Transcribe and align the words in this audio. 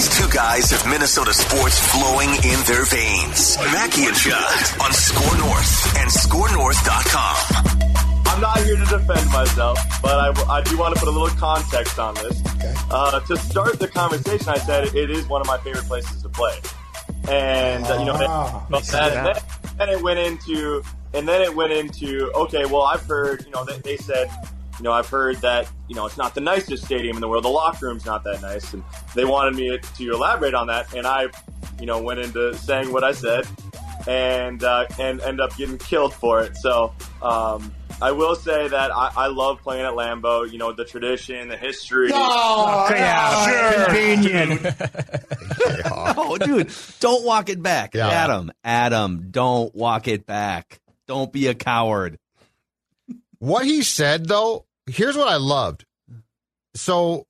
These 0.00 0.16
two 0.18 0.30
guys 0.30 0.70
have 0.70 0.88
Minnesota 0.88 1.34
sports 1.34 1.78
flowing 1.92 2.30
in 2.30 2.58
their 2.64 2.86
veins. 2.86 3.58
Mackey 3.58 4.06
and 4.06 4.16
Judd 4.16 4.80
on 4.80 4.94
SKOR 4.94 5.36
North 5.36 5.98
and 5.98 6.10
SKORNorth.com. 6.10 7.36
I'm 8.24 8.40
not 8.40 8.56
here 8.62 8.76
to 8.76 8.84
defend 8.86 9.30
myself, 9.30 9.78
but 10.00 10.38
I, 10.38 10.56
I 10.56 10.62
do 10.62 10.78
want 10.78 10.94
to 10.94 11.00
put 11.00 11.06
a 11.06 11.12
little 11.12 11.28
context 11.36 11.98
on 11.98 12.14
this. 12.14 12.42
Uh, 12.90 13.20
to 13.20 13.36
start 13.36 13.78
the 13.78 13.88
conversation, 13.88 14.48
I 14.48 14.56
said 14.56 14.84
it 14.94 15.10
is 15.10 15.28
one 15.28 15.42
of 15.42 15.46
my 15.46 15.58
favorite 15.58 15.84
places 15.84 16.22
to 16.22 16.30
play, 16.30 16.56
and 17.28 17.84
uh, 17.84 17.98
you 17.98 18.06
know, 18.06 18.16
Ah, 18.26 18.66
and, 18.72 18.82
then, 19.26 19.36
then 19.76 19.88
it 19.90 20.00
went 20.02 20.18
into, 20.18 20.82
and 21.12 21.28
then 21.28 21.42
it 21.42 21.54
went 21.54 21.74
into, 21.74 22.32
okay, 22.36 22.64
well, 22.64 22.84
I've 22.84 23.04
heard, 23.04 23.44
you 23.44 23.50
know, 23.50 23.66
they, 23.66 23.76
they 23.80 23.96
said, 23.98 24.30
you 24.80 24.84
know, 24.84 24.92
I've 24.92 25.10
heard 25.10 25.36
that, 25.42 25.68
you 25.88 25.94
know, 25.94 26.06
it's 26.06 26.16
not 26.16 26.34
the 26.34 26.40
nicest 26.40 26.86
stadium 26.86 27.14
in 27.14 27.20
the 27.20 27.28
world. 27.28 27.44
The 27.44 27.48
locker 27.48 27.84
room's 27.84 28.06
not 28.06 28.24
that 28.24 28.40
nice, 28.40 28.72
and 28.72 28.82
they 29.14 29.26
wanted 29.26 29.54
me 29.54 29.78
to 29.78 30.10
elaborate 30.10 30.54
on 30.54 30.68
that, 30.68 30.94
and 30.94 31.06
I, 31.06 31.26
you 31.78 31.84
know, 31.84 32.00
went 32.00 32.20
into 32.20 32.56
saying 32.56 32.90
what 32.90 33.04
I 33.04 33.12
said, 33.12 33.46
and 34.08 34.64
uh, 34.64 34.86
and 34.98 35.20
end 35.20 35.38
up 35.38 35.54
getting 35.58 35.76
killed 35.76 36.14
for 36.14 36.42
it. 36.42 36.56
So. 36.56 36.94
Um, 37.20 37.74
I 38.02 38.12
will 38.12 38.34
say 38.34 38.66
that 38.66 38.90
I, 38.96 39.12
I 39.14 39.26
love 39.26 39.60
playing 39.60 39.84
at 39.84 39.92
Lambeau. 39.92 40.50
You 40.50 40.56
know 40.56 40.72
the 40.72 40.86
tradition, 40.86 41.48
the 41.48 41.56
history. 41.58 42.10
Oh, 42.10 42.86
yeah, 42.88 43.84
convenient. 43.84 44.74
oh, 45.84 46.38
dude, 46.38 46.72
don't 47.00 47.26
walk 47.26 47.50
it 47.50 47.62
back. 47.62 47.94
Yeah. 47.94 48.08
Adam, 48.08 48.52
Adam, 48.64 49.26
don't 49.30 49.74
walk 49.74 50.08
it 50.08 50.24
back. 50.24 50.80
Don't 51.06 51.30
be 51.30 51.48
a 51.48 51.54
coward. 51.54 52.18
What 53.40 53.64
he 53.64 53.82
said, 53.82 54.26
though, 54.28 54.66
here's 54.86 55.16
what 55.16 55.28
I 55.28 55.36
loved. 55.36 55.84
So, 56.74 57.26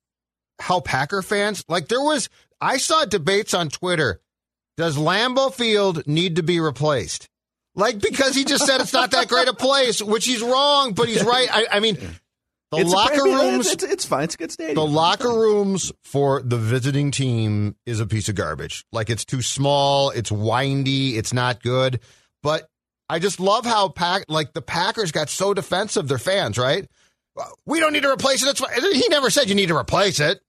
how 0.59 0.79
Packer 0.79 1.21
fans, 1.21 1.63
like, 1.67 1.87
there 1.87 2.01
was, 2.01 2.29
I 2.59 2.77
saw 2.77 3.05
debates 3.05 3.53
on 3.53 3.69
Twitter. 3.69 4.21
Does 4.77 4.97
Lambeau 4.97 5.53
Field 5.53 6.05
need 6.07 6.37
to 6.37 6.43
be 6.43 6.59
replaced? 6.59 7.27
Like, 7.75 7.99
because 7.99 8.35
he 8.35 8.43
just 8.43 8.65
said 8.65 8.81
it's 8.81 8.93
not 8.93 9.11
that 9.11 9.27
great 9.27 9.47
a 9.47 9.53
place, 9.53 10.01
which 10.01 10.25
he's 10.25 10.41
wrong, 10.41 10.93
but 10.93 11.07
he's 11.07 11.23
right. 11.23 11.47
I, 11.51 11.77
I 11.77 11.79
mean, 11.79 11.97
the 12.71 12.77
It's 12.77 12.89
locker 12.89 13.23
rooms. 13.23 13.71
It's, 13.71 13.83
it's 13.83 14.05
fine. 14.05 14.23
It's 14.23 14.35
a 14.35 14.37
good 14.37 14.51
stadium. 14.51 14.75
The 14.75 14.85
locker 14.85 15.29
rooms 15.29 15.91
for 16.03 16.41
the 16.41 16.57
visiting 16.57 17.11
team 17.11 17.75
is 17.85 17.99
a 17.99 18.07
piece 18.07 18.29
of 18.29 18.35
garbage. 18.35 18.85
Like 18.93 19.09
it's 19.09 19.25
too 19.25 19.41
small, 19.41 20.09
it's 20.09 20.31
windy, 20.31 21.17
it's 21.17 21.33
not 21.33 21.61
good. 21.61 21.99
But 22.41 22.69
I 23.09 23.19
just 23.19 23.41
love 23.41 23.65
how 23.65 23.89
pack 23.89 24.23
like 24.29 24.53
the 24.53 24.61
Packers 24.61 25.11
got 25.11 25.29
so 25.29 25.53
defensive. 25.53 26.07
Their 26.07 26.17
fans, 26.17 26.57
right? 26.57 26.89
We 27.65 27.79
don't 27.79 27.93
need 27.93 28.03
to 28.03 28.11
replace 28.11 28.43
it. 28.43 28.49
It's 28.49 28.59
fine. 28.59 28.93
He 28.93 29.07
never 29.09 29.29
said 29.29 29.49
you 29.49 29.55
need 29.55 29.69
to 29.69 29.77
replace 29.77 30.19
it. 30.19 30.41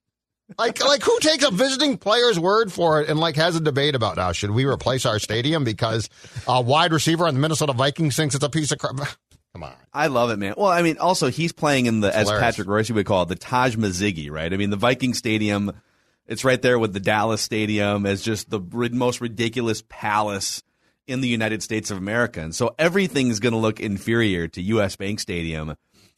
Like, 0.58 0.84
like 0.84 1.02
who 1.02 1.18
takes 1.20 1.44
a 1.44 1.50
visiting 1.50 1.98
player's 1.98 2.38
word 2.38 2.72
for 2.72 3.00
it 3.00 3.08
and 3.08 3.18
like 3.18 3.36
has 3.36 3.56
a 3.56 3.60
debate 3.60 3.94
about 3.94 4.16
now 4.16 4.32
should 4.32 4.50
we 4.50 4.64
replace 4.64 5.06
our 5.06 5.18
stadium 5.18 5.64
because 5.64 6.08
a 6.46 6.60
wide 6.60 6.92
receiver 6.92 7.26
on 7.26 7.34
the 7.34 7.40
Minnesota 7.40 7.72
Vikings 7.72 8.16
thinks 8.16 8.34
it's 8.34 8.44
a 8.44 8.50
piece 8.50 8.72
of 8.72 8.78
crap? 8.78 8.96
Come 9.52 9.64
on. 9.64 9.74
I 9.92 10.06
love 10.06 10.30
it, 10.30 10.38
man. 10.38 10.54
Well, 10.56 10.70
I 10.70 10.80
mean, 10.80 10.96
also 10.96 11.28
he's 11.28 11.52
playing 11.52 11.84
in 11.84 12.00
the 12.00 12.08
as 12.08 12.22
hilarious. 12.22 12.42
Patrick 12.42 12.68
Royce 12.68 12.90
would 12.90 13.04
call 13.04 13.24
it 13.24 13.28
the 13.28 13.36
Taj 13.36 13.76
Mazzigi, 13.76 14.30
right? 14.30 14.52
I 14.52 14.56
mean, 14.56 14.70
the 14.70 14.76
Viking 14.76 15.12
Stadium. 15.12 15.72
It's 16.26 16.44
right 16.44 16.62
there 16.62 16.78
with 16.78 16.94
the 16.94 17.00
Dallas 17.00 17.42
Stadium 17.42 18.06
as 18.06 18.22
just 18.22 18.48
the 18.48 18.60
most 18.60 19.20
ridiculous 19.20 19.82
palace 19.88 20.62
in 21.06 21.20
the 21.20 21.28
United 21.28 21.62
States 21.62 21.90
of 21.90 21.98
America, 21.98 22.40
and 22.40 22.54
so 22.54 22.74
everything's 22.78 23.40
going 23.40 23.52
to 23.52 23.58
look 23.58 23.80
inferior 23.80 24.48
to 24.48 24.62
U.S. 24.62 24.96
Bank 24.96 25.20
Stadium 25.20 25.76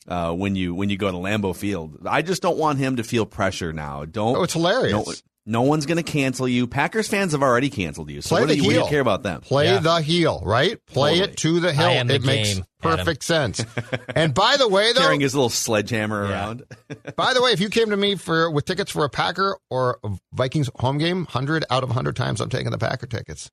uh, 0.09 0.33
when 0.33 0.55
you 0.57 0.75
when 0.75 0.91
you 0.91 0.97
go 0.97 1.11
to 1.11 1.17
Lambeau 1.17 1.55
Field. 1.57 1.99
I 2.07 2.23
just 2.23 2.43
don't 2.43 2.59
want 2.59 2.79
him 2.79 2.97
to 2.97 3.05
feel 3.05 3.27
pressure 3.27 3.73
now. 3.73 4.05
Don't. 4.05 4.37
Oh, 4.37 4.43
it's 4.43 4.53
hilarious. 4.53 4.93
No, 4.93 5.15
no 5.47 5.63
one's 5.63 5.85
going 5.87 5.97
to 5.99 6.03
cancel 6.03 6.49
you. 6.49 6.67
Packers 6.67 7.07
fans 7.07 7.33
have 7.33 7.43
already 7.43 7.69
canceled 7.69 8.11
you. 8.11 8.23
So 8.23 8.31
Play 8.31 8.41
what 8.43 8.49
do, 8.49 8.55
the 8.55 8.57
you, 8.57 8.63
what 8.65 8.69
do 8.71 8.75
you 8.77 8.81
heel. 8.81 8.89
care 8.89 9.01
about 9.01 9.23
them? 9.23 9.41
Play 9.43 9.67
Yeah. 9.67 9.79
the 9.81 9.97
heel, 10.01 10.43
right? 10.45 10.79
Play 10.87 11.19
Totally. 11.19 11.31
it 11.33 11.37
to 11.39 11.61
the 11.61 11.73
hill. 11.75 11.87
I 11.87 11.93
am 11.93 12.07
the 12.07 12.15
it 12.15 12.25
makes 12.25 12.55
game, 12.55 12.65
perfect 12.81 13.23
sense. 13.25 13.63
and 14.15 14.33
by 14.33 14.57
the 14.57 14.67
way, 14.69 14.93
though, 14.95 15.01
Carrying 15.03 15.21
his 15.21 15.35
little 15.35 15.51
sledgehammer 15.51 16.25
Yeah. 16.25 16.31
around. 16.31 16.63
by 17.17 17.35
the 17.35 17.43
way, 17.43 17.51
if 17.51 17.61
you 17.61 17.69
came 17.69 17.91
to 17.91 17.97
me 17.97 18.15
for 18.15 18.51
with 18.51 18.65
tickets 18.65 18.91
for 18.91 19.05
a 19.05 19.11
Packer 19.11 19.59
or 19.71 19.99
a 20.03 20.11
Vikings 20.33 20.71
home 20.77 20.97
game, 20.97 21.27
hundred 21.27 21.65
out 21.71 21.83
of 21.83 21.91
hundred 21.91 22.17
times 22.17 22.41
I'm 22.41 22.49
taking 22.49 22.71
the 22.71 22.79
Packer 22.79 23.07
tickets. 23.07 23.51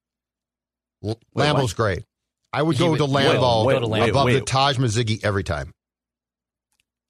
L- 1.04 1.20
Wait, 1.34 1.46
Lambeau's 1.46 1.74
great. 1.74 2.04
I 2.54 2.62
would 2.62 2.78
go 2.78 2.92
would- 2.92 2.98
to 3.00 3.06
wait, 3.06 3.26
Lambeau 3.26 3.66
wait, 3.66 3.74
Go 3.76 3.80
to 3.82 3.88
Lambeau. 3.88 4.10
above 4.10 4.26
wait, 4.28 4.34
the. 4.36 4.42
Taj 4.42 4.78
Mazzigi 4.78 5.24
every 5.26 5.44
time. 5.44 5.72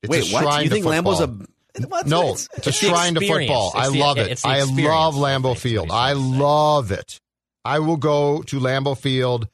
It's 0.03 0.09
Wait, 0.09 0.29
a 0.29 0.33
what? 0.33 0.43
shrine 0.43 0.63
You 0.63 0.69
think 0.69 0.85
Lambeau's 0.85 1.19
a 1.19 1.27
football. 1.27 1.89
what? 1.89 2.07
No, 2.07 2.21
It's- 2.21 2.49
it's, 2.57 2.67
a 2.67 2.69
the 2.69 2.73
shrine 2.73 3.13
to 3.15 3.21
football. 3.27 3.71
I 3.75 3.89
the- 3.89 3.99
love 3.99 4.17
yeah, 4.17 4.23
it. 4.23 4.37
the 4.39 4.47
I 4.47 4.61
love 4.63 5.15
Lambeau 5.15 5.57
Field. 5.57 5.89
I 5.91 6.13
trying 6.13 6.15
to 6.15 6.31
say. 6.33 6.39
love 6.39 6.91
it. 6.91 7.19
I 7.63 7.79
will 7.79 7.97
go 7.97 8.41
to 8.43 8.59
Lambeau 8.59 8.97
Field 8.97 9.47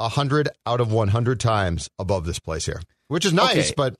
hundred 0.00 0.50
out 0.66 0.80
of 0.82 0.92
one 0.92 1.08
hundred 1.08 1.40
times 1.40 1.88
above 1.98 2.26
this 2.26 2.38
place 2.38 2.66
here, 2.66 2.82
which 3.08 3.24
is 3.24 3.32
nice, 3.32 3.68
Okay. 3.68 3.74
but 3.76 3.94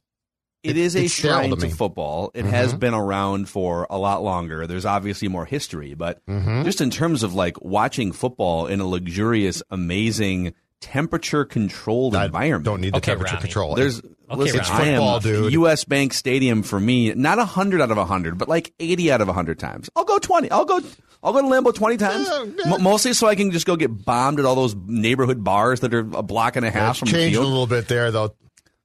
It 0.63 0.77
is 0.77 0.95
a 0.97 1.07
shrine 1.09 1.51
to 1.51 1.57
to, 1.57 1.69
football. 1.71 2.31
It 2.35 2.45
has 2.45 2.75
Mhm. 2.75 2.79
been 2.81 2.95
around 2.95 3.49
for 3.49 3.87
a 3.91 3.97
lot 3.99 4.23
longer. 4.23 4.67
There's 4.67 4.85
obviously 4.87 5.29
more 5.29 5.45
history, 5.47 5.95
but 5.95 6.25
Mhm. 6.27 6.65
just 6.65 6.81
in 6.83 6.91
terms 6.91 7.23
of 7.23 7.35
like 7.35 7.63
watching 7.63 8.13
football 8.13 8.67
in 8.67 8.81
a 8.81 8.87
luxurious, 8.87 9.63
amazing, 9.71 10.53
temperature 10.81 11.45
controlled 11.47 12.15
environment. 12.15 12.65
don't 12.65 12.81
need 12.83 12.93
the 12.93 12.99
Okay, 12.99 13.13
temperature 13.13 13.35
Ronnie. 13.37 13.43
control. 13.43 13.75
There's 13.75 14.03
listen, 14.31 14.61
Ronnie. 14.61 14.71
I 14.71 14.87
am 14.87 14.95
Football, 15.01 15.21
dude. 15.21 15.53
U.S. 15.55 15.85
Bank 15.85 16.13
Stadium 16.13 16.63
for 16.63 16.79
me, 16.81 17.13
not 17.15 17.39
hundred 17.39 17.81
out 17.81 17.91
of 17.91 18.09
hundred, 18.09 18.39
but 18.39 18.49
like 18.49 18.73
eighty 18.81 19.11
out 19.13 19.21
of 19.21 19.29
hundred 19.29 19.59
times. 19.59 19.91
I'll 19.97 20.05
go 20.05 20.19
twenty. 20.19 20.51
I'll 20.51 20.65
go. 20.65 20.81
I'll 21.23 21.33
go 21.33 21.41
to 21.41 21.47
Lambeau 21.49 21.75
twenty 21.75 21.97
times, 21.97 22.29
Yeah, 22.29 22.45
yeah. 22.67 22.75
M- 22.75 22.83
mostly 22.83 23.13
so 23.15 23.27
I 23.27 23.35
can 23.35 23.51
just 23.51 23.67
go 23.67 23.77
get 23.77 24.05
bombed 24.05 24.39
at 24.39 24.45
all 24.45 24.55
those 24.55 24.75
neighborhood 24.75 25.43
bars 25.43 25.81
that 25.81 25.95
are 25.95 26.01
a 26.01 26.23
block 26.23 26.57
and 26.57 26.67
a 26.67 26.71
half 26.71 26.91
It's 26.93 26.99
from 27.01 27.07
the 27.07 27.13
changed 27.13 27.39
a 27.39 27.41
little 27.43 27.67
bit 27.67 27.89
there, 27.89 28.11
though. 28.11 28.35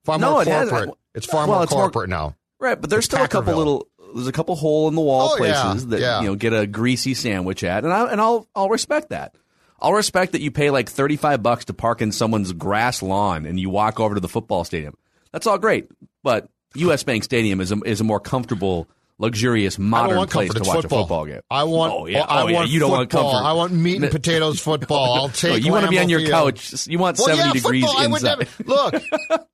Far 0.05 0.17
No, 0.19 0.31
more 0.31 0.41
it 0.43 0.47
has- 0.47 0.69
corporate. 0.69 0.95
it's 1.13 1.25
far 1.25 1.45
well, 1.47 1.57
more 1.57 1.63
it's 1.63 1.71
more- 1.73 1.81
corporate 1.83 2.09
now. 2.09 2.35
Right, 2.59 2.79
but 2.79 2.89
there's 2.89 3.05
It's 3.05 3.13
still 3.13 3.23
a 3.23 3.27
couple 3.27 3.55
little. 3.55 3.87
There's 4.15 4.27
a 4.27 4.31
couple 4.31 4.55
hole 4.55 4.87
in 4.87 4.95
the 4.95 5.01
wall 5.01 5.35
Oh, 5.37 5.43
yeah, 5.43 5.61
places 5.63 5.87
that 5.87 5.99
yeah. 5.99 6.21
you 6.21 6.27
know 6.27 6.35
get 6.35 6.51
a 6.53 6.65
greasy 6.65 7.13
sandwich 7.13 7.63
at, 7.63 7.83
and 7.83 7.93
I 7.93 8.11
and 8.11 8.19
I'll 8.21 8.47
I'll 8.55 8.69
respect 8.69 9.09
that. 9.09 9.35
I'll 9.81 9.93
respect 9.93 10.31
that 10.31 10.41
you 10.41 10.49
pay 10.51 10.69
like 10.71 10.89
thirty 10.89 11.15
five 11.15 11.43
bucks 11.43 11.65
to 11.65 11.73
park 11.73 12.01
in 12.01 12.11
someone's 12.11 12.51
grass 12.53 13.01
lawn 13.03 13.45
and 13.45 13.59
you 13.59 13.69
walk 13.69 13.99
over 13.99 14.15
to 14.15 14.21
the 14.21 14.27
football 14.27 14.63
stadium. 14.63 14.95
That's 15.31 15.47
all 15.47 15.57
great, 15.57 15.87
but 16.23 16.49
U.S. 16.75 17.03
Bank 17.03 17.23
Stadium 17.23 17.61
is 17.61 17.71
a, 17.71 17.77
is 17.85 18.01
a 18.01 18.03
more 18.03 18.19
comfortable, 18.19 18.87
luxurious, 19.17 19.77
modern 19.79 20.27
place 20.27 20.53
to 20.53 20.59
watch 20.63 20.81
football. 20.81 20.99
a 20.99 21.01
football 21.03 21.25
game. 21.25 21.41
I 21.49 21.63
want. 21.65 21.93
Oh 21.93 22.05
yeah, 22.07 22.21
I 22.23 22.43
oh, 22.43 22.47
yeah. 22.47 22.55
want 22.55 22.69
You 22.69 22.79
don't 22.79 22.91
want 22.91 23.11
football. 23.11 23.31
comfort. 23.33 23.47
I 23.47 23.53
want 23.53 23.71
meat 23.73 24.01
and 24.01 24.11
potatoes 24.11 24.59
football. 24.61 25.13
I'll 25.15 25.27
No, 25.27 25.33
take. 25.33 25.63
you 25.63 25.71
want 25.71 25.85
to 25.85 25.89
be 25.91 25.99
on 25.99 26.09
your 26.09 26.19
Field. 26.19 26.31
couch. 26.31 26.87
You 26.87 26.99
want 26.99 27.17
Well, 27.17 27.27
seventy 27.27 27.47
yeah, 27.47 27.53
degrees 27.53 27.85
football, 27.85 28.05
inside. 28.15 28.39
never, 28.39 28.45
look, 28.65 29.03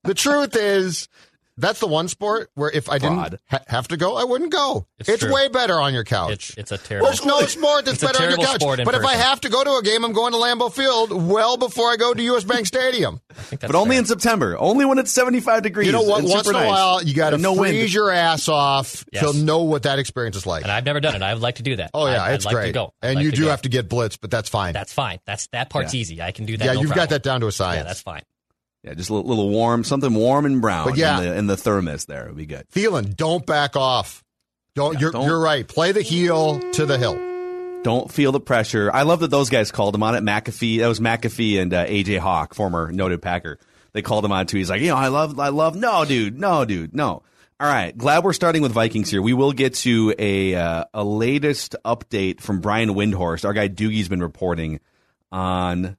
the 0.03 0.13
truth 0.13 0.55
is, 0.55 1.07
that's 1.57 1.79
the 1.79 1.87
one 1.87 2.07
sport 2.07 2.49
where 2.55 2.69
if 2.69 2.89
I 2.89 2.99
Fraud. 2.99 3.31
didn't 3.31 3.41
ha- 3.49 3.63
have 3.67 3.87
to 3.89 3.97
go, 3.97 4.15
I 4.15 4.23
wouldn't 4.23 4.51
go. 4.51 4.87
It's 4.99 5.09
It's, 5.09 5.23
way 5.25 5.47
better 5.49 5.79
on 5.79 5.93
your 5.93 6.03
couch. 6.03 6.51
It's 6.51 6.57
it's 6.57 6.71
a 6.71 6.77
terrible. 6.77 7.07
There's 7.07 7.25
no 7.25 7.41
sport 7.41 7.85
that's 7.85 8.01
better 8.01 8.23
on 8.23 8.29
your 8.29 8.37
couch. 8.39 8.61
sport 8.61 8.79
in 8.79 8.85
But 8.85 8.95
if 8.95 9.05
I 9.05 9.13
have 9.15 9.41
to 9.41 9.49
go 9.49 9.63
to 9.63 9.71
a 9.77 9.81
game, 9.83 10.03
I'm 10.05 10.13
going 10.13 10.31
to 10.33 10.37
Lambeau 10.37 10.71
Field 10.73 11.11
well 11.29 11.57
before 11.57 11.89
I 11.91 11.95
go 11.97 12.13
to 12.13 12.21
US 12.35 12.43
Bank 12.43 12.65
Stadium. 12.65 13.21
I 13.29 13.33
think 13.33 13.61
that's 13.61 13.71
but 13.71 13.77
only 13.77 13.95
fair. 13.95 13.99
in 13.99 14.05
September. 14.05 14.57
Only 14.57 14.85
when 14.85 14.97
it's 14.97 15.11
75 15.11 15.63
degrees. 15.63 15.85
You 15.87 15.93
know 15.93 16.01
what? 16.03 16.19
and 16.21 16.29
Once 16.29 16.45
super 16.45 16.57
in 16.57 16.63
a 16.63 16.65
nice. 16.65 16.71
while, 16.75 17.03
you 17.03 17.13
got 17.13 17.29
to 17.31 17.35
And 17.35 17.43
no 17.43 17.55
freeze 17.55 17.79
wind. 17.81 17.93
your 17.93 18.11
ass 18.11 18.47
off 18.47 19.05
Yes. 19.11 19.31
to 19.31 19.37
know 19.37 19.63
what 19.63 19.83
that 19.83 19.99
experience 19.99 20.35
is 20.37 20.45
like. 20.45 20.63
And 20.63 20.71
I've 20.71 20.85
never 20.85 20.99
done 20.99 21.15
it. 21.15 21.21
I 21.21 21.33
would 21.33 21.43
like 21.43 21.55
to 21.55 21.63
do 21.63 21.75
that. 21.77 21.91
oh 21.93 22.07
yeah, 22.07 22.23
I'd, 22.23 22.33
it's 22.35 22.45
I'd 22.45 22.49
like 22.49 22.55
great. 22.55 22.67
To 22.67 22.73
go. 22.73 22.93
And 23.01 23.15
like 23.15 23.23
you 23.25 23.31
do 23.31 23.43
go. 23.45 23.49
have 23.49 23.61
to 23.63 23.69
get 23.69 23.89
blitzed, 23.89 24.19
but 24.21 24.31
that's 24.31 24.49
fine. 24.49 24.73
That's 24.73 24.93
fine. 24.93 25.19
That's 25.25 25.47
that 25.47 25.69
part's 25.69 25.93
Yeah. 25.93 25.99
easy. 26.01 26.21
I 26.21 26.31
can 26.31 26.45
do 26.45 26.57
that. 26.57 26.65
yeah, 26.65 26.73
no 26.73 26.81
you've 26.81 26.89
problem. 26.91 27.03
got 27.03 27.09
that 27.09 27.23
down 27.23 27.41
to 27.41 27.47
a 27.47 27.51
science. 27.51 27.77
Yeah, 27.79 27.83
that's 27.83 28.01
fine. 28.01 28.23
Yeah, 28.85 28.93
just 28.93 29.09
a 29.09 29.13
little, 29.15 29.27
little 29.27 29.49
warm, 29.49 29.83
something 29.83 30.13
warm 30.13 30.45
and 30.45 30.61
brown 30.61 30.87
But 30.87 30.97
yeah. 30.97 31.17
in, 31.17 31.23
the, 31.23 31.37
in 31.37 31.47
the 31.47 31.57
thermos 31.57 32.05
there 32.05 32.27
would 32.27 32.37
be 32.37 32.45
good. 32.45 32.69
Thielen, 32.69 33.15
don't 33.15 33.45
back 33.45 33.75
off. 33.75 34.23
Don't. 34.75 34.93
Yeah, 34.93 34.99
you're 34.99 35.11
don't- 35.11 35.25
you're 35.25 35.39
right. 35.39 35.67
Play 35.67 35.91
the 35.91 36.01
heel 36.01 36.59
to 36.73 36.85
the 36.85 36.97
hill. 36.97 37.15
Don't 37.83 38.11
feel 38.11 38.31
the 38.31 38.39
pressure. 38.39 38.89
I 38.93 39.03
love 39.03 39.19
that 39.19 39.29
those 39.29 39.49
guys 39.49 39.71
called 39.71 39.93
him 39.95 40.01
on 40.03 40.15
it. 40.15 40.23
McAfee, 40.23 40.79
that 40.79 40.87
was 40.87 40.99
McAfee 40.99 41.61
and 41.61 41.71
uh, 41.73 41.85
AJ 41.85 42.17
Hawk, 42.19 42.53
former 42.55 42.91
noted 42.91 43.21
Packer. 43.21 43.59
They 43.93 44.01
called 44.01 44.25
him 44.25 44.31
on 44.31 44.41
it 44.41 44.47
too. 44.49 44.57
He's 44.57 44.69
like, 44.69 44.81
you 44.81 44.87
know, 44.87 44.95
I 44.97 45.07
love, 45.09 45.39
I 45.39 45.49
love. 45.49 45.75
No, 45.75 46.03
dude, 46.03 46.39
no, 46.39 46.65
dude, 46.65 46.95
no. 46.95 47.23
All 47.59 47.67
right, 47.69 47.97
glad 47.97 48.23
we're 48.23 48.33
starting 48.33 48.61
with 48.61 48.73
Vikings 48.73 49.09
here. 49.09 49.21
We 49.21 49.33
will 49.33 49.53
get 49.53 49.75
to 49.75 50.13
a 50.19 50.55
uh, 50.55 50.85
a 50.93 51.03
latest 51.05 51.75
update 51.85 52.41
from 52.41 52.59
Brian 52.59 52.89
Windhorst. 52.89 53.45
Our 53.45 53.53
guy 53.53 53.69
Doogie's 53.69 54.09
been 54.09 54.19
reporting 54.21 54.81
on 55.31 55.95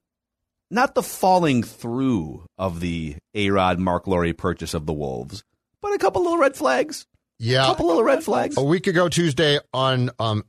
not 0.70 0.94
the 0.94 1.02
falling 1.02 1.62
through 1.62 2.44
of 2.58 2.80
the 2.80 3.16
A 3.34 3.50
Rod 3.50 3.78
Marc 3.78 4.06
Lore 4.06 4.32
purchase 4.34 4.74
of 4.74 4.86
the 4.86 4.92
Wolves, 4.92 5.44
but 5.80 5.92
a 5.92 5.98
couple 5.98 6.22
little 6.22 6.38
red 6.38 6.56
flags. 6.56 7.06
Yeah. 7.38 7.64
A 7.64 7.66
couple 7.66 7.86
little 7.86 8.02
red 8.02 8.24
flags. 8.24 8.56
A 8.56 8.62
week 8.62 8.86
ago 8.86 9.08
Tuesday 9.08 9.58
on 9.72 10.10
um, 10.18 10.44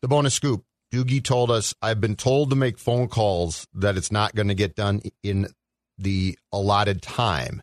the 0.00 0.08
bonus 0.08 0.34
scoop, 0.34 0.64
Doogie 0.92 1.22
told 1.22 1.50
us 1.50 1.74
I've 1.82 2.00
been 2.00 2.16
told 2.16 2.50
to 2.50 2.56
make 2.56 2.78
phone 2.78 3.08
calls 3.08 3.66
that 3.74 3.96
it's 3.96 4.12
not 4.12 4.34
going 4.34 4.48
to 4.48 4.54
get 4.54 4.74
done 4.74 5.02
in 5.22 5.48
the 5.98 6.38
allotted 6.52 7.02
time, 7.02 7.62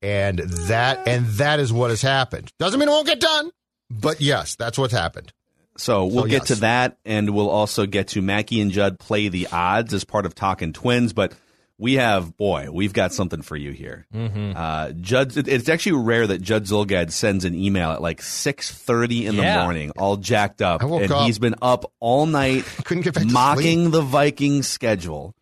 and 0.00 0.38
that 0.38 1.06
and 1.08 1.26
that 1.26 1.58
is 1.58 1.72
what 1.72 1.90
has 1.90 2.02
happened. 2.02 2.50
Doesn't 2.58 2.78
mean 2.78 2.88
it 2.88 2.92
won't 2.92 3.06
get 3.06 3.20
done, 3.20 3.50
but 3.90 4.20
yes, 4.20 4.56
that's 4.56 4.78
what's 4.78 4.92
happened. 4.92 5.32
So 5.76 6.04
we'll 6.06 6.24
So, 6.24 6.28
get 6.28 6.40
yes. 6.42 6.48
to 6.48 6.54
that, 6.56 6.98
and 7.04 7.30
we'll 7.30 7.48
also 7.50 7.86
get 7.86 8.08
to 8.08 8.22
Mackey 8.22 8.60
and 8.60 8.70
Judd 8.70 8.98
play 8.98 9.28
the 9.28 9.48
odds 9.50 9.94
as 9.94 10.04
part 10.04 10.26
of 10.26 10.34
Talking 10.34 10.72
Twins. 10.72 11.12
But 11.12 11.34
we 11.78 11.94
have, 11.94 12.36
boy, 12.36 12.68
we've 12.70 12.92
got 12.92 13.12
something 13.14 13.42
for 13.42 13.56
you 13.56 13.72
here. 13.72 14.06
Mm-hmm. 14.14 14.52
Uh, 14.54 14.92
Judd, 14.92 15.36
it- 15.36 15.48
it's 15.48 15.68
actually 15.68 15.92
rare 16.02 16.26
that 16.26 16.42
Judd 16.42 16.64
Zulgad 16.66 17.10
sends 17.10 17.44
an 17.44 17.54
email 17.54 17.90
at 17.90 18.02
like 18.02 18.20
six 18.22 18.70
thirty 18.70 19.26
in 19.26 19.36
the 19.36 19.42
morning, 19.42 19.90
all 19.96 20.16
jacked 20.18 20.60
up, 20.62 20.82
and 20.82 21.10
up. 21.10 21.26
he's 21.26 21.38
been 21.38 21.54
up 21.62 21.90
all 22.00 22.26
night 22.26 22.64
Couldn't 22.84 23.02
get 23.04 23.14
back 23.14 23.26
mocking 23.26 23.90
the 23.90 24.02
Viking 24.02 24.62
schedule. 24.62 25.34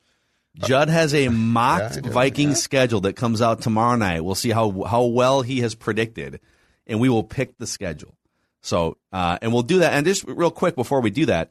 Judd 0.56 0.88
has 0.88 1.14
a 1.14 1.28
mocked 1.30 2.00
Yeah. 2.04 2.10
Viking 2.10 2.54
schedule 2.54 3.00
that 3.02 3.16
comes 3.16 3.42
out 3.42 3.62
tomorrow 3.62 3.96
night. 3.96 4.24
We'll 4.24 4.34
see 4.34 4.50
how 4.50 4.84
how 4.84 5.04
well 5.06 5.42
he 5.42 5.60
has 5.60 5.74
predicted, 5.74 6.40
and 6.86 7.00
we 7.00 7.08
will 7.08 7.24
pick 7.24 7.58
the 7.58 7.66
schedule. 7.66 8.14
So, 8.62 8.96
uh, 9.12 9.38
and 9.40 9.52
we'll 9.52 9.62
do 9.62 9.78
that. 9.80 9.92
And 9.94 10.04
just 10.06 10.24
real 10.26 10.50
quick 10.50 10.74
before 10.76 11.00
we 11.00 11.10
do 11.10 11.26
that, 11.26 11.50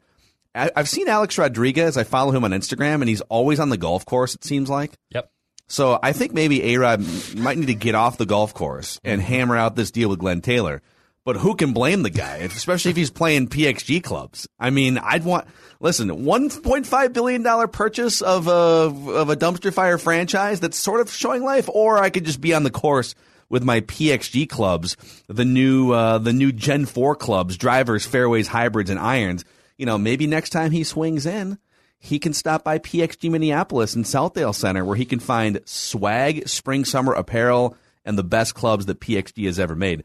I, 0.54 0.70
I've 0.76 0.88
seen 0.88 1.08
Alex 1.08 1.38
Rodriguez. 1.38 1.96
I 1.96 2.04
follow 2.04 2.32
him 2.32 2.44
on 2.44 2.50
Instagram, 2.52 2.96
and 2.96 3.08
he's 3.08 3.20
always 3.22 3.60
on 3.60 3.68
the 3.68 3.76
golf 3.76 4.04
course. 4.06 4.34
It 4.34 4.44
seems 4.44 4.68
like. 4.70 4.92
Yep. 5.10 5.30
So 5.68 5.98
I 6.02 6.12
think 6.12 6.32
maybe 6.32 6.74
A 6.74 6.78
Rod 6.78 7.04
might 7.36 7.56
need 7.58 7.66
to 7.66 7.74
get 7.74 7.94
off 7.94 8.18
the 8.18 8.26
golf 8.26 8.54
course 8.54 8.96
Mm-hmm. 8.96 9.08
and 9.08 9.22
hammer 9.22 9.56
out 9.56 9.76
this 9.76 9.90
deal 9.90 10.08
with 10.08 10.18
Glenn 10.18 10.40
Taylor. 10.40 10.82
But 11.24 11.36
who 11.36 11.54
can 11.54 11.72
blame 11.74 12.02
the 12.02 12.10
guy, 12.10 12.36
especially 12.38 12.90
if 12.92 12.96
he's 12.96 13.10
playing 13.10 13.48
PXG 13.48 14.02
clubs? 14.02 14.48
I 14.58 14.70
mean, 14.70 14.96
I'd 14.98 15.22
want 15.22 15.46
listen, 15.78 16.24
one 16.24 16.48
point 16.48 16.86
five 16.86 17.12
billion 17.12 17.42
dollar 17.42 17.68
purchase 17.68 18.22
of 18.22 18.48
a 18.48 18.50
of 18.50 19.28
a 19.28 19.36
dumpster 19.36 19.72
fire 19.72 19.98
franchise 19.98 20.60
that's 20.60 20.78
sort 20.78 21.00
of 21.00 21.12
showing 21.12 21.44
life, 21.44 21.68
or 21.68 21.98
I 21.98 22.08
could 22.10 22.24
just 22.24 22.40
be 22.40 22.54
on 22.54 22.62
the 22.62 22.70
course 22.70 23.14
with 23.50 23.62
my 23.62 23.82
PXG 23.82 24.48
clubs, 24.48 24.96
the 25.26 25.44
new 25.44 25.92
uh, 25.92 26.16
the 26.16 26.32
new 26.32 26.52
Gen 26.52 26.86
Four 26.86 27.14
clubs, 27.14 27.58
drivers, 27.58 28.06
fairways, 28.06 28.48
hybrids, 28.48 28.88
and 28.88 28.98
irons. 28.98 29.44
You 29.76 29.84
know, 29.84 29.98
maybe 29.98 30.26
next 30.26 30.50
time 30.50 30.70
he 30.70 30.84
swings 30.84 31.26
in, 31.26 31.58
he 31.98 32.18
can 32.18 32.32
stop 32.32 32.64
by 32.64 32.78
PXG 32.78 33.30
Minneapolis 33.30 33.94
and 33.94 34.04
Southdale 34.06 34.54
Center 34.54 34.84
where 34.84 34.96
he 34.96 35.04
can 35.04 35.20
find 35.20 35.60
swag, 35.66 36.48
spring, 36.48 36.86
summer 36.86 37.12
apparel, 37.12 37.76
and 38.04 38.16
the 38.16 38.24
best 38.24 38.54
clubs 38.54 38.86
that 38.86 39.00
PXG 39.00 39.44
has 39.44 39.58
ever 39.58 39.76
made. 39.76 40.04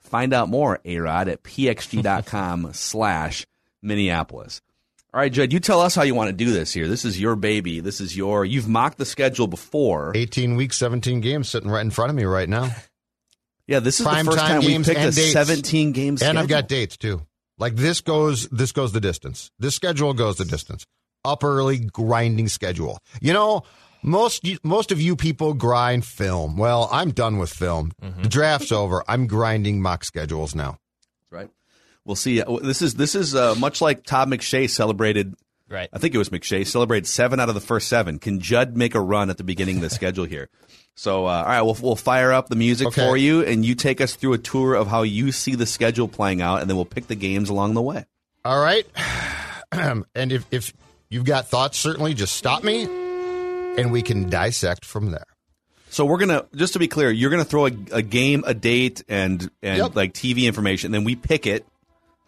Find 0.00 0.32
out 0.32 0.48
more, 0.48 0.80
A-Rod, 0.84 1.28
at 1.28 1.42
pxg.com 1.42 2.70
slash 2.72 3.46
Minneapolis. 3.82 4.62
All 5.14 5.20
right, 5.20 5.32
Judd, 5.32 5.52
you 5.52 5.60
tell 5.60 5.80
us 5.80 5.94
how 5.94 6.02
you 6.02 6.14
want 6.14 6.28
to 6.28 6.36
do 6.36 6.52
this 6.52 6.72
here. 6.72 6.86
This 6.86 7.04
is 7.04 7.18
your 7.18 7.34
baby. 7.34 7.80
This 7.80 8.00
is 8.00 8.14
your, 8.16 8.44
you've 8.44 8.68
mocked 8.68 8.98
the 8.98 9.06
schedule 9.06 9.46
before. 9.46 10.12
18 10.14 10.54
weeks, 10.56 10.76
17 10.76 11.20
games 11.22 11.48
sitting 11.48 11.70
right 11.70 11.80
in 11.80 11.90
front 11.90 12.10
of 12.10 12.16
me 12.16 12.24
right 12.24 12.48
now, 12.48 12.70
Yeah, 13.66 13.80
this 13.80 14.00
is 14.00 14.06
Prime 14.06 14.24
the 14.24 14.32
first 14.32 14.42
time 14.42 14.48
time 14.48 14.60
we 14.60 14.68
games 14.68 14.86
picked 14.88 14.98
a 15.00 15.04
and 15.04 15.14
dates. 15.14 15.32
17 15.32 15.92
game 15.92 16.16
schedule. 16.16 16.30
and 16.30 16.38
I've 16.38 16.48
got 16.48 16.68
dates 16.68 16.96
too. 16.96 17.22
Like 17.58 17.76
this 17.76 18.00
goes, 18.00 18.48
this 18.48 18.72
goes 18.72 18.92
the 18.92 19.00
distance. 19.00 19.50
This 19.58 19.74
schedule 19.74 20.14
goes 20.14 20.36
the 20.36 20.46
distance. 20.46 20.86
Up 21.24 21.44
early, 21.44 21.78
grinding 21.78 22.48
schedule. 22.48 22.98
You 23.20 23.34
know, 23.34 23.64
most 24.02 24.46
most 24.62 24.90
of 24.90 25.02
you 25.02 25.16
people 25.16 25.52
grind 25.52 26.06
film. 26.06 26.56
Well, 26.56 26.88
I'm 26.90 27.10
done 27.10 27.36
with 27.36 27.50
film. 27.50 27.92
Mm-hmm. 28.02 28.22
The 28.22 28.28
draft's 28.30 28.72
over. 28.72 29.04
I'm 29.06 29.26
grinding 29.26 29.82
mock 29.82 30.02
schedules 30.04 30.54
now. 30.54 30.78
Right? 32.08 32.10
We'll 32.10 32.16
see. 32.16 32.42
Uh, 32.42 32.56
This 32.66 32.82
is 32.82 32.94
this 32.94 33.14
is 33.14 33.34
uh, 33.34 33.54
much 33.56 33.80
like 33.80 34.04
Todd 34.04 34.28
McShay 34.28 34.68
celebrated. 34.68 35.34
Right. 35.70 35.88
I 35.92 35.98
think 35.98 36.14
it 36.14 36.18
was 36.18 36.30
McShay 36.30 36.66
celebrated 36.66 37.06
seven 37.06 37.40
out 37.40 37.50
of 37.50 37.54
the 37.54 37.60
first 37.60 37.88
seven. 37.88 38.18
Can 38.18 38.40
Judd 38.40 38.76
make 38.76 38.94
a 38.94 39.00
run 39.00 39.28
at 39.28 39.36
the 39.36 39.44
beginning 39.44 39.76
of 39.76 39.82
the 39.82 39.90
schedule 39.90 40.24
here? 40.24 40.48
So, 40.94 41.26
uh, 41.26 41.30
all 41.30 41.44
right, 41.44 41.62
we'll 41.62 41.76
we'll 41.80 41.94
fire 41.96 42.32
up 42.32 42.48
the 42.48 42.56
music 42.56 42.88
Okay. 42.88 43.06
for 43.06 43.16
you, 43.16 43.44
and 43.44 43.64
you 43.64 43.74
take 43.74 44.00
us 44.00 44.16
through 44.16 44.32
a 44.32 44.38
tour 44.38 44.74
of 44.74 44.88
how 44.88 45.02
you 45.02 45.30
see 45.30 45.54
the 45.54 45.66
schedule 45.66 46.08
playing 46.08 46.40
out, 46.42 46.60
and 46.60 46.68
then 46.70 46.76
we'll 46.76 46.86
pick 46.86 47.06
the 47.06 47.14
games 47.14 47.50
along 47.50 47.74
the 47.74 47.82
way. 47.82 48.04
All 48.44 48.58
right. 48.60 48.86
and 49.72 50.32
if 50.32 50.46
if 50.50 50.72
you've 51.10 51.24
got 51.26 51.48
thoughts, 51.48 51.78
certainly 51.78 52.14
just 52.14 52.34
stop 52.34 52.64
me, 52.64 52.84
and 53.76 53.92
we 53.92 54.02
can 54.02 54.28
dissect 54.30 54.84
from 54.84 55.10
there. 55.10 55.26
So 55.90 56.04
we're 56.04 56.18
gonna 56.18 56.46
just 56.54 56.72
to 56.72 56.78
be 56.78 56.88
clear, 56.88 57.10
you're 57.10 57.30
gonna 57.30 57.44
throw 57.44 57.66
a, 57.66 57.72
a 57.92 58.02
game, 58.02 58.42
a 58.46 58.54
date, 58.54 59.04
and 59.08 59.48
and 59.62 59.78
Yep. 59.78 59.96
like 59.96 60.14
TV 60.14 60.44
information, 60.46 60.92
then 60.92 61.04
we 61.04 61.14
pick 61.14 61.46
it, 61.46 61.64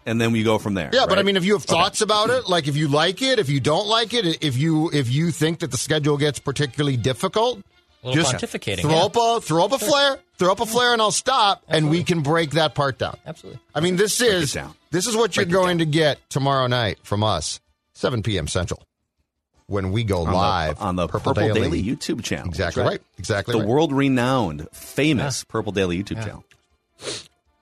and 0.06 0.20
then 0.20 0.32
we 0.32 0.42
go 0.42 0.58
from 0.58 0.74
there. 0.74 0.90
Yeah, 0.92 1.06
but 1.08 1.18
I 1.18 1.22
mean, 1.22 1.36
if 1.36 1.44
you 1.44 1.52
have 1.54 1.64
thoughts 1.64 2.00
about 2.00 2.30
it, 2.30 2.48
like 2.48 2.68
if 2.68 2.76
you 2.76 2.88
like 2.88 3.22
it, 3.22 3.38
if 3.38 3.48
you 3.48 3.60
don't 3.60 3.86
like 3.86 4.14
it, 4.14 4.42
if 4.44 4.56
you 4.56 4.90
if 4.92 5.10
you 5.10 5.30
think 5.30 5.60
that 5.60 5.70
the 5.70 5.76
schedule 5.76 6.16
gets 6.16 6.38
particularly 6.38 6.96
difficult, 6.96 7.60
A 8.02 8.08
little 8.08 8.22
just 8.22 8.34
pontificating. 8.36 8.80
throw 8.80 8.90
yeah. 8.90 9.04
up 9.04 9.16
a 9.16 9.40
throw 9.40 9.64
up 9.64 9.72
a 9.72 9.78
flare, 9.78 10.18
throw 10.38 10.52
up 10.52 10.60
a 10.60 10.66
flare, 10.66 10.92
and 10.92 11.02
I'll 11.02 11.10
stop, 11.10 11.62
and 11.68 11.90
we 11.90 12.02
can 12.04 12.22
break 12.22 12.50
that 12.52 12.74
part 12.74 12.98
down. 12.98 13.16
Absolutely. 13.26 13.60
I 13.74 13.80
mean, 13.80 13.96
this 13.96 14.20
is 14.20 14.56
this 14.90 15.06
is 15.06 15.16
what 15.16 15.36
you're 15.36 15.44
going 15.46 15.78
to 15.78 15.86
get 15.86 16.18
tomorrow 16.30 16.66
night 16.66 16.98
from 17.02 17.22
us, 17.22 17.60
7 17.94 18.22
p.m. 18.22 18.48
Central, 18.48 18.82
when 19.66 19.92
we 19.92 20.02
go 20.02 20.24
on 20.26 20.32
live 20.32 20.78
the, 20.78 20.84
on 20.84 20.96
the 20.96 21.06
Purple, 21.06 21.34
Daily. 21.34 21.82
YouTube 21.82 22.24
channel. 22.24 22.48
Exactly 22.48 22.82
That's 22.82 22.92
right. 22.94 23.02
Exactly 23.18 23.52
The 23.52 23.58
right. 23.60 23.68
world 23.68 23.92
renowned, 23.92 24.66
famous 24.72 25.44
Purple 25.44 25.72
Daily 25.72 26.02
YouTube 26.02 26.24
channel. 26.24 26.44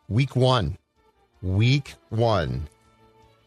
Week 0.09 0.35
one. 0.35 0.79
Week 1.43 1.95
one. 2.11 2.69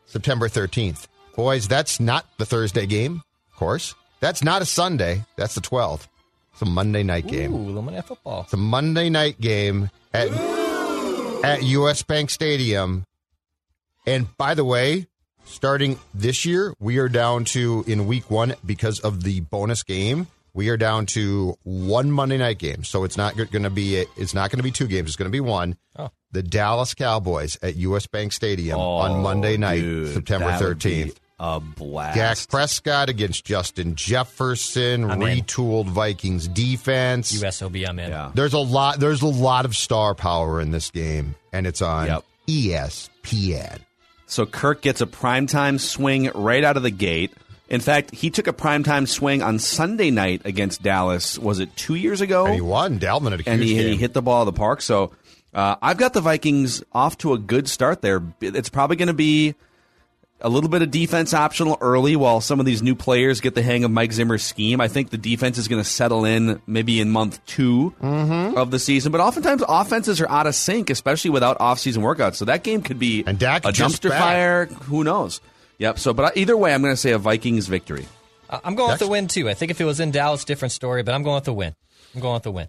September 0.05 0.47
13th. 0.47 1.07
Boys, 1.35 1.67
that's 1.67 1.99
not 1.99 2.25
the 2.37 2.45
Thursday 2.45 2.85
game, 2.85 3.23
of 3.51 3.57
course. 3.57 3.95
That's 4.19 4.43
not 4.43 4.61
a 4.61 4.65
Sunday. 4.65 5.23
That's 5.37 5.55
the 5.55 5.61
12th. 5.61 6.07
It's 6.53 6.61
a 6.61 6.65
Monday 6.65 7.03
night 7.03 7.27
game. 7.27 7.53
Ooh, 7.53 7.57
little 7.57 7.81
Monday 7.81 8.01
football. 8.01 8.41
It's 8.43 8.53
a 8.53 8.57
Monday 8.57 9.09
night 9.09 9.39
game 9.39 9.89
at, 10.13 10.29
at 11.43 11.63
US 11.63 12.03
Bank 12.03 12.29
Stadium. 12.29 13.05
And 14.05 14.35
by 14.37 14.53
the 14.53 14.65
way, 14.65 15.07
starting 15.45 15.97
this 16.13 16.45
year, 16.45 16.73
we 16.79 16.97
are 16.97 17.09
down 17.09 17.45
to, 17.45 17.83
in 17.87 18.07
week 18.07 18.29
one, 18.29 18.55
because 18.65 18.99
of 18.99 19.23
the 19.23 19.39
bonus 19.39 19.83
game, 19.83 20.27
we 20.53 20.69
are 20.69 20.77
down 20.77 21.05
to 21.07 21.55
one 21.63 22.11
Monday 22.11 22.37
night 22.37 22.59
game. 22.59 22.83
So 22.83 23.05
it's 23.05 23.17
not 23.17 23.37
going 23.37 23.63
to 23.63 23.69
be, 23.69 24.03
it's 24.17 24.33
not 24.33 24.51
going 24.51 24.59
to 24.59 24.63
be 24.63 24.71
two 24.71 24.87
games. 24.87 25.09
It's 25.09 25.15
going 25.15 25.31
to 25.31 25.35
be 25.35 25.39
one. 25.39 25.77
Oh. 25.95 26.09
The 26.33 26.43
Dallas 26.43 26.93
Cowboys 26.93 27.57
at 27.61 27.75
US 27.75 28.07
Bank 28.07 28.31
Stadium 28.31 28.79
on 28.79 29.11
oh, 29.11 29.21
Monday 29.21 29.57
night, 29.57 29.79
Oh, 29.79 29.81
Dude, 29.81 30.13
September 30.13 30.47
that 30.47 30.61
would 30.61 30.79
be 30.79 31.05
13th. 31.05 31.15
A 31.43 31.59
blast. 31.59 32.15
Dak 32.15 32.37
Prescott 32.49 33.09
against 33.09 33.43
Justin 33.43 33.95
Jefferson, 33.95 35.09
I'm 35.09 35.21
in. 35.23 35.39
retooled 35.39 35.87
Vikings 35.87 36.47
defense. 36.47 37.31
USOB, 37.41 37.87
I'm 37.89 37.97
in. 37.97 38.11
Yeah. 38.11 38.31
There's 38.35 38.53
a 38.53 38.59
lot. 38.59 38.99
There's 38.99 39.23
a 39.23 39.27
lot 39.27 39.65
of 39.65 39.75
star 39.75 40.13
power 40.13 40.61
in 40.61 40.69
this 40.69 40.91
game, 40.91 41.33
and 41.51 41.65
it's 41.65 41.81
on 41.81 42.05
Yep. 42.07 42.23
ESPN. 42.47 43.79
So 44.27 44.45
Kirk 44.45 44.81
gets 44.81 45.01
a 45.01 45.05
primetime 45.05 45.79
swing 45.79 46.29
right 46.35 46.63
out 46.63 46.77
of 46.77 46.83
the 46.83 46.91
gate. 46.91 47.31
In 47.69 47.79
fact, 47.81 48.13
he 48.13 48.29
took 48.29 48.47
a 48.47 48.53
primetime 48.53 49.07
swing 49.07 49.41
on 49.41 49.57
Sunday 49.59 50.11
night 50.11 50.41
against 50.45 50.83
Dallas. 50.83 51.39
Was 51.39 51.59
it 51.59 51.75
two 51.75 51.95
years 51.95 52.21
ago? 52.21 52.45
And 52.45 52.55
he 52.55 52.61
won. 52.61 52.99
Dalvin 52.99 53.27
at 53.27 53.33
a 53.33 53.37
huge 53.37 53.47
and 53.47 53.61
he, 53.63 53.73
game. 53.75 53.87
he 53.93 53.95
hit 53.97 54.13
the 54.13 54.21
ball 54.21 54.41
of 54.41 54.45
the 54.45 54.53
park. 54.57 54.81
So 54.81 55.11
Uh, 55.53 55.75
I've 55.81 55.97
got 55.97 56.13
the 56.13 56.21
Vikings 56.21 56.83
off 56.93 57.17
to 57.19 57.33
a 57.33 57.37
good 57.37 57.67
start 57.67 58.01
there. 58.01 58.21
It's 58.41 58.69
probably 58.69 58.95
going 58.95 59.07
to 59.07 59.13
be 59.13 59.55
a 60.43 60.49
little 60.49 60.69
bit 60.69 60.81
of 60.81 60.89
defense 60.89 61.33
optional 61.33 61.77
early 61.81 62.15
while 62.15 62.41
some 62.41 62.59
of 62.59 62.65
these 62.65 62.81
new 62.81 62.95
players 62.95 63.41
get 63.41 63.53
the 63.53 63.61
hang 63.61 63.83
of 63.83 63.91
Mike 63.91 64.11
Zimmer's 64.11 64.41
scheme. 64.43 64.81
I 64.81 64.87
think 64.87 65.09
the 65.11 65.17
defense 65.17 65.57
is 65.59 65.67
going 65.67 65.81
to 65.83 65.87
settle 65.87 66.25
in 66.25 66.61
maybe 66.65 66.99
in 66.99 67.11
month 67.11 67.45
2 67.47 67.93
Mm-hmm. 68.01 68.57
of 68.57 68.71
the 68.71 68.79
season. 68.79 69.11
But 69.11 69.21
oftentimes 69.21 69.61
offenses 69.67 70.19
are 70.21 70.29
out 70.29 70.47
of 70.47 70.55
sync, 70.55 70.89
especially 70.89 71.29
without 71.31 71.59
offseason 71.59 71.97
workouts. 71.97 72.35
So 72.35 72.45
that 72.45 72.63
game 72.63 72.81
could 72.81 72.97
be 72.97 73.23
And 73.27 73.37
Dak 73.37 73.65
a 73.65 73.67
dumpster 73.69 74.09
back. 74.09 74.19
fire. 74.21 74.65
Who 74.65 75.03
knows? 75.03 75.41
Yep. 75.77 75.99
So, 75.99 76.13
but 76.13 76.35
either 76.37 76.55
way, 76.57 76.73
I'm 76.73 76.81
going 76.81 76.93
to 76.93 76.97
say 76.97 77.11
a 77.11 77.17
Vikings 77.19 77.67
victory. 77.67 78.07
I- 78.49 78.61
I'm 78.63 78.73
going 78.75 78.89
with 78.91 78.99
the 78.99 79.07
win 79.09 79.27
too. 79.27 79.47
I 79.49 79.53
think 79.53 79.69
if 79.69 79.79
it 79.81 79.85
was 79.85 79.99
in 79.99 80.09
Dallas, 80.11 80.43
different 80.45 80.71
story. 80.71 81.03
But 81.03 81.13
I'm 81.13 81.21
going 81.23 81.35
with 81.35 81.43
the 81.45 81.53
win. 81.53 81.75
I'm 82.15 82.21
going 82.21 82.35
with 82.35 82.43
the 82.43 82.51
win. 82.51 82.67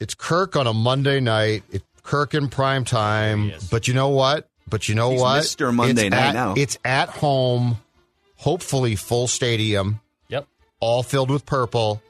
It's 0.00 0.14
Kirk 0.14 0.56
on 0.56 0.66
a 0.66 0.74
Monday 0.74 1.20
night. 1.20 1.62
It, 1.70 1.82
Kirk 2.04 2.34
in 2.34 2.48
prime 2.48 2.84
time. 2.84 3.52
But 3.70 3.88
you 3.88 3.94
know 3.94 4.08
what? 4.10 4.48
But 4.68 4.88
you 4.88 4.94
know 4.94 5.10
He's 5.10 5.20
what? 5.20 5.42
Mr. 5.42 5.74
Monday 5.74 6.06
It's 6.06 6.10
night 6.12 6.20
at- 6.28 6.34
now. 6.34 6.54
It's 6.56 6.78
at 6.84 7.08
home. 7.08 7.78
Hopefully, 8.36 8.94
full 8.96 9.26
stadium, 9.26 10.00
Yep. 10.28 10.46
all 10.80 11.02
filled 11.02 11.30
with 11.30 11.44
purple. 11.46 12.02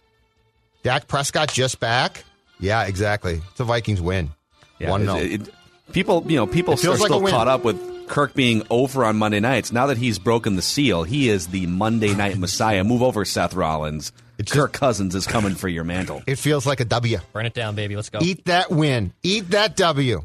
Dak 0.83 1.07
Prescott 1.09 1.53
just 1.53 1.81
back. 1.81 2.25
Yeah, 2.61 2.85
exactly. 2.85 3.41
It's 3.51 3.61
a 3.61 3.65
Vikings 3.65 4.01
win. 4.01 4.31
Yeah, 4.79 4.91
One 4.91 5.05
no. 5.07 5.17
it- 5.17 5.49
people, 5.93 6.25
you 6.29 6.37
know, 6.37 6.47
people 6.47 6.75
are 6.75 6.77
like 6.77 6.99
still 7.07 7.21
win. 7.21 7.33
caught 7.33 7.49
up 7.49 7.65
with 7.65 8.09
Kirk 8.09 8.35
being 8.35 8.63
over 8.71 9.05
on 9.05 9.17
Monday 9.17 9.41
nights. 9.41 9.73
Now 9.73 9.87
that 9.87 9.99
he's 9.99 10.19
broken 10.19 10.57
the 10.57 10.63
seal, 10.63 11.05
he 11.05 11.29
is 11.29 11.49
the 11.49 11.67
Monday 11.67 12.15
night 12.15 12.37
Messiah. 12.39 12.85
Move 12.85 13.03
over, 13.03 13.25
Seth 13.25 13.55
Rollins. 13.55 14.13
It's 14.39 14.53
Kirk 14.53 14.73
Cousins 14.73 15.15
is 15.15 15.27
coming 15.27 15.55
for 15.55 15.69
your 15.69 15.85
mantle. 15.85 16.23
It 16.27 16.37
feels 16.37 16.67
like 16.67 16.81
a 16.81 16.85
W. 16.85 17.19
Burn 17.33 17.47
it 17.47 17.55
down, 17.55 17.75
baby. 17.75 17.97
Let's 17.97 18.11
go. 18.11 18.19
Eat 18.21 18.45
that 18.47 18.71
win. 18.71 19.13
Eat 19.23 19.51
that 19.51 19.77
W. 19.77 20.25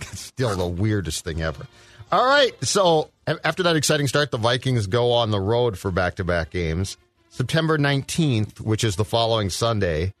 Still 0.00 0.56
the 0.56 0.66
weirdest 0.66 1.24
thing 1.24 1.40
ever. 1.42 1.66
All 2.12 2.24
right. 2.24 2.52
So 2.64 3.10
after 3.26 3.62
that 3.62 3.76
exciting 3.76 4.08
start, 4.08 4.30
the 4.30 4.38
Vikings 4.38 4.86
go 4.86 5.12
on 5.12 5.30
the 5.30 5.40
road 5.40 5.78
for 5.78 5.90
back 5.90 6.16
to 6.16 6.24
back 6.24 6.50
games. 6.50 6.96
September 7.30 7.78
19th, 7.78 8.60
which 8.60 8.82
is 8.82 8.96
the 8.96 9.04
following 9.04 9.50
Sunday, 9.50 10.12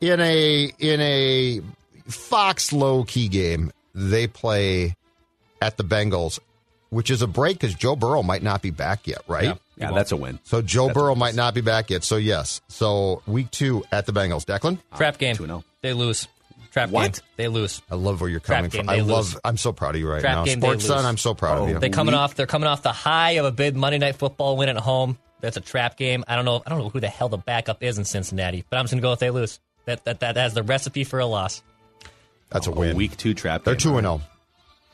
in 0.00 0.20
a 0.20 0.72
in 0.78 1.00
a 1.00 1.60
Fox 2.06 2.72
low 2.72 3.04
key 3.04 3.28
game, 3.28 3.70
they 3.94 4.26
play 4.26 4.94
at 5.60 5.76
the 5.76 5.84
Bengals, 5.84 6.38
which 6.90 7.10
is 7.10 7.22
a 7.22 7.26
break 7.26 7.58
because 7.58 7.74
Joe 7.74 7.96
Burrow 7.96 8.22
might 8.22 8.42
not 8.42 8.62
be 8.62 8.70
back 8.70 9.06
yet, 9.06 9.22
right? 9.28 9.44
Yeah. 9.44 9.54
Yeah, 9.76 9.92
that's 9.92 10.10
a 10.10 10.16
win. 10.16 10.40
So 10.42 10.60
Joe 10.60 10.86
That's 10.86 10.94
Burrow 10.98 11.14
might 11.14 11.36
not 11.36 11.54
be 11.54 11.60
back 11.60 11.90
yet. 11.90 12.02
So 12.02 12.16
yes. 12.16 12.60
So 12.66 13.22
week 13.28 13.50
two 13.52 13.84
at 13.92 14.06
the 14.06 14.12
Bengals. 14.12 14.44
Declan? 14.44 14.78
Uh, 14.92 14.96
trap 14.96 15.18
game. 15.18 15.36
2-0. 15.36 15.62
They 15.82 15.92
lose. 15.92 16.26
Trap 16.72 16.90
What? 16.90 17.12
game. 17.14 17.22
They 17.36 17.46
lose. 17.48 17.80
I 17.88 17.94
love 17.94 18.20
where 18.20 18.28
you're 18.28 18.40
Trap 18.40 18.58
coming 18.58 18.70
game, 18.70 18.80
from. 18.82 18.88
I 18.90 18.96
they 18.96 19.02
love. 19.02 19.34
lose. 19.34 19.40
I'm 19.44 19.56
so 19.56 19.72
proud 19.72 19.94
of 19.94 20.00
you 20.00 20.10
right 20.10 20.20
Trap 20.20 20.34
now, 20.38 20.44
game, 20.44 20.58
they 20.58 20.66
Sports 20.66 20.86
Son. 20.86 21.04
I'm 21.04 21.16
so 21.16 21.32
proud 21.32 21.58
of 21.58 21.64
oh. 21.64 21.66
you. 21.68 21.78
They 21.78 21.90
coming 21.90 22.12
We- 22.14 22.18
off. 22.18 22.34
They're 22.34 22.46
coming 22.46 22.66
off 22.68 22.82
the 22.82 22.92
high 22.92 23.32
of 23.32 23.44
a 23.44 23.52
big 23.52 23.76
Monday 23.76 23.98
night 23.98 24.16
football 24.16 24.56
win 24.56 24.68
at 24.68 24.76
home. 24.76 25.16
That's 25.40 25.56
a 25.56 25.60
trap 25.60 25.96
game. 25.96 26.24
I 26.26 26.34
don't 26.34 26.44
know. 26.44 26.60
I 26.66 26.70
don't 26.70 26.80
know 26.80 26.88
who 26.88 26.98
the 26.98 27.08
hell 27.08 27.28
the 27.28 27.38
backup 27.38 27.84
is 27.84 27.98
in 27.98 28.04
Cincinnati, 28.04 28.64
but 28.68 28.78
I'm 28.78 28.84
just 28.84 28.92
gonna 28.94 29.02
go 29.02 29.12
if 29.12 29.20
they 29.20 29.30
lose. 29.30 29.60
That 29.84 30.04
that 30.06 30.18
that 30.20 30.36
has 30.36 30.54
the 30.54 30.64
recipe 30.64 31.04
for 31.04 31.20
a 31.20 31.26
loss. 31.26 31.62
That's 32.50 32.66
a 32.66 32.70
A 32.72 32.74
win. 32.74 32.96
week 32.96 33.16
two 33.16 33.34
trap. 33.34 33.62
They're 33.62 33.74
game. 33.74 33.80
two 33.92 33.98
and 33.98 34.04
zero. 34.04 34.20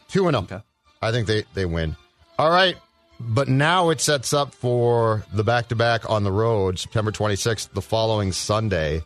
Two 0.09 0.29
and 0.29 0.47
zero. 0.49 0.63
I 1.05 1.13
think 1.13 1.27
they 1.27 1.45
they 1.55 1.67
win. 1.67 1.97
All 2.39 2.51
right, 2.51 2.77
but 3.21 3.49
now 3.49 3.91
it 3.91 4.01
sets 4.01 4.33
up 4.33 4.55
for 4.55 5.25
the 5.33 5.45
back 5.45 5.69
to 5.69 5.77
back 5.77 6.09
on 6.11 6.25
the 6.25 6.33
road, 6.33 6.79
September 6.79 7.13
26th, 7.13 7.73
the 7.73 7.83
following 7.83 8.33
Sunday, 8.33 9.03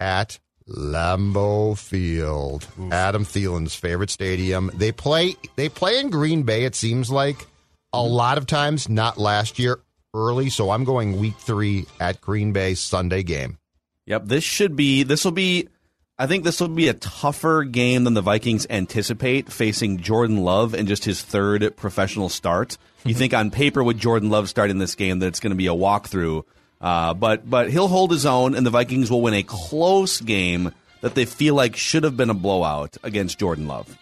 at 0.00 0.38
Lambeau 0.68 1.78
Field, 1.78 2.66
Adam 2.90 3.24
Thielen's 3.24 3.74
favorite 3.74 4.10
stadium. 4.10 4.70
They 4.74 4.90
play 4.90 5.36
they 5.54 5.68
play 5.68 6.00
in 6.00 6.10
Green 6.10 6.42
Bay. 6.42 6.64
It 6.64 6.74
seems 6.74 7.10
like 7.10 7.46
a 7.92 7.98
mm-hmm. 7.98 8.12
lot 8.12 8.38
of 8.38 8.46
times, 8.46 8.88
not 8.88 9.18
last 9.18 9.58
year 9.58 9.78
early. 10.14 10.50
So 10.50 10.70
I'm 10.70 10.84
going 10.84 11.18
week 11.18 11.36
three 11.38 11.86
at 12.00 12.20
Green 12.20 12.52
Bay 12.52 12.74
Sunday 12.74 13.22
game. 13.22 13.58
Yep, 14.06 14.26
this 14.26 14.44
should 14.44 14.76
be 14.76 15.02
this 15.02 15.24
will 15.24 15.32
be 15.32 15.68
I 16.18 16.26
think 16.26 16.44
this 16.44 16.60
will 16.60 16.68
be 16.68 16.88
a 16.88 16.94
tougher 16.94 17.62
game 17.64 18.04
than 18.04 18.14
the 18.14 18.22
Vikings 18.22 18.66
anticipate 18.70 19.52
facing 19.52 19.98
Jordan 19.98 20.38
Love 20.38 20.74
in 20.74 20.86
just 20.86 21.04
his 21.04 21.20
third 21.22 21.76
professional 21.76 22.30
start. 22.30 22.78
You 23.04 23.12
think 23.14 23.34
on 23.34 23.50
paper 23.50 23.84
with 23.84 23.98
Jordan 23.98 24.30
Love 24.30 24.48
starting 24.48 24.78
this 24.78 24.94
game 24.94 25.18
that 25.18 25.26
it's 25.26 25.40
going 25.40 25.50
to 25.50 25.56
be 25.56 25.66
a 25.66 25.74
walkthrough, 25.74 26.44
uh, 26.80 27.12
but 27.12 27.48
but 27.48 27.70
he'll 27.70 27.88
hold 27.88 28.10
his 28.10 28.24
own 28.24 28.54
and 28.54 28.64
the 28.64 28.70
Vikings 28.70 29.10
will 29.10 29.20
win 29.20 29.34
a 29.34 29.42
close 29.42 30.20
game 30.20 30.72
that 31.02 31.14
they 31.14 31.26
feel 31.26 31.54
like 31.54 31.76
should 31.76 32.02
have 32.04 32.16
been 32.16 32.30
a 32.30 32.34
blowout 32.34 32.96
against 33.02 33.38
Jordan 33.38 33.68
Love. 33.68 33.98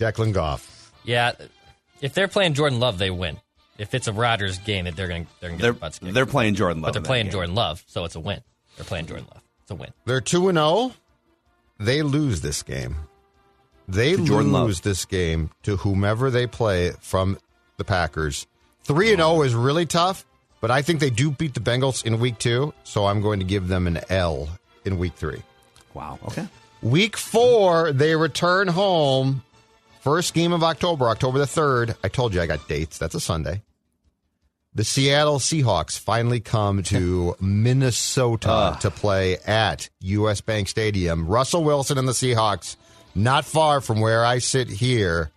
Declan 0.00 0.32
Goff. 0.32 0.92
Yeah, 1.04 1.32
if 2.00 2.12
they're 2.12 2.28
playing 2.28 2.54
Jordan 2.54 2.80
Love, 2.80 2.98
they 2.98 3.10
win. 3.10 3.38
If 3.78 3.94
it's 3.94 4.08
a 4.08 4.12
Rodgers 4.12 4.58
game, 4.58 4.84
they're 4.96 5.06
gonna 5.08 5.26
they're 5.40 5.50
gonna 5.50 5.58
get 5.58 5.62
They're 5.62 5.72
butts 5.72 6.00
kicked. 6.00 6.12
they're 6.12 6.26
playing 6.26 6.56
Jordan 6.56 6.82
Love, 6.82 6.88
but 6.88 6.94
they're 6.94 7.06
playing 7.06 7.26
game. 7.26 7.32
Jordan 7.32 7.54
Love, 7.54 7.84
so 7.86 8.04
it's 8.04 8.16
a 8.16 8.20
win. 8.20 8.40
They're 8.76 8.84
playing 8.84 9.06
Jordan 9.06 9.26
Love. 9.32 9.42
It's 9.62 9.70
a 9.70 9.74
win. 9.76 9.90
They're 10.04 10.20
2 10.20 10.48
and 10.48 10.58
0. 10.58 10.92
They 11.78 12.02
lose 12.02 12.40
this 12.40 12.62
game. 12.62 12.96
They 13.88 14.16
lose 14.16 14.46
Love. 14.46 14.82
this 14.82 15.04
game 15.04 15.50
to 15.62 15.76
whomever 15.76 16.30
they 16.30 16.46
play 16.46 16.92
from 17.00 17.38
the 17.76 17.84
Packers. 17.84 18.46
3 18.84 19.10
and 19.12 19.18
0 19.20 19.42
is 19.42 19.54
really 19.54 19.86
tough, 19.86 20.24
but 20.60 20.70
I 20.70 20.82
think 20.82 21.00
they 21.00 21.10
do 21.10 21.30
beat 21.30 21.54
the 21.54 21.60
Bengals 21.60 22.04
in 22.04 22.20
week 22.20 22.38
2, 22.38 22.72
so 22.84 23.06
I'm 23.06 23.20
going 23.20 23.40
to 23.40 23.44
give 23.44 23.68
them 23.68 23.86
an 23.86 24.00
L 24.08 24.48
in 24.84 24.98
week 24.98 25.14
3. 25.14 25.42
Wow. 25.92 26.18
Okay. 26.28 26.46
Week 26.82 27.16
4, 27.16 27.92
they 27.92 28.14
return 28.14 28.68
home. 28.68 29.42
First 30.00 30.34
game 30.34 30.52
of 30.52 30.62
October, 30.62 31.08
October 31.08 31.38
the 31.38 31.44
3rd. 31.46 31.96
I 32.04 32.08
told 32.08 32.34
you 32.34 32.40
I 32.40 32.46
got 32.46 32.68
dates. 32.68 32.98
That's 32.98 33.14
a 33.14 33.20
Sunday. 33.20 33.62
The 34.76 34.82
Seattle 34.84 35.38
Seahawks 35.38 35.96
finally 35.96 36.40
come 36.40 36.82
to 36.84 37.36
Minnesota 37.40 38.50
ah. 38.50 38.78
to 38.80 38.90
play 38.90 39.38
at 39.38 39.88
US 40.00 40.40
Bank 40.40 40.68
Stadium. 40.68 41.28
Russell 41.28 41.62
Wilson 41.62 41.96
and 41.96 42.08
the 42.08 42.12
Seahawks, 42.12 42.74
not 43.14 43.44
far 43.44 43.80
from 43.80 44.00
where 44.00 44.24
I 44.24 44.38
sit 44.38 44.68
here. 44.68 45.30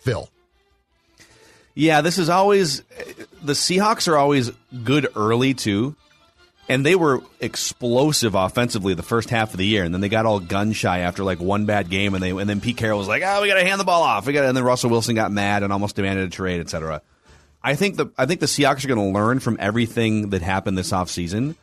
Phil. 0.00 0.28
Yeah, 1.74 2.02
this 2.02 2.18
is 2.18 2.28
always 2.28 2.82
the 3.42 3.54
Seahawks 3.54 4.08
are 4.08 4.18
always 4.18 4.50
good 4.84 5.08
early 5.16 5.54
too, 5.54 5.96
and 6.68 6.84
they 6.84 6.96
were 6.96 7.22
explosive 7.40 8.34
offensively 8.34 8.92
the 8.92 9.02
first 9.02 9.30
half 9.30 9.52
of 9.52 9.56
the 9.56 9.66
year, 9.66 9.84
and 9.84 9.94
then 9.94 10.02
they 10.02 10.10
got 10.10 10.26
all 10.26 10.38
gun 10.38 10.72
shy 10.72 10.98
after 10.98 11.24
like 11.24 11.40
one 11.40 11.64
bad 11.64 11.88
game, 11.88 12.12
and 12.12 12.22
they 12.22 12.30
and 12.30 12.50
then 12.50 12.60
Pete 12.60 12.76
Carroll 12.76 12.98
was 12.98 13.08
like, 13.08 13.22
"Oh, 13.24 13.40
we 13.40 13.48
got 13.48 13.54
to 13.54 13.64
hand 13.64 13.80
the 13.80 13.84
ball 13.84 14.02
off." 14.02 14.26
We 14.26 14.34
got, 14.34 14.44
and 14.44 14.54
then 14.54 14.64
Russell 14.64 14.90
Wilson 14.90 15.14
got 15.14 15.32
mad 15.32 15.62
and 15.62 15.72
almost 15.72 15.96
demanded 15.96 16.26
a 16.26 16.30
trade, 16.30 16.60
etc. 16.60 17.00
I 17.62 17.74
think 17.74 17.96
the 17.96 18.06
I 18.16 18.26
think 18.26 18.40
the 18.40 18.46
Seahawks 18.46 18.84
are 18.84 18.88
going 18.88 19.12
to 19.12 19.18
learn 19.18 19.40
from 19.40 19.56
everything 19.60 20.30
that 20.30 20.42
happened 20.42 20.78
this 20.78 20.92
offseason, 20.92 21.54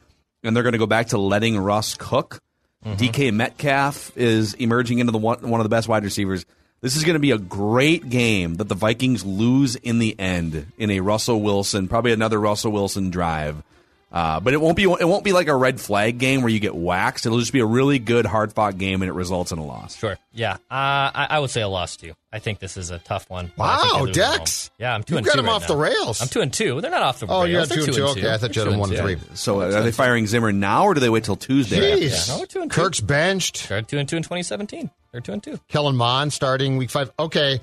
and 0.43 0.55
they're 0.55 0.63
going 0.63 0.73
to 0.73 0.79
go 0.79 0.85
back 0.85 1.07
to 1.07 1.17
letting 1.17 1.57
Russ 1.57 1.95
cook. 1.95 2.41
Mm-hmm. 2.85 3.03
DK 3.03 3.33
Metcalf 3.33 4.15
is 4.15 4.53
emerging 4.55 4.99
into 4.99 5.11
the 5.11 5.17
one, 5.17 5.49
one 5.49 5.59
of 5.59 5.65
the 5.65 5.69
best 5.69 5.87
wide 5.87 6.03
receivers. 6.03 6.45
This 6.81 6.95
is 6.95 7.03
going 7.03 7.15
to 7.15 7.19
be 7.19 7.31
a 7.31 7.39
great 7.39 8.07
game 8.07 8.55
that 8.55 8.67
the 8.67 8.75
Vikings 8.75 9.25
lose 9.25 9.75
in 9.75 9.97
the 9.97 10.17
end 10.19 10.71
in 10.77 10.91
a 10.91 10.99
Russell 10.99 11.41
Wilson, 11.41 11.87
probably 11.87 12.11
another 12.11 12.39
Russell 12.39 12.71
Wilson 12.71 13.09
drive. 13.09 13.63
Uh, 14.09 14.39
but 14.39 14.53
it 14.53 14.61
won't 14.61 14.77
be 14.77 14.83
it 14.83 15.05
won't 15.07 15.25
be 15.25 15.33
like 15.33 15.49
a 15.49 15.55
red 15.55 15.81
flag 15.81 16.17
game 16.17 16.41
where 16.41 16.49
you 16.49 16.61
get 16.61 16.73
waxed. 16.73 17.25
It'll 17.25 17.39
just 17.39 17.51
be 17.51 17.59
a 17.59 17.65
really 17.65 17.99
good 17.99 18.25
hard 18.25 18.53
fought 18.53 18.77
game 18.77 19.01
and 19.01 19.09
it 19.09 19.13
results 19.13 19.51
in 19.51 19.59
a 19.59 19.65
loss. 19.65 19.97
Sure. 19.97 20.17
Yeah. 20.31 20.53
Uh, 20.53 20.57
I, 20.71 21.27
I 21.31 21.39
would 21.39 21.49
say 21.49 21.59
a 21.61 21.67
loss 21.67 21.97
too. 21.97 22.13
I 22.31 22.39
think 22.39 22.59
this 22.59 22.77
is 22.77 22.89
a 22.89 22.99
tough 22.99 23.29
one. 23.29 23.51
but 23.57 23.63
I 23.65 23.77
think 23.81 23.93
Wow, 23.93 23.99
they 23.99 24.05
lose 24.05 24.17
at 24.17 24.25
home. 24.29 24.37
Dex. 24.39 24.71
Yeah, 24.77 24.95
I'm 24.95 25.03
two 25.03 25.13
You've 25.15 25.17
and 25.17 25.25
got 25.25 25.31
two 25.33 25.37
them 25.37 25.45
right 25.47 25.51
off 25.55 25.67
the 25.67 25.75
rails. 25.75 26.21
I'm 26.21 26.29
two 26.29 26.39
and 26.39 26.53
two. 26.53 26.79
They're 26.79 26.89
not 26.91 27.01
off 27.03 27.19
the 27.19 27.27
Oh, 27.27 27.39
rails. 27.41 27.49
you 27.49 27.57
had 27.57 27.67
They're 27.69 27.77
two 27.79 27.83
and 27.83 27.93
two. 27.95 28.05
and 28.07 28.17
Okay, 28.17 28.33
I 28.33 28.37
thought 28.37 28.55
you 28.55 28.61
had 28.61 28.71
They're 28.71 28.79
one 28.79 28.89
and 28.91 28.99
and 28.99 29.19
three. 29.21 29.35
So 29.35 29.61
are 29.61 29.81
they 29.83 29.91
firing 29.91 30.25
Zimmer 30.25 30.53
now 30.53 30.85
or 30.85 30.93
do 30.93 31.01
they 31.01 31.09
wait 31.09 31.25
till 31.25 31.35
Tuesday? 31.35 31.77
Jeez. 31.99 32.27
Yeah, 32.29 32.33
no, 32.33 32.39
we're 32.39 32.45
two 32.45 32.61
and 32.61 32.71
two. 32.71 32.81
Kirk's 32.81 33.01
benched. 33.01 33.67
They're 33.67 33.81
two 33.81 33.97
and 33.97 34.07
two 34.07 34.15
in 34.15 34.23
2017. 34.23 34.89
They're 35.11 35.19
two 35.19 35.33
and 35.33 35.43
two. 35.43 35.59
Kellen 35.67 35.97
Mond 35.97 36.31
starting 36.31 36.77
week 36.77 36.91
five. 36.91 37.11
Okay. 37.19 37.59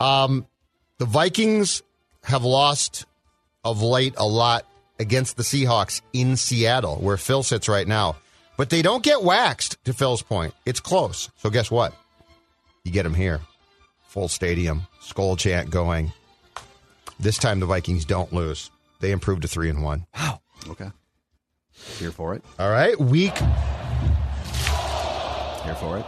Um, 0.00 0.44
the 0.98 1.04
Vikings 1.04 1.82
have 2.24 2.42
lost 2.42 3.06
of 3.62 3.80
late 3.80 4.14
a 4.16 4.26
lot 4.26 4.64
against 4.98 5.36
the 5.36 5.42
Seahawks 5.42 6.00
in 6.12 6.36
Seattle, 6.36 6.96
where 6.96 7.16
Phil 7.16 7.42
sits 7.42 7.68
right 7.68 7.86
now. 7.86 8.16
But 8.56 8.70
they 8.70 8.82
don't 8.82 9.02
get 9.02 9.22
waxed, 9.22 9.82
to 9.84 9.92
Phil's 9.92 10.22
point. 10.22 10.54
It's 10.64 10.80
close. 10.80 11.28
So 11.36 11.50
guess 11.50 11.70
what? 11.70 11.92
You 12.84 12.92
get 12.92 13.02
them 13.02 13.14
here. 13.14 13.40
Full 14.08 14.28
stadium, 14.28 14.86
skull 15.00 15.36
chant 15.36 15.70
going. 15.70 16.12
This 17.18 17.38
time 17.38 17.60
the 17.60 17.66
Vikings 17.66 18.04
don't 18.04 18.32
lose. 18.32 18.70
They 19.00 19.10
improved 19.10 19.42
to 19.42 19.48
three 19.48 19.68
and 19.70 19.82
one. 19.82 20.06
Wow. 20.16 20.40
Okay. 20.68 20.90
Here 21.98 22.10
for 22.10 22.34
it. 22.34 22.44
All 22.58 22.70
right. 22.70 22.98
Week 22.98 23.36
Here 25.64 25.74
for 25.74 25.98
it. 25.98 26.06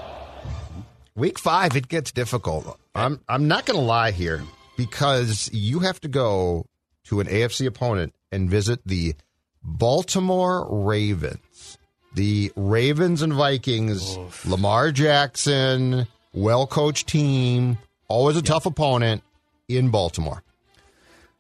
Week 1.14 1.38
five, 1.38 1.76
it 1.76 1.88
gets 1.88 2.12
difficult. 2.12 2.78
I'm 2.95 3.21
I'm 3.28 3.49
not 3.49 3.66
going 3.66 3.78
to 3.78 3.85
lie 3.85 4.11
here 4.11 4.43
because 4.76 5.50
you 5.52 5.81
have 5.81 6.00
to 6.02 6.09
go 6.09 6.66
to 7.05 7.21
an 7.21 7.26
AFC 7.26 7.66
opponent 7.66 8.14
and 8.33 8.50
visit 8.50 8.80
the 8.87 9.14
Baltimore 9.62 10.66
Ravens. 10.71 11.78
The 12.14 12.52
Ravens 12.56 13.21
and 13.23 13.33
Vikings, 13.33 14.16
Lamar 14.47 14.90
Jackson, 14.90 16.06
well 16.33 16.66
coached 16.66 17.09
team, 17.09 17.78
always 18.09 18.37
a 18.37 18.42
tough 18.42 18.66
opponent 18.66 19.23
in 19.68 19.90
Baltimore. 19.90 20.42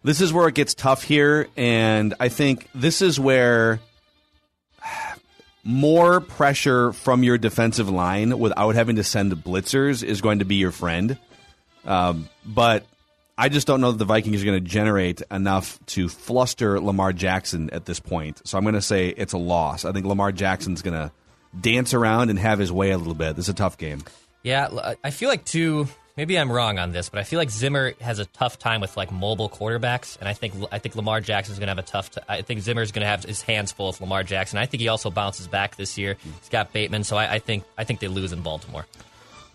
This 0.02 0.20
is 0.20 0.32
where 0.32 0.48
it 0.48 0.54
gets 0.54 0.74
tough 0.74 1.02
here, 1.02 1.48
and 1.56 2.14
I 2.20 2.28
think 2.28 2.68
this 2.74 3.02
is 3.02 3.18
where 3.18 3.80
more 5.64 6.20
pressure 6.20 6.92
from 6.92 7.24
your 7.24 7.38
defensive 7.38 7.90
line 7.90 8.38
without 8.38 8.76
having 8.76 8.96
to 8.96 9.04
send 9.04 9.32
blitzers 9.32 10.04
is 10.04 10.20
going 10.20 10.38
to 10.38 10.44
be 10.44 10.56
your 10.56 10.70
friend. 10.70 11.18
Um, 11.84 12.28
but 12.44 12.86
I 13.38 13.48
just 13.50 13.66
don't 13.66 13.82
know 13.82 13.92
that 13.92 13.98
the 13.98 14.06
Vikings 14.06 14.42
are 14.42 14.46
going 14.46 14.62
to 14.62 14.68
generate 14.68 15.20
enough 15.30 15.78
to 15.86 16.08
fluster 16.08 16.80
Lamar 16.80 17.12
Jackson 17.12 17.68
at 17.70 17.84
this 17.84 18.00
point. 18.00 18.40
So 18.46 18.56
I'm 18.56 18.64
going 18.64 18.74
to 18.74 18.82
say 18.82 19.08
it's 19.08 19.34
a 19.34 19.38
loss. 19.38 19.84
I 19.84 19.92
think 19.92 20.06
Lamar 20.06 20.32
Jackson's 20.32 20.80
going 20.80 20.94
to 20.94 21.12
dance 21.58 21.92
around 21.92 22.30
and 22.30 22.38
have 22.38 22.58
his 22.58 22.72
way 22.72 22.92
a 22.92 22.98
little 22.98 23.14
bit. 23.14 23.36
This 23.36 23.46
is 23.46 23.50
a 23.50 23.54
tough 23.54 23.76
game. 23.76 24.04
Yeah, 24.42 24.94
I 25.02 25.10
feel 25.10 25.28
like 25.28 25.44
too. 25.44 25.88
Maybe 26.16 26.38
I'm 26.38 26.50
wrong 26.50 26.78
on 26.78 26.92
this, 26.92 27.10
but 27.10 27.18
I 27.18 27.24
feel 27.24 27.38
like 27.38 27.50
Zimmer 27.50 27.92
has 28.00 28.18
a 28.18 28.24
tough 28.24 28.58
time 28.58 28.80
with 28.80 28.96
like 28.96 29.12
mobile 29.12 29.50
quarterbacks, 29.50 30.18
and 30.18 30.26
I 30.26 30.32
think 30.32 30.54
I 30.72 30.78
think 30.78 30.96
Lamar 30.96 31.20
Jackson 31.20 31.52
is 31.52 31.58
going 31.58 31.66
to 31.66 31.72
have 31.72 31.78
a 31.78 31.82
tough. 31.82 32.10
T- 32.10 32.22
I 32.26 32.40
think 32.40 32.60
Zimmer's 32.60 32.90
going 32.90 33.02
to 33.02 33.08
have 33.08 33.24
his 33.24 33.42
hands 33.42 33.70
full 33.70 33.88
with 33.88 34.00
Lamar 34.00 34.22
Jackson. 34.22 34.58
I 34.58 34.64
think 34.64 34.80
he 34.80 34.88
also 34.88 35.10
bounces 35.10 35.46
back 35.46 35.76
this 35.76 35.98
year. 35.98 36.16
He's 36.22 36.48
got 36.48 36.72
Bateman, 36.72 37.04
so 37.04 37.18
I, 37.18 37.34
I 37.34 37.38
think 37.38 37.64
I 37.76 37.84
think 37.84 38.00
they 38.00 38.08
lose 38.08 38.32
in 38.32 38.40
Baltimore. 38.40 38.86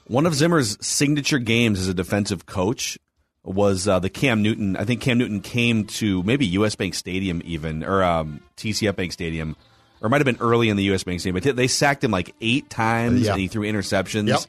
One 0.06 0.28
of 0.28 0.36
Zimmer's 0.36 0.78
signature 0.86 1.40
games 1.40 1.80
as 1.80 1.88
a 1.88 1.96
defensive 1.96 2.46
coach 2.46 3.00
was 3.44 3.88
uh, 3.88 4.00
the 4.00 4.10
Cam 4.10 4.42
Newton. 4.42 4.76
I 4.78 4.86
think 4.86 5.02
Cam 5.02 5.18
Newton 5.18 5.42
came 5.42 5.86
to 5.86 6.22
maybe 6.24 6.46
U.S. 6.48 6.76
Bank 6.76 6.94
Stadium 6.94 7.42
even 7.46 7.84
or 7.84 8.04
um, 8.04 8.42
TCF 8.58 8.96
Bank 8.96 9.12
Stadium, 9.12 9.56
or 10.02 10.10
might 10.10 10.18
have 10.22 10.26
been 10.26 10.38
early 10.40 10.70
in 10.70 10.78
the 10.78 10.84
U.S. 10.86 11.04
Bank 11.04 11.20
Stadium. 11.20 11.42
But 11.44 11.56
they 11.56 11.68
sacked 11.68 12.04
him 12.04 12.12
like 12.12 12.36
eight 12.42 12.70
times, 12.70 13.22
Yeah. 13.22 13.32
and 13.32 13.42
he 13.42 13.48
threw 13.48 13.64
interceptions. 13.64 14.28
Yep. 14.28 14.40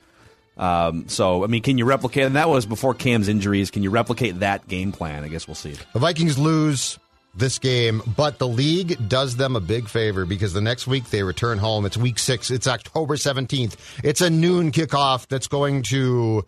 Um, 0.62 1.08
so 1.08 1.42
I 1.42 1.46
mean, 1.46 1.62
can 1.62 1.78
you 1.78 1.86
replicate? 1.86 2.24
And 2.24 2.36
that 2.36 2.48
was 2.50 2.66
before 2.66 2.92
Cam's 2.92 3.28
injuries. 3.28 3.70
Can 3.70 3.82
you 3.82 3.88
replicate 3.90 4.40
that 4.40 4.68
game 4.68 4.92
plan? 4.92 5.24
I 5.24 5.28
guess 5.28 5.48
we'll 5.48 5.54
see. 5.54 5.74
The 5.94 5.98
Vikings 5.98 6.38
lose 6.38 6.98
this 7.34 7.58
game, 7.58 8.02
but 8.14 8.38
the 8.38 8.46
league 8.46 9.08
does 9.08 9.36
them 9.36 9.56
a 9.56 9.60
big 9.60 9.88
favor 9.88 10.26
because 10.26 10.52
the 10.52 10.60
next 10.60 10.86
week 10.86 11.08
they 11.08 11.22
return 11.22 11.56
home. 11.56 11.86
It's 11.86 11.96
week 11.96 12.18
six. 12.18 12.50
It's 12.50 12.68
October 12.68 13.16
17th. 13.16 13.76
It's 14.04 14.20
a 14.20 14.28
noon 14.28 14.70
kickoff 14.70 15.26
that's 15.28 15.46
going 15.46 15.84
to 15.84 16.44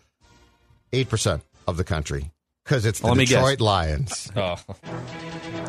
8% 0.93 1.41
of 1.67 1.79
the 1.79 1.85
country 1.85 2.31
because 2.65 2.87
it's 2.87 3.01
the 3.01 3.07
Let 3.09 3.17
me 3.17 3.27
guess. 3.27 3.35
Detroit 3.41 3.61
Lions. 3.61 4.31
Oh, 4.37 4.57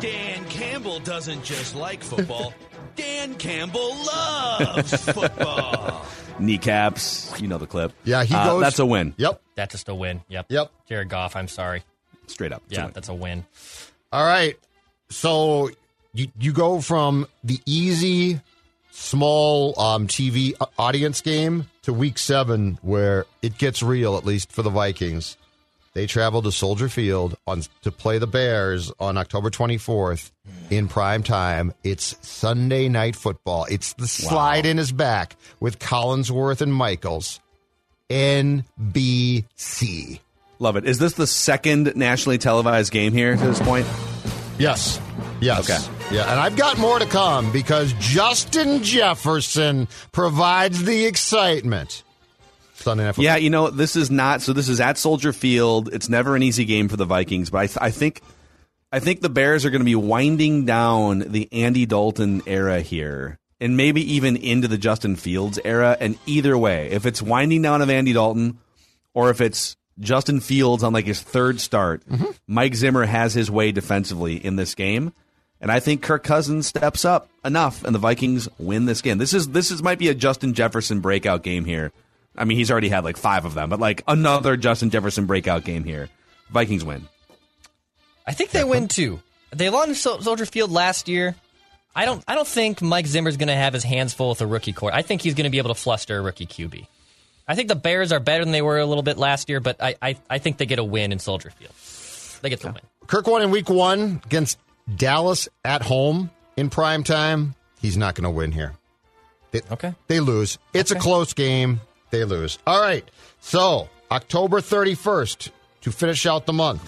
Dan 0.00 0.44
Campbell 0.46 0.98
doesn't 1.00 1.44
just 1.44 1.74
like 1.76 2.02
football. 2.02 2.52
Dan 2.96 3.34
Campbell 3.34 3.94
loves 4.06 5.04
football. 5.12 6.06
Kneecaps, 6.38 7.38
you 7.40 7.48
know 7.48 7.58
the 7.58 7.66
clip. 7.66 7.92
Yeah, 8.04 8.24
he 8.24 8.34
Uh, 8.34 8.44
goes. 8.46 8.62
That's 8.62 8.78
a 8.78 8.86
win, 8.86 9.14
Yep. 9.16 9.40
that's 9.54 9.72
just 9.72 9.88
a 9.88 9.94
win. 9.94 10.22
Yep. 10.28 10.46
Yep. 10.48 10.70
Jared 10.88 11.08
Goff. 11.08 11.36
I'm 11.36 11.48
sorry. 11.48 11.82
straight 12.26 12.52
up. 12.52 12.62
It's 12.68 12.76
a 12.78 12.80
Yeah, 12.82 12.90
that's 12.92 13.08
a 13.08 13.14
win. 13.14 13.44
All 14.12 14.24
right. 14.24 14.58
So 15.10 15.70
you 16.14 16.28
you 16.38 16.52
go 16.52 16.80
from 16.80 17.26
the 17.44 17.60
easy 17.66 18.40
small 18.90 19.78
um, 19.78 20.06
TV 20.08 20.54
audience 20.78 21.20
game 21.20 21.68
to 21.82 21.92
week 21.92 22.18
seven 22.18 22.78
where 22.82 23.26
it 23.42 23.58
gets 23.58 23.82
real, 23.82 24.16
at 24.16 24.24
least 24.24 24.50
for 24.50 24.62
the 24.62 24.70
Vikings. 24.70 25.36
They 25.96 26.06
travel 26.06 26.42
to 26.42 26.52
Soldier 26.52 26.90
Field 26.90 27.38
on 27.46 27.62
to 27.80 27.90
play 27.90 28.18
the 28.18 28.26
Bears 28.26 28.92
on 29.00 29.16
October 29.16 29.48
24th 29.48 30.30
in 30.68 30.88
prime 30.88 31.22
time. 31.22 31.72
It's 31.84 32.16
Sunday 32.20 32.90
night 32.90 33.16
football. 33.16 33.64
It's 33.70 33.94
the 33.94 34.06
slide 34.06 34.66
in 34.66 34.76
his 34.76 34.92
back 34.92 35.36
with 35.58 35.78
Collinsworth 35.78 36.60
and 36.60 36.74
Michaels. 36.74 37.40
NBC. 38.10 40.20
Love 40.58 40.76
it. 40.76 40.84
Is 40.84 40.98
this 40.98 41.14
the 41.14 41.26
second 41.26 41.96
nationally 41.96 42.36
televised 42.36 42.92
game 42.92 43.14
here 43.14 43.34
to 43.34 43.42
this 43.42 43.60
point? 43.60 43.86
Yes. 44.58 45.00
Yes. 45.40 45.60
Okay. 45.60 46.14
Yeah, 46.14 46.30
and 46.30 46.38
I've 46.38 46.56
got 46.56 46.76
more 46.76 46.98
to 46.98 47.06
come 47.06 47.50
because 47.52 47.94
Justin 47.94 48.82
Jefferson 48.82 49.88
provides 50.12 50.84
the 50.84 51.06
excitement. 51.06 52.02
Sunday 52.86 53.04
night 53.04 53.16
football. 53.16 53.24
Yeah, 53.24 53.36
you 53.36 53.50
know, 53.50 53.68
this 53.68 53.96
is 53.96 54.12
not 54.12 54.42
so. 54.42 54.52
This 54.52 54.68
is 54.68 54.80
at 54.80 54.96
Soldier 54.96 55.32
Field. 55.32 55.92
It's 55.92 56.08
never 56.08 56.36
an 56.36 56.44
easy 56.44 56.64
game 56.64 56.88
for 56.88 56.96
the 56.96 57.04
Vikings, 57.04 57.50
but 57.50 57.58
I, 57.58 57.66
th- 57.66 57.78
I 57.80 57.90
think, 57.90 58.22
I 58.92 59.00
think 59.00 59.20
the 59.22 59.28
Bears 59.28 59.64
are 59.64 59.70
going 59.70 59.80
to 59.80 59.84
be 59.84 59.96
winding 59.96 60.66
down 60.66 61.18
the 61.18 61.48
Andy 61.52 61.84
Dalton 61.84 62.42
era 62.46 62.80
here, 62.80 63.38
and 63.60 63.76
maybe 63.76 64.14
even 64.14 64.36
into 64.36 64.68
the 64.68 64.78
Justin 64.78 65.16
Fields 65.16 65.58
era. 65.64 65.96
And 65.98 66.16
either 66.26 66.56
way, 66.56 66.90
if 66.92 67.06
it's 67.06 67.20
winding 67.20 67.62
down 67.62 67.82
of 67.82 67.90
Andy 67.90 68.12
Dalton, 68.12 68.58
or 69.14 69.30
if 69.30 69.40
it's 69.40 69.76
Justin 69.98 70.38
Fields 70.38 70.84
on 70.84 70.92
like 70.92 71.06
his 71.06 71.20
third 71.20 71.60
start, 71.60 72.06
mm-hmm. 72.08 72.30
Mike 72.46 72.76
Zimmer 72.76 73.04
has 73.04 73.34
his 73.34 73.50
way 73.50 73.72
defensively 73.72 74.36
in 74.36 74.54
this 74.54 74.76
game. 74.76 75.12
And 75.60 75.72
I 75.72 75.80
think 75.80 76.02
Kirk 76.02 76.22
Cousins 76.22 76.66
steps 76.66 77.04
up 77.04 77.30
enough, 77.44 77.82
and 77.82 77.94
the 77.94 77.98
Vikings 77.98 78.48
win 78.58 78.84
this 78.84 79.02
game. 79.02 79.18
This 79.18 79.34
is 79.34 79.48
this 79.48 79.70
is 79.70 79.82
might 79.82 79.98
be 79.98 80.08
a 80.08 80.14
Justin 80.14 80.54
Jefferson 80.54 81.00
breakout 81.00 81.42
game 81.42 81.64
here. 81.64 81.92
I 82.36 82.44
mean, 82.44 82.58
he's 82.58 82.70
already 82.70 82.88
had 82.88 83.04
like 83.04 83.16
five 83.16 83.44
of 83.44 83.54
them, 83.54 83.70
but 83.70 83.80
like 83.80 84.02
another 84.06 84.56
Justin 84.56 84.90
Jefferson 84.90 85.26
breakout 85.26 85.64
game 85.64 85.84
here. 85.84 86.08
Vikings 86.50 86.84
win. 86.84 87.06
I 88.26 88.32
think 88.32 88.50
they 88.50 88.64
win 88.64 88.88
too. 88.88 89.20
They 89.50 89.70
lost 89.70 90.00
Sol- 90.02 90.20
Soldier 90.20 90.46
Field 90.46 90.70
last 90.70 91.08
year. 91.08 91.34
I 91.94 92.04
don't. 92.04 92.22
I 92.28 92.34
don't 92.34 92.46
think 92.46 92.82
Mike 92.82 93.06
Zimmer's 93.06 93.36
going 93.36 93.48
to 93.48 93.54
have 93.54 93.72
his 93.72 93.82
hands 93.84 94.12
full 94.12 94.30
with 94.30 94.42
a 94.42 94.46
rookie 94.46 94.72
court. 94.72 94.92
I 94.94 95.02
think 95.02 95.22
he's 95.22 95.34
going 95.34 95.44
to 95.44 95.50
be 95.50 95.58
able 95.58 95.70
to 95.74 95.80
fluster 95.80 96.18
a 96.18 96.20
rookie 96.20 96.46
QB. 96.46 96.86
I 97.48 97.54
think 97.54 97.68
the 97.68 97.76
Bears 97.76 98.12
are 98.12 98.20
better 98.20 98.44
than 98.44 98.52
they 98.52 98.62
were 98.62 98.78
a 98.78 98.84
little 98.86 99.04
bit 99.04 99.18
last 99.18 99.48
year, 99.48 99.60
but 99.60 99.80
I, 99.80 99.94
I, 100.02 100.16
I 100.28 100.38
think 100.38 100.58
they 100.58 100.66
get 100.66 100.78
a 100.80 100.84
win 100.84 101.12
in 101.12 101.18
Soldier 101.20 101.50
Field. 101.50 101.72
They 102.42 102.50
get 102.50 102.60
the 102.60 102.68
win. 102.68 102.80
Kirk 103.06 103.26
won 103.26 103.40
in 103.42 103.50
week 103.50 103.70
one 103.70 104.20
against 104.26 104.58
Dallas 104.94 105.48
at 105.64 105.80
home 105.82 106.30
in 106.56 106.70
prime 106.70 107.04
time. 107.04 107.54
He's 107.80 107.96
not 107.96 108.14
going 108.16 108.24
to 108.24 108.30
win 108.30 108.50
here. 108.50 108.74
They, 109.52 109.60
Okay. 109.70 109.94
They 110.08 110.18
lose. 110.20 110.58
It's 110.74 110.90
a 110.90 110.96
close 110.96 111.32
game. 111.34 111.80
They 112.10 112.24
lose. 112.24 112.58
All 112.66 112.80
right. 112.80 113.08
So, 113.40 113.88
October 114.10 114.60
31st, 114.60 115.50
to 115.82 115.92
finish 115.92 116.26
out 116.26 116.46
the 116.46 116.52
month, 116.52 116.82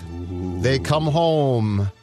they 0.62 0.78
come 0.78 1.06
home. 1.06 1.90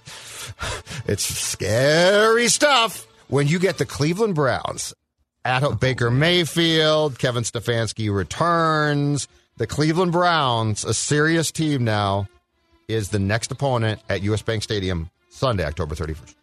It's 1.07 1.23
scary 1.23 2.47
stuff 2.47 3.05
when 3.27 3.47
you 3.47 3.59
get 3.59 3.77
the 3.77 3.85
Cleveland 3.85 4.33
Browns 4.33 4.93
at 5.43 5.79
Baker 5.79 6.09
Mayfield. 6.09 7.19
Kevin 7.19 7.43
Stefanski 7.43 8.13
returns. 8.13 9.27
The 9.57 9.67
Cleveland 9.67 10.11
Browns, 10.11 10.83
a 10.83 10.93
serious 10.93 11.51
team 11.51 11.83
now, 11.83 12.27
is 12.87 13.09
the 13.09 13.19
next 13.19 13.51
opponent 13.51 14.01
at 14.09 14.23
US 14.23 14.41
Bank 14.41 14.63
Stadium 14.63 15.09
Sunday, 15.29 15.65
October 15.65 15.95
31st. 15.95 16.35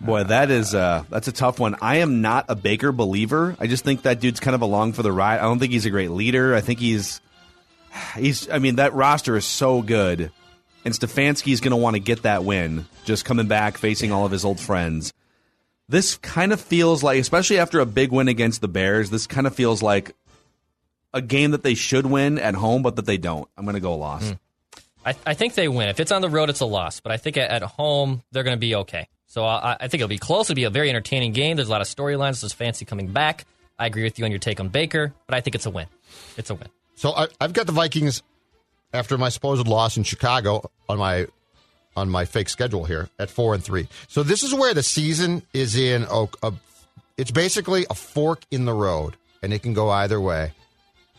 Boy, 0.00 0.24
that 0.24 0.50
is 0.50 0.74
uh, 0.74 1.04
that's 1.08 1.28
a 1.28 1.32
tough 1.32 1.58
one. 1.58 1.76
I 1.80 1.96
am 1.96 2.20
not 2.20 2.46
a 2.48 2.56
Baker 2.56 2.92
believer. 2.92 3.56
I 3.58 3.66
just 3.66 3.84
think 3.84 4.02
that 4.02 4.20
dude's 4.20 4.40
kind 4.40 4.54
of 4.54 4.62
along 4.62 4.94
for 4.94 5.02
the 5.02 5.12
ride. 5.12 5.38
I 5.38 5.42
don't 5.42 5.58
think 5.58 5.72
he's 5.72 5.86
a 5.86 5.90
great 5.90 6.10
leader. 6.10 6.54
I 6.54 6.60
think 6.60 6.78
he's 6.80 7.20
he's. 8.16 8.50
I 8.50 8.58
mean, 8.58 8.76
that 8.76 8.92
roster 8.92 9.36
is 9.36 9.44
so 9.44 9.82
good, 9.82 10.30
and 10.84 10.92
Stefanski's 10.92 11.60
going 11.60 11.70
to 11.70 11.76
want 11.76 11.94
to 11.94 12.00
get 12.00 12.22
that 12.22 12.44
win. 12.44 12.86
Just 13.04 13.24
coming 13.24 13.46
back, 13.46 13.78
facing 13.78 14.12
all 14.12 14.26
of 14.26 14.32
his 14.32 14.44
old 14.44 14.60
friends. 14.60 15.12
This 15.88 16.16
kind 16.16 16.52
of 16.52 16.60
feels 16.60 17.02
like, 17.02 17.20
especially 17.20 17.58
after 17.58 17.78
a 17.78 17.86
big 17.86 18.10
win 18.10 18.28
against 18.28 18.62
the 18.62 18.68
Bears, 18.68 19.10
this 19.10 19.26
kind 19.26 19.46
of 19.46 19.54
feels 19.54 19.82
like 19.82 20.14
a 21.12 21.20
game 21.22 21.52
that 21.52 21.62
they 21.62 21.74
should 21.74 22.06
win 22.06 22.38
at 22.38 22.54
home, 22.54 22.82
but 22.82 22.96
that 22.96 23.06
they 23.06 23.18
don't. 23.18 23.48
I'm 23.56 23.64
going 23.64 23.74
to 23.74 23.80
go 23.80 23.94
loss. 23.94 24.34
I, 25.04 25.14
I 25.26 25.34
think 25.34 25.54
they 25.54 25.68
win. 25.68 25.90
If 25.90 26.00
it's 26.00 26.10
on 26.10 26.22
the 26.22 26.30
road, 26.30 26.48
it's 26.48 26.60
a 26.60 26.66
loss. 26.66 27.00
But 27.00 27.12
I 27.12 27.18
think 27.18 27.36
at, 27.36 27.50
at 27.50 27.62
home, 27.62 28.22
they're 28.32 28.42
going 28.42 28.56
to 28.56 28.60
be 28.60 28.74
okay. 28.76 29.08
So 29.34 29.44
uh, 29.44 29.76
I, 29.80 29.84
I 29.86 29.88
think 29.88 30.00
it'll 30.00 30.06
be 30.06 30.16
close. 30.16 30.48
It'll 30.48 30.54
be 30.54 30.62
a 30.62 30.70
very 30.70 30.88
entertaining 30.88 31.32
game. 31.32 31.56
There's 31.56 31.66
a 31.66 31.70
lot 31.72 31.80
of 31.80 31.88
storylines. 31.88 32.40
There's 32.40 32.52
Fancy 32.52 32.84
coming 32.84 33.08
back. 33.08 33.46
I 33.76 33.86
agree 33.86 34.04
with 34.04 34.16
you 34.16 34.24
on 34.24 34.30
your 34.30 34.38
take 34.38 34.60
on 34.60 34.68
Baker, 34.68 35.12
but 35.26 35.34
I 35.34 35.40
think 35.40 35.56
it's 35.56 35.66
a 35.66 35.70
win. 35.70 35.88
It's 36.36 36.50
a 36.50 36.54
win. 36.54 36.68
So 36.94 37.10
I, 37.10 37.26
I've 37.40 37.52
got 37.52 37.66
the 37.66 37.72
Vikings 37.72 38.22
after 38.92 39.18
my 39.18 39.30
supposed 39.30 39.66
loss 39.66 39.96
in 39.96 40.04
Chicago 40.04 40.70
on 40.88 40.98
my 40.98 41.26
on 41.96 42.10
my 42.10 42.26
fake 42.26 42.48
schedule 42.48 42.84
here 42.84 43.08
at 43.18 43.28
four 43.28 43.54
and 43.54 43.64
three. 43.64 43.88
So 44.06 44.22
this 44.22 44.44
is 44.44 44.54
where 44.54 44.72
the 44.72 44.84
season 44.84 45.42
is 45.52 45.74
in. 45.74 46.04
A, 46.04 46.28
a, 46.44 46.52
it's 47.16 47.32
basically 47.32 47.86
a 47.90 47.94
fork 47.94 48.44
in 48.52 48.66
the 48.66 48.72
road, 48.72 49.16
and 49.42 49.52
it 49.52 49.64
can 49.64 49.74
go 49.74 49.90
either 49.90 50.20
way. 50.20 50.52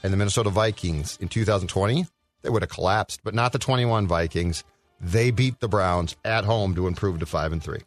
And 0.03 0.13
the 0.13 0.17
Minnesota 0.17 0.51
Vikings 0.51 1.17
in 1.19 1.27
2020 1.27 2.07
they 2.43 2.49
would 2.49 2.61
have 2.61 2.71
collapsed, 2.71 3.19
but 3.25 3.33
not 3.33 3.51
the 3.51 3.59
21 3.59 4.07
Vikings. 4.07 4.63
They 5.01 5.31
beat 5.31 5.59
the 5.59 5.67
Browns 5.67 6.15
at 6.23 6.45
home 6.45 6.75
to 6.75 6.87
improve 6.87 7.19
to 7.19 7.25
five 7.25 7.51
and 7.51 7.61
three. 7.61 7.81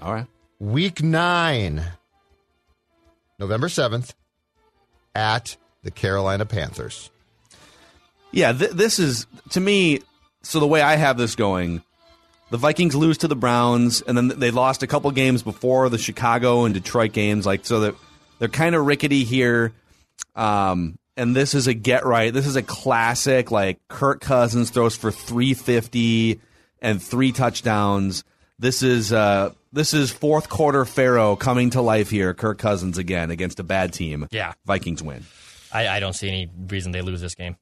All 0.00 0.12
right. 0.12 0.26
Week 0.60 1.02
nine, 1.02 1.84
November 3.38 3.68
7th, 3.68 4.12
at 5.14 5.56
the 5.82 5.90
Carolina 5.90 6.46
Panthers. 6.46 7.10
Yeah, 8.30 8.52
th- 8.52 8.72
this 8.72 8.98
is 8.98 9.26
to 9.50 9.60
me. 9.60 10.00
So 10.42 10.60
the 10.60 10.66
way 10.66 10.80
I 10.80 10.96
have 10.96 11.18
this 11.18 11.34
going, 11.34 11.82
the 12.50 12.56
Vikings 12.56 12.94
lose 12.94 13.18
to 13.18 13.28
the 13.28 13.36
Browns, 13.36 14.02
and 14.02 14.16
then 14.16 14.28
they 14.28 14.50
lost 14.50 14.82
a 14.82 14.86
couple 14.86 15.10
games 15.10 15.42
before 15.42 15.88
the 15.88 15.98
Chicago 15.98 16.64
and 16.64 16.74
Detroit 16.74 17.12
games. 17.12 17.46
Like 17.46 17.64
so 17.64 17.80
that 17.80 17.94
they're 18.38 18.48
kind 18.48 18.74
of 18.74 18.86
rickety 18.86 19.24
here. 19.24 19.72
Um, 20.36 20.98
and 21.16 21.34
this 21.34 21.54
is 21.54 21.66
a 21.66 21.74
get 21.74 22.06
right. 22.06 22.32
This 22.32 22.46
is 22.46 22.56
a 22.56 22.62
classic. 22.62 23.50
Like 23.50 23.80
Kirk 23.88 24.20
Cousins 24.20 24.70
throws 24.70 24.96
for 24.96 25.10
350 25.10 26.40
and 26.80 27.02
three 27.02 27.32
touchdowns. 27.32 28.22
This 28.58 28.82
is 28.82 29.12
uh, 29.12 29.52
this 29.72 29.94
is 29.94 30.10
fourth 30.10 30.48
quarter 30.48 30.84
Pharaoh 30.84 31.36
coming 31.36 31.70
to 31.70 31.82
life 31.82 32.10
here. 32.10 32.34
Kirk 32.34 32.58
Cousins 32.58 32.98
again 32.98 33.30
against 33.30 33.60
a 33.60 33.64
bad 33.64 33.92
team. 33.92 34.26
Yeah. 34.30 34.52
Vikings 34.66 35.02
win. 35.02 35.24
I, 35.72 35.88
I 35.88 36.00
don't 36.00 36.14
see 36.14 36.28
any 36.28 36.50
reason 36.68 36.92
they 36.92 37.02
lose 37.02 37.20
this 37.20 37.34
game. 37.34 37.56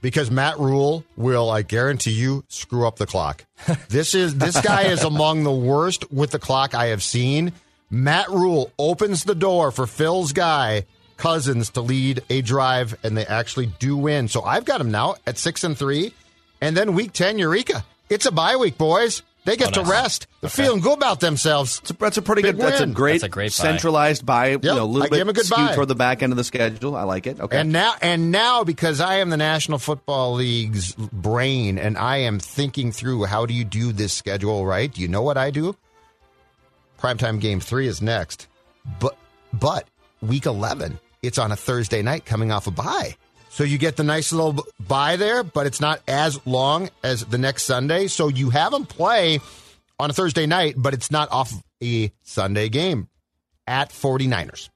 because 0.00 0.30
Matt 0.30 0.58
Rhule 0.58 1.04
will, 1.16 1.48
I 1.50 1.62
guarantee 1.62 2.10
you, 2.12 2.44
screw 2.48 2.86
up 2.86 2.96
the 2.96 3.06
clock. 3.06 3.44
This 3.88 4.14
is 4.14 4.36
this 4.36 4.60
guy 4.60 4.82
is 4.82 5.02
among 5.04 5.44
the 5.44 5.52
worst 5.52 6.10
with 6.12 6.30
the 6.32 6.38
clock 6.38 6.74
I 6.74 6.86
have 6.86 7.02
seen. 7.02 7.52
Matt 7.90 8.28
Rhule 8.30 8.72
opens 8.78 9.24
the 9.24 9.34
door 9.34 9.70
for 9.70 9.86
Phil's 9.86 10.32
guy 10.32 10.84
Cousins 11.16 11.70
to 11.70 11.80
lead 11.80 12.22
a 12.28 12.42
drive, 12.42 12.94
and 13.02 13.16
they 13.16 13.24
actually 13.24 13.66
do 13.66 13.96
win. 13.96 14.28
So 14.28 14.42
I've 14.42 14.64
got 14.66 14.80
him 14.82 14.90
now 14.90 15.14
at 15.26 15.38
six 15.38 15.64
and 15.64 15.78
three, 15.78 16.12
and 16.60 16.76
then 16.76 16.94
week 16.94 17.12
ten, 17.12 17.38
Eureka! 17.38 17.84
It's 18.10 18.26
a 18.26 18.32
bye 18.32 18.56
week, 18.56 18.76
boys. 18.76 19.22
They 19.46 19.56
get 19.56 19.78
Oh, 19.78 19.82
to 19.84 19.90
rest. 19.90 20.26
They're 20.42 20.50
feeling 20.50 20.80
good 20.80 20.98
about 20.98 21.20
themselves. 21.20 21.78
That's 21.80 21.90
a, 21.90 21.94
that's 21.94 22.16
a 22.18 22.22
pretty 22.22 22.42
Big 22.42 22.56
good. 22.56 22.66
That's 22.66 22.80
a 22.82 22.86
great, 22.86 23.12
That's 23.12 23.22
a 23.24 23.28
great 23.28 23.46
bye. 23.46 23.62
centralized 23.64 24.26
bye. 24.26 24.48
you 24.50 24.58
know, 24.62 24.78
a 24.78 24.80
I 24.80 24.82
little 24.82 25.00
gave 25.02 25.10
bit 25.12 25.20
him 25.20 25.28
a 25.28 25.32
good 25.32 25.46
skewed 25.46 25.68
bye. 25.68 25.74
toward 25.74 25.88
the 25.88 25.94
back 25.94 26.22
end 26.22 26.32
of 26.32 26.36
the 26.36 26.44
schedule. 26.44 26.94
I 26.96 27.04
like 27.04 27.26
it. 27.26 27.40
Okay. 27.40 27.56
And 27.58 27.72
now, 27.72 27.94
and 28.02 28.30
now, 28.30 28.64
because 28.64 29.00
I 29.00 29.14
am 29.16 29.30
the 29.30 29.36
National 29.38 29.78
Football 29.78 30.34
League's 30.34 30.92
brain, 30.94 31.78
and 31.78 31.96
I 31.96 32.18
am 32.18 32.38
thinking 32.40 32.92
through 32.92 33.24
how 33.24 33.46
do 33.46 33.54
you 33.54 33.64
do 33.64 33.92
this 33.92 34.12
schedule 34.12 34.66
right? 34.66 34.92
Do 34.92 35.00
you 35.00 35.08
know 35.08 35.22
what 35.22 35.36
I 35.38 35.50
do? 35.50 35.74
Primetime 36.98 37.40
game 37.40 37.60
three 37.60 37.86
is 37.86 38.02
next, 38.02 38.48
but 39.00 39.16
but 39.52 39.86
week 40.22 40.46
eleven, 40.46 40.98
it's 41.22 41.38
on 41.38 41.52
a 41.52 41.56
Thursday 41.56 42.02
night, 42.02 42.24
coming 42.24 42.50
off 42.50 42.66
a 42.66 42.70
bye. 42.70 43.16
So 43.56 43.64
you 43.64 43.78
get 43.78 43.96
the 43.96 44.02
nice 44.02 44.34
little 44.34 44.66
bye 44.86 45.16
there, 45.16 45.42
but 45.42 45.66
it's 45.66 45.80
not 45.80 46.02
as 46.06 46.38
long 46.46 46.90
as 47.02 47.24
the 47.24 47.38
next 47.38 47.62
Sunday. 47.62 48.06
So 48.06 48.28
you 48.28 48.50
have 48.50 48.70
them 48.70 48.84
play 48.84 49.40
on 49.98 50.10
a 50.10 50.12
Thursday 50.12 50.44
night, 50.44 50.74
but 50.76 50.92
it's 50.92 51.10
not 51.10 51.32
off 51.32 51.54
a 51.82 52.12
Sunday 52.22 52.68
game 52.68 53.08
at 53.66 53.88
49ers. 53.88 54.68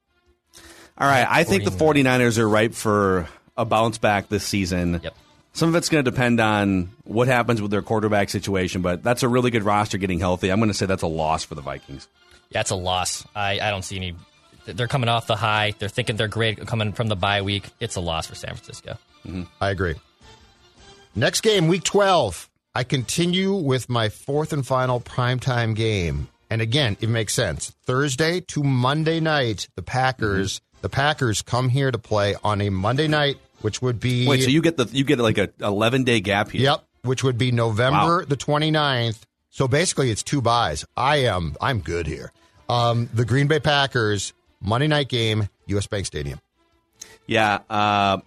All 0.97 1.07
right. 1.07 1.27
I 1.29 1.45
think 1.45 1.64
the 1.64 1.71
49ers 1.71 2.38
are 2.38 2.49
ripe 2.49 2.73
for 2.73 3.29
a 3.55 3.66
bounce 3.66 3.99
back 3.99 4.31
this 4.31 4.45
season. 4.45 5.03
Yep. 5.03 5.14
Some 5.53 5.69
of 5.69 5.75
it's 5.75 5.90
going 5.90 6.03
to 6.03 6.11
depend 6.11 6.40
on 6.40 6.88
what 7.05 7.29
happens 7.29 7.61
with 7.61 7.71
their 7.71 7.83
quarterback 7.83 8.31
situation, 8.31 8.81
but 8.81 9.03
that's 9.03 9.23
a 9.23 9.29
really 9.29 9.51
good 9.51 9.62
roster 9.62 9.99
getting 9.99 10.21
healthy. 10.21 10.51
I'm 10.51 10.59
going 10.59 10.71
to 10.71 10.75
say 10.75 10.87
that's 10.87 11.03
a 11.03 11.07
loss 11.07 11.45
for 11.45 11.55
the 11.55 11.61
Vikings. 11.61 12.09
Yeah, 12.49 12.62
it's 12.62 12.71
a 12.71 12.77
loss. 12.77 13.27
I, 13.35 13.61
I 13.61 13.69
don't 13.69 13.83
see 13.83 13.97
any. 13.97 14.14
They're 14.76 14.88
coming 14.88 15.09
off 15.09 15.26
the 15.26 15.37
high. 15.37 15.74
They're 15.78 15.88
thinking 15.88 16.16
they're 16.16 16.28
great 16.28 16.64
coming 16.66 16.92
from 16.92 17.09
the 17.09 17.16
bye 17.16 17.42
week. 17.42 17.64
It's 17.80 17.96
a 17.96 18.00
loss 18.00 18.26
for 18.26 18.35
San 18.35 18.54
Francisco. 18.54 18.98
I 19.61 19.70
agree. 19.70 19.94
Next 21.14 21.40
game, 21.42 21.68
week 21.68 21.85
12. 21.85 22.48
I 22.74 22.85
continue 22.85 23.54
with 23.54 23.88
my 23.88 24.09
fourth 24.09 24.52
and 24.52 24.66
final 24.66 25.00
primetime 25.00 25.74
game. 25.74 26.28
And 26.50 26.61
again, 26.62 26.96
it 27.00 27.09
makes 27.09 27.35
sense. 27.35 27.72
Thursday 27.85 28.40
to 28.48 28.62
Monday 28.62 29.20
night, 29.20 29.68
the 29.76 29.83
Packers, 29.83 30.61
the 30.80 30.88
Packers 30.88 31.42
come 31.42 31.68
here 31.68 31.90
to 31.90 31.98
play 31.98 32.35
on 32.42 32.61
a 32.61 32.70
Monday 32.70 33.09
night, 33.09 33.38
which 33.61 33.83
would 33.83 34.00
be 34.00 34.26
Wait, 34.26 34.42
so 34.42 34.50
you 34.50 34.62
get 34.62 34.76
the 34.76 34.87
you 34.92 35.04
get 35.04 35.18
like 35.18 35.38
a 35.38 35.50
11 35.61 36.04
day 36.04 36.20
gap 36.20 36.50
here? 36.50 36.62
Yep, 36.62 36.85
which 37.02 37.22
would 37.24 37.38
be 37.38 37.52
November 37.52 38.18
Wow. 38.20 38.24
the 38.26 38.37
29th. 38.37 39.20
So 39.50 39.66
basically 39.68 40.11
it's 40.11 40.22
two 40.22 40.40
byes. 40.40 40.85
I 40.96 41.18
am 41.18 41.56
I'm 41.61 41.80
good 41.80 42.06
here. 42.06 42.33
Um, 42.68 43.09
the 43.12 43.24
Green 43.24 43.48
Bay 43.48 43.59
Packers 43.61 44.33
Monday 44.61 44.87
night 44.87 45.09
game, 45.09 45.49
US 45.66 45.87
Bank 45.87 46.07
Stadium. 46.07 46.40
Yeah, 47.27 47.61
uh, 47.68 48.18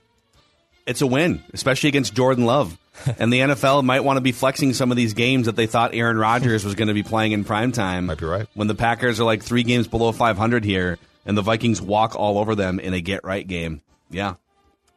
it's 0.86 1.02
a 1.02 1.08
win, 1.08 1.44
especially 1.54 1.90
against 1.90 2.14
Jordan 2.14 2.46
Love. 2.46 2.78
and 3.18 3.34
the 3.34 3.40
NFL 3.40 3.84
might 3.84 4.02
want 4.02 4.18
to 4.18 4.22
be 4.22 4.32
flexing 4.32 4.74
some 4.74 4.92
of 4.92 4.98
these 4.98 5.14
games 5.14 5.48
that 5.48 5.56
they 5.56 5.66
thought 5.66 5.96
Aaron 5.96 6.18
Rodgers 6.18 6.64
was 6.64 6.76
going 6.76 6.90
to 6.90 6.94
be 6.94 7.02
playing 7.02 7.32
in 7.32 7.44
prime 7.44 7.72
time. 7.72 8.06
Might 8.06 8.20
be 8.20 8.26
right. 8.26 8.48
When 8.54 8.68
the 8.68 8.76
Packers 8.76 9.20
are 9.20 9.24
like 9.24 9.42
three 9.42 9.64
games 9.64 9.88
below 9.88 10.12
500 10.12 10.64
here, 10.64 11.00
and 11.26 11.38
the 11.38 11.42
Vikings 11.42 11.82
walk 11.82 12.16
all 12.16 12.38
over 12.38 12.54
them 12.56 12.80
in 12.80 12.94
a 12.94 13.02
get 13.02 13.24
right 13.24 13.48
game. 13.48 13.82
Yeah. 14.10 14.36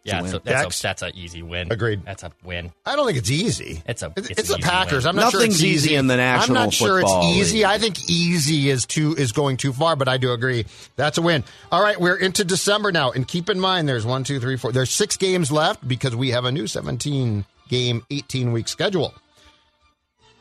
Yeah, 0.06 0.22
win. 0.22 0.30
so 0.30 0.38
that's 0.38 0.78
a, 0.78 0.82
that's 0.82 1.02
an 1.02 1.12
easy 1.14 1.42
win. 1.42 1.70
Agreed. 1.70 2.04
That's 2.04 2.22
a 2.22 2.30
win. 2.44 2.72
I 2.84 2.94
don't 2.96 3.06
think 3.06 3.18
it's 3.18 3.30
easy. 3.30 3.82
It's 3.86 4.02
a- 4.02 4.12
it's, 4.16 4.30
it's 4.30 4.40
it's 4.40 4.50
an 4.50 4.54
the 4.54 4.58
easy 4.60 4.68
Packers. 4.70 5.04
win. 5.04 5.08
I'm 5.10 5.16
not 5.16 5.30
sure 5.32 5.40
Nothing's 5.40 5.56
it's 5.56 5.64
easy 5.64 5.94
in 5.96 6.06
the 6.06 6.16
National 6.16 6.56
I'm 6.58 6.64
not 6.64 6.72
sure 6.74 7.00
it's 7.00 7.12
easy. 7.24 7.56
League. 7.58 7.64
I 7.66 7.78
think 7.78 8.08
easy 8.08 8.70
is 8.70 8.86
too 8.86 9.14
is 9.18 9.32
going 9.32 9.56
too 9.56 9.72
far, 9.72 9.96
but 9.96 10.08
I 10.08 10.16
do 10.16 10.32
agree 10.32 10.66
that's 10.96 11.18
a 11.18 11.22
win. 11.22 11.44
All 11.72 11.82
right, 11.82 12.00
we're 12.00 12.16
into 12.16 12.44
December 12.44 12.92
now, 12.92 13.10
and 13.10 13.26
keep 13.26 13.50
in 13.50 13.58
mind 13.58 13.88
there's 13.88 14.06
one, 14.06 14.24
two, 14.24 14.38
three, 14.40 14.56
four. 14.56 14.72
There's 14.72 14.90
six 14.90 15.16
games 15.16 15.50
left 15.50 15.86
because 15.86 16.14
we 16.14 16.30
have 16.30 16.44
a 16.44 16.52
new 16.52 16.66
17 16.66 17.44
game, 17.68 18.02
18 18.10 18.52
week 18.52 18.68
schedule. 18.68 19.12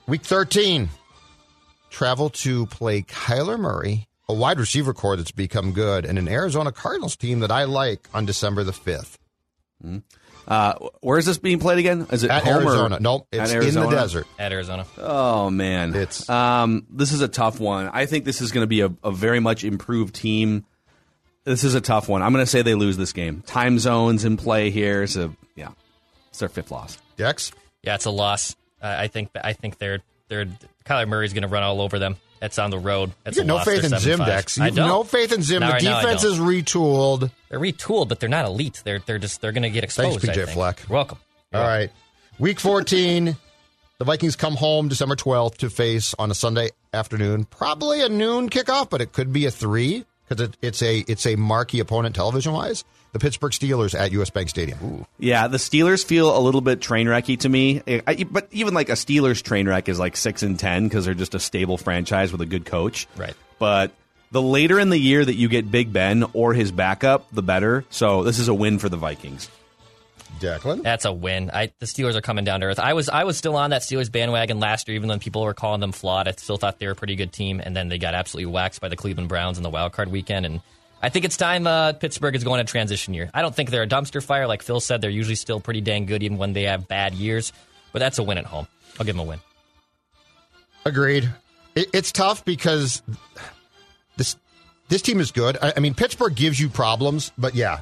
Week 0.08 0.22
13, 0.22 0.90
travel 1.90 2.30
to 2.30 2.68
play 2.68 3.02
Kyler 3.02 3.60
Murray, 3.60 4.08
a 4.30 4.34
wide 4.34 4.60
receiver 4.60 4.94
corps 4.94 5.16
that's 5.18 5.32
become 5.32 5.72
good, 5.72 6.06
and 6.06 6.20
an 6.20 6.28
Arizona 6.28 6.72
Cardinals 6.72 7.16
team 7.16 7.40
that 7.40 7.50
I 7.52 7.64
like 7.64 8.08
on 8.14 8.26
December 8.26 8.64
the 8.64 8.72
5th. 8.72 9.18
Uh, 10.48 10.74
where 11.02 11.18
is 11.18 11.26
this 11.26 11.38
being 11.38 11.60
played 11.60 11.80
again? 11.80 12.08
Is 12.12 12.24
it 12.24 12.30
At 12.32 12.44
home 12.44 12.58
or- 12.58 12.70
Arizona. 12.70 12.98
Nope, 13.00 13.28
at 13.34 13.52
it's 13.52 13.76
in 13.76 13.82
the 13.82 13.90
desert. 13.90 14.28
At 14.38 14.52
Arizona. 14.52 14.86
Oh 14.98 15.50
man, 15.50 15.90
It's- 15.96 16.30
um, 16.30 16.86
this 16.90 17.12
is 17.12 17.22
a 17.22 17.28
tough 17.28 17.60
one. 17.60 17.90
I 17.92 18.06
think 18.06 18.26
this 18.26 18.42
is 18.42 18.52
going 18.52 18.64
to 18.64 18.68
be 18.68 18.82
a, 18.82 18.94
a 19.04 19.12
very 19.12 19.40
much 19.40 19.64
improved 19.64 20.14
team. 20.16 20.66
This 21.44 21.64
is 21.64 21.76
a 21.76 21.82
tough 21.82 22.10
one. 22.10 22.22
I'm 22.24 22.34
going 22.34 22.44
to 22.44 22.50
say 22.50 22.62
they 22.64 22.74
lose 22.76 22.98
this 22.98 23.14
game. 23.14 23.42
Time 23.46 23.78
zones 23.80 24.26
in 24.26 24.38
play 24.38 24.72
here, 24.72 25.06
so 25.08 25.36
yeah, 25.56 25.70
it's 26.30 26.40
their 26.40 26.50
fifth 26.50 26.72
loss. 26.72 26.98
Dex? 27.18 27.52
Yeah, 27.84 27.96
it's 27.96 28.06
a 28.06 28.12
loss. 28.12 28.56
Uh, 28.82 28.96
I 28.98 29.08
think 29.08 29.30
I 29.44 29.54
think 29.54 29.78
they're 29.78 30.02
they're 30.28 30.46
Kyler 30.86 31.08
Murray's 31.08 31.34
going 31.34 31.44
to 31.44 31.48
run 31.48 31.64
all 31.64 31.82
over 31.82 32.00
them. 32.00 32.18
That's 32.40 32.60
on 32.60 32.70
the 32.70 32.80
road. 32.80 33.12
That's 33.24 33.38
You 33.38 33.42
have 33.42 33.48
no 33.48 33.60
faith 33.60 33.84
in 33.84 33.98
Zim, 34.00 34.20
7-5. 34.20 34.26
Dex. 34.26 34.58
You 34.58 34.64
have 34.64 34.76
no 34.76 35.04
faith 35.04 35.32
in 35.32 35.42
Zim. 35.42 35.62
Not 35.62 35.80
the 35.80 35.88
right 35.88 36.02
defense 36.02 36.24
is 36.24 36.40
retooled. 36.40 37.32
They're 37.50 37.60
retooled, 37.60 38.10
but 38.10 38.20
they're 38.20 38.30
not 38.30 38.46
elite. 38.46 38.82
They're 38.84 39.00
they're 39.00 39.20
just 39.20 39.42
they're 39.42 39.52
going 39.52 39.64
to 39.64 39.70
get 39.70 39.84
exposed. 39.84 40.20
PJ 40.20 40.30
I 40.30 40.34
think. 40.34 40.50
Fleck. 40.50 40.82
You're 40.88 40.96
welcome. 40.96 41.18
All 41.54 41.62
right. 41.62 41.90
Week 42.38 42.60
14, 42.60 43.38
the 43.98 44.06
Vikings 44.06 44.36
come 44.36 44.56
home 44.56 44.90
December 44.90 45.16
12th 45.16 45.58
to 45.58 45.70
face 45.70 46.14
on 46.20 46.30
a 46.30 46.36
Sunday 46.36 46.70
afternoon. 46.94 47.46
Probably 47.46 48.02
a 48.02 48.10
noon 48.10 48.50
kickoff, 48.50 48.90
but 48.90 49.00
it 49.02 49.14
could 49.14 49.32
be 49.32 49.46
a 49.46 49.52
3 49.52 50.06
because 50.28 50.50
it, 50.50 50.58
it's 50.62 50.82
a 50.82 51.00
it's 51.00 51.26
a 51.26 51.36
marquee 51.36 51.80
opponent 51.80 52.16
television-wise. 52.16 52.84
The 53.14 53.20
Pittsburgh 53.20 53.54
Steelers 53.54 53.98
at 53.98 54.12
US 54.12 54.30
Bank 54.30 54.50
Stadium. 54.50 55.06
Yeah, 55.20 55.48
the 55.48 55.58
Steelers 55.58 56.04
feel 56.04 56.38
a 56.38 56.40
little 56.40 56.62
bit 56.62 56.82
train 56.82 57.08
wrecky 57.08 57.40
to 57.40 57.50
me. 57.50 57.82
I, 57.88 58.26
but 58.30 58.48
even 58.52 58.74
like 58.74 58.90
a 58.90 58.94
Steelers 58.94 59.42
train 59.42 59.68
wreck 59.68 59.88
is 59.88 60.00
like 60.00 60.18
six 60.18 60.44
and 60.44 60.60
ten 60.60 60.84
because 60.84 61.06
they're 61.06 61.14
just 61.14 61.36
a 61.36 61.40
stable 61.40 61.78
franchise 61.78 62.32
with 62.32 62.42
a 62.42 62.46
good 62.46 62.66
coach. 62.66 63.08
Right. 63.16 63.36
But 63.58 63.92
the 64.32 64.42
later 64.42 64.80
in 64.80 64.90
the 64.90 64.98
year 64.98 65.24
that 65.24 65.36
you 65.36 65.48
get 65.48 65.72
Big 65.72 65.94
Ben 65.94 66.26
or 66.34 66.54
his 66.54 66.72
backup, 66.72 67.32
the 67.32 67.42
better. 67.42 67.86
So 67.90 68.24
this 68.24 68.40
is 68.40 68.50
a 68.50 68.54
win 68.54 68.80
for 68.80 68.90
the 68.90 68.98
Vikings. 68.98 69.50
Declan? 70.40 70.84
That's 70.84 71.06
a 71.06 71.12
win. 71.12 71.52
I, 71.54 71.72
the 71.80 71.86
Steelers 71.86 72.16
are 72.16 72.22
coming 72.22 72.46
down 72.46 72.62
to 72.62 72.68
earth. 72.68 72.80
I 72.80 72.94
was 72.94 73.10
I 73.10 73.24
was 73.24 73.38
still 73.38 73.56
on 73.56 73.72
that 73.72 73.82
Steelers 73.82 74.12
bandwagon 74.12 74.60
last 74.60 74.88
year, 74.88 74.96
even 74.96 75.10
though 75.10 75.18
people 75.18 75.44
were 75.44 75.54
calling 75.54 75.82
them 75.82 75.92
flawed. 75.92 76.28
I 76.28 76.32
still 76.32 76.58
thought 76.58 76.80
they 76.80 76.86
were 76.86 76.94
a 76.94 76.96
pretty 76.96 77.16
good 77.16 77.32
team, 77.32 77.62
and 77.64 77.76
then 77.76 77.90
they 77.90 77.98
got 77.98 78.14
absolutely 78.14 78.52
waxed 78.52 78.82
by 78.82 78.90
the 78.90 78.96
Cleveland 78.96 79.30
Browns 79.30 79.58
in 79.58 79.64
the 79.64 79.70
wild 79.70 79.94
card 79.94 80.12
weekend. 80.12 80.46
And 80.46 80.62
I 81.02 81.10
think 81.10 81.26
it's 81.26 81.38
time 81.38 81.68
uh, 81.68 81.94
Pittsburgh 81.94 82.36
is 82.36 82.44
going 82.44 82.66
to 82.66 82.70
transition 82.70 83.14
year. 83.14 83.30
I 83.34 83.42
don't 83.42 83.56
think 83.56 83.70
they're 83.70 83.84
a 83.84 83.88
dumpster 83.88 84.24
fire, 84.24 84.48
like 84.48 84.62
Phil 84.64 84.80
said. 84.80 85.02
They're 85.02 85.10
usually 85.10 85.36
still 85.36 85.60
pretty 85.60 85.82
dang 85.82 86.06
good, 86.06 86.24
even 86.24 86.38
when 86.38 86.54
they 86.54 86.64
have 86.64 86.88
bad 86.88 87.14
years. 87.14 87.54
But 87.92 88.00
that's 88.00 88.20
a 88.20 88.24
win 88.24 88.38
at 88.38 88.46
home. 88.46 88.68
I'll 89.00 89.06
give 89.06 89.16
them 89.16 89.26
a 89.26 89.30
win. 89.30 89.40
Agreed. 90.86 91.30
It, 91.76 91.90
it's 91.94 92.12
tough 92.12 92.46
because 92.46 93.02
this 94.18 94.36
this 94.88 95.02
team 95.02 95.20
is 95.20 95.32
good. 95.32 95.58
I, 95.62 95.74
I 95.78 95.80
mean, 95.80 95.94
Pittsburgh 95.94 96.36
gives 96.36 96.60
you 96.60 96.70
problems, 96.70 97.32
but 97.38 97.56
yeah, 97.56 97.80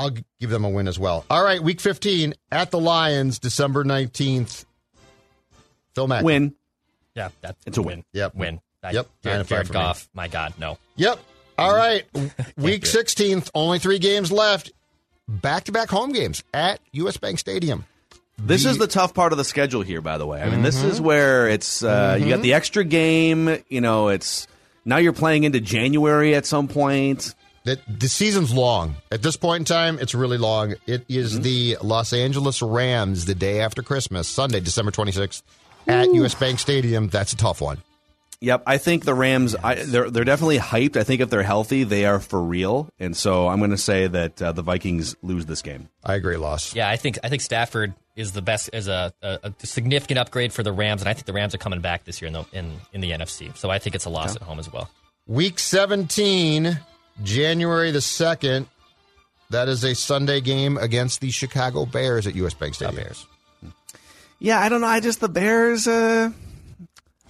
I'll 0.00 0.14
give 0.40 0.50
them 0.50 0.64
a 0.64 0.68
win 0.70 0.88
as 0.88 0.98
well. 0.98 1.24
All 1.30 1.42
right, 1.44 1.62
Week 1.62 1.80
15 1.80 2.34
at 2.50 2.70
the 2.70 2.78
Lions, 2.80 3.38
December 3.38 3.84
19th. 3.84 4.64
Phil 5.94 6.06
Mack. 6.06 6.24
Win. 6.24 6.54
Yeah, 7.14 7.28
that's 7.40 7.58
It's 7.66 7.78
a 7.78 7.82
win. 7.82 8.04
Yep. 8.12 8.34
Win. 8.34 8.60
I- 8.82 8.92
Yep, 8.92 9.06
nine 9.24 9.32
Jared, 9.34 9.46
Jared 9.48 9.66
for 9.66 9.72
me. 9.72 9.78
Goff. 9.80 10.08
My 10.14 10.28
God, 10.28 10.54
no. 10.58 10.78
Yep. 10.96 11.18
All 11.58 11.74
right. 11.74 12.04
Week 12.56 12.82
do 12.82 12.88
16th, 12.88 13.50
only 13.54 13.78
three 13.78 13.98
games 13.98 14.32
left. 14.32 14.72
Back 15.28 15.64
to 15.64 15.72
back 15.72 15.90
home 15.90 16.12
games 16.12 16.42
at 16.54 16.80
US 16.92 17.16
Bank 17.16 17.38
Stadium. 17.38 17.84
This 18.38 18.62
The- 18.64 18.70
is 18.70 18.78
the 18.78 18.86
tough 18.86 19.12
part 19.12 19.32
of 19.32 19.38
the 19.38 19.44
schedule 19.44 19.82
here, 19.82 20.00
by 20.00 20.16
the 20.16 20.26
way. 20.26 20.40
I 20.40 20.48
mean, 20.48 20.62
this 20.62 20.82
is 20.82 20.98
where 21.00 21.48
it's 21.48 21.82
uh, 21.84 22.16
you 22.18 22.28
got 22.30 22.40
the 22.40 22.54
extra 22.54 22.84
game. 22.84 23.58
You 23.68 23.80
know, 23.82 24.08
it's 24.08 24.46
now 24.86 24.96
you're 24.96 25.12
playing 25.12 25.44
into 25.44 25.60
January 25.60 26.34
at 26.34 26.46
some 26.46 26.66
point. 26.66 27.34
The, 27.64 27.78
the 27.88 28.08
season's 28.08 28.54
long. 28.54 28.96
At 29.12 29.22
this 29.22 29.36
point 29.36 29.60
in 29.60 29.64
time, 29.66 29.98
it's 29.98 30.14
really 30.14 30.38
long. 30.38 30.74
It 30.86 31.04
is 31.08 31.40
the 31.40 31.76
Los 31.82 32.12
Angeles 32.12 32.62
Rams 32.62 33.26
the 33.26 33.34
day 33.34 33.60
after 33.60 33.82
Christmas, 33.82 34.28
Sunday, 34.28 34.60
December 34.60 34.90
26th, 34.90 35.42
at 35.86 36.12
US 36.14 36.34
Bank 36.34 36.58
Stadium. 36.58 37.08
That's 37.08 37.32
a 37.34 37.36
tough 37.36 37.60
one. 37.60 37.82
Yep, 38.42 38.62
I 38.66 38.78
think 38.78 39.04
the 39.04 39.12
Rams. 39.12 39.54
I, 39.54 39.74
they're 39.74 40.10
they're 40.10 40.24
definitely 40.24 40.58
hyped. 40.58 40.96
I 40.96 41.04
think 41.04 41.20
if 41.20 41.28
they're 41.28 41.42
healthy, 41.42 41.84
they 41.84 42.06
are 42.06 42.18
for 42.18 42.40
real. 42.40 42.88
And 42.98 43.14
so 43.14 43.48
I'm 43.48 43.58
going 43.58 43.70
to 43.70 43.76
say 43.76 44.06
that 44.06 44.40
uh, 44.40 44.52
the 44.52 44.62
Vikings 44.62 45.14
lose 45.20 45.44
this 45.44 45.60
game. 45.60 45.90
I 46.02 46.14
agree, 46.14 46.38
loss. 46.38 46.74
Yeah, 46.74 46.88
I 46.88 46.96
think 46.96 47.18
I 47.22 47.28
think 47.28 47.42
Stafford 47.42 47.92
is 48.16 48.32
the 48.32 48.40
best 48.40 48.70
as 48.72 48.88
a, 48.88 49.12
a, 49.20 49.52
a 49.60 49.66
significant 49.66 50.18
upgrade 50.18 50.54
for 50.54 50.62
the 50.62 50.72
Rams, 50.72 51.02
and 51.02 51.08
I 51.10 51.12
think 51.12 51.26
the 51.26 51.34
Rams 51.34 51.54
are 51.54 51.58
coming 51.58 51.82
back 51.82 52.04
this 52.04 52.22
year 52.22 52.28
in 52.28 52.32
the 52.32 52.44
in, 52.54 52.72
in 52.94 53.00
the 53.02 53.10
NFC. 53.10 53.54
So 53.58 53.68
I 53.68 53.78
think 53.78 53.94
it's 53.94 54.06
a 54.06 54.10
loss 54.10 54.36
at 54.36 54.42
home 54.42 54.58
as 54.58 54.72
well. 54.72 54.88
Week 55.26 55.58
17, 55.58 56.78
January 57.22 57.90
the 57.90 57.98
2nd. 58.00 58.66
That 59.50 59.68
is 59.68 59.82
a 59.82 59.94
Sunday 59.96 60.40
game 60.40 60.76
against 60.76 61.20
the 61.20 61.30
Chicago 61.30 61.84
Bears 61.84 62.26
at 62.26 62.34
US 62.36 62.54
Bank 62.54 62.74
Stadium. 62.74 62.96
Bears. 62.96 63.26
Yeah, 64.38 64.60
I 64.60 64.68
don't 64.68 64.80
know. 64.80 64.86
I 64.86 65.00
just 65.00 65.20
the 65.20 65.28
Bears. 65.28 65.86
Uh, 65.88 66.30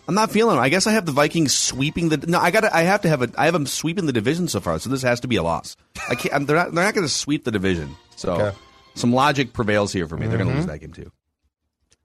I'm 0.06 0.14
not 0.14 0.30
feeling. 0.30 0.56
Them. 0.56 0.62
I 0.64 0.68
guess 0.68 0.86
I 0.86 0.92
have 0.92 1.06
the 1.06 1.12
Vikings 1.12 1.54
sweeping 1.56 2.08
the. 2.10 2.18
No, 2.18 2.38
I 2.38 2.50
got. 2.50 2.64
I 2.64 2.82
have 2.82 3.00
to 3.02 3.08
have 3.08 3.22
a. 3.22 3.30
I 3.38 3.46
have 3.46 3.54
them 3.54 3.66
sweeping 3.66 4.06
the 4.06 4.12
division 4.12 4.48
so 4.48 4.60
far. 4.60 4.78
So 4.78 4.90
this 4.90 5.02
has 5.02 5.20
to 5.20 5.28
be 5.28 5.36
a 5.36 5.42
loss. 5.42 5.76
I 6.08 6.14
can't. 6.14 6.34
I'm, 6.34 6.46
they're 6.46 6.56
not. 6.56 6.72
They're 6.74 6.84
not 6.84 6.94
going 6.94 7.06
to 7.06 7.12
sweep 7.12 7.44
the 7.44 7.50
division. 7.50 7.96
So 8.16 8.32
Okay. 8.34 8.56
some 8.94 9.12
logic 9.14 9.52
prevails 9.54 9.92
here 9.92 10.06
for 10.06 10.16
me. 10.16 10.26
They're 10.26 10.36
going 10.38 10.50
to 10.50 10.56
lose 10.56 10.66
that 10.66 10.78
game 10.80 10.92
too. 10.92 11.10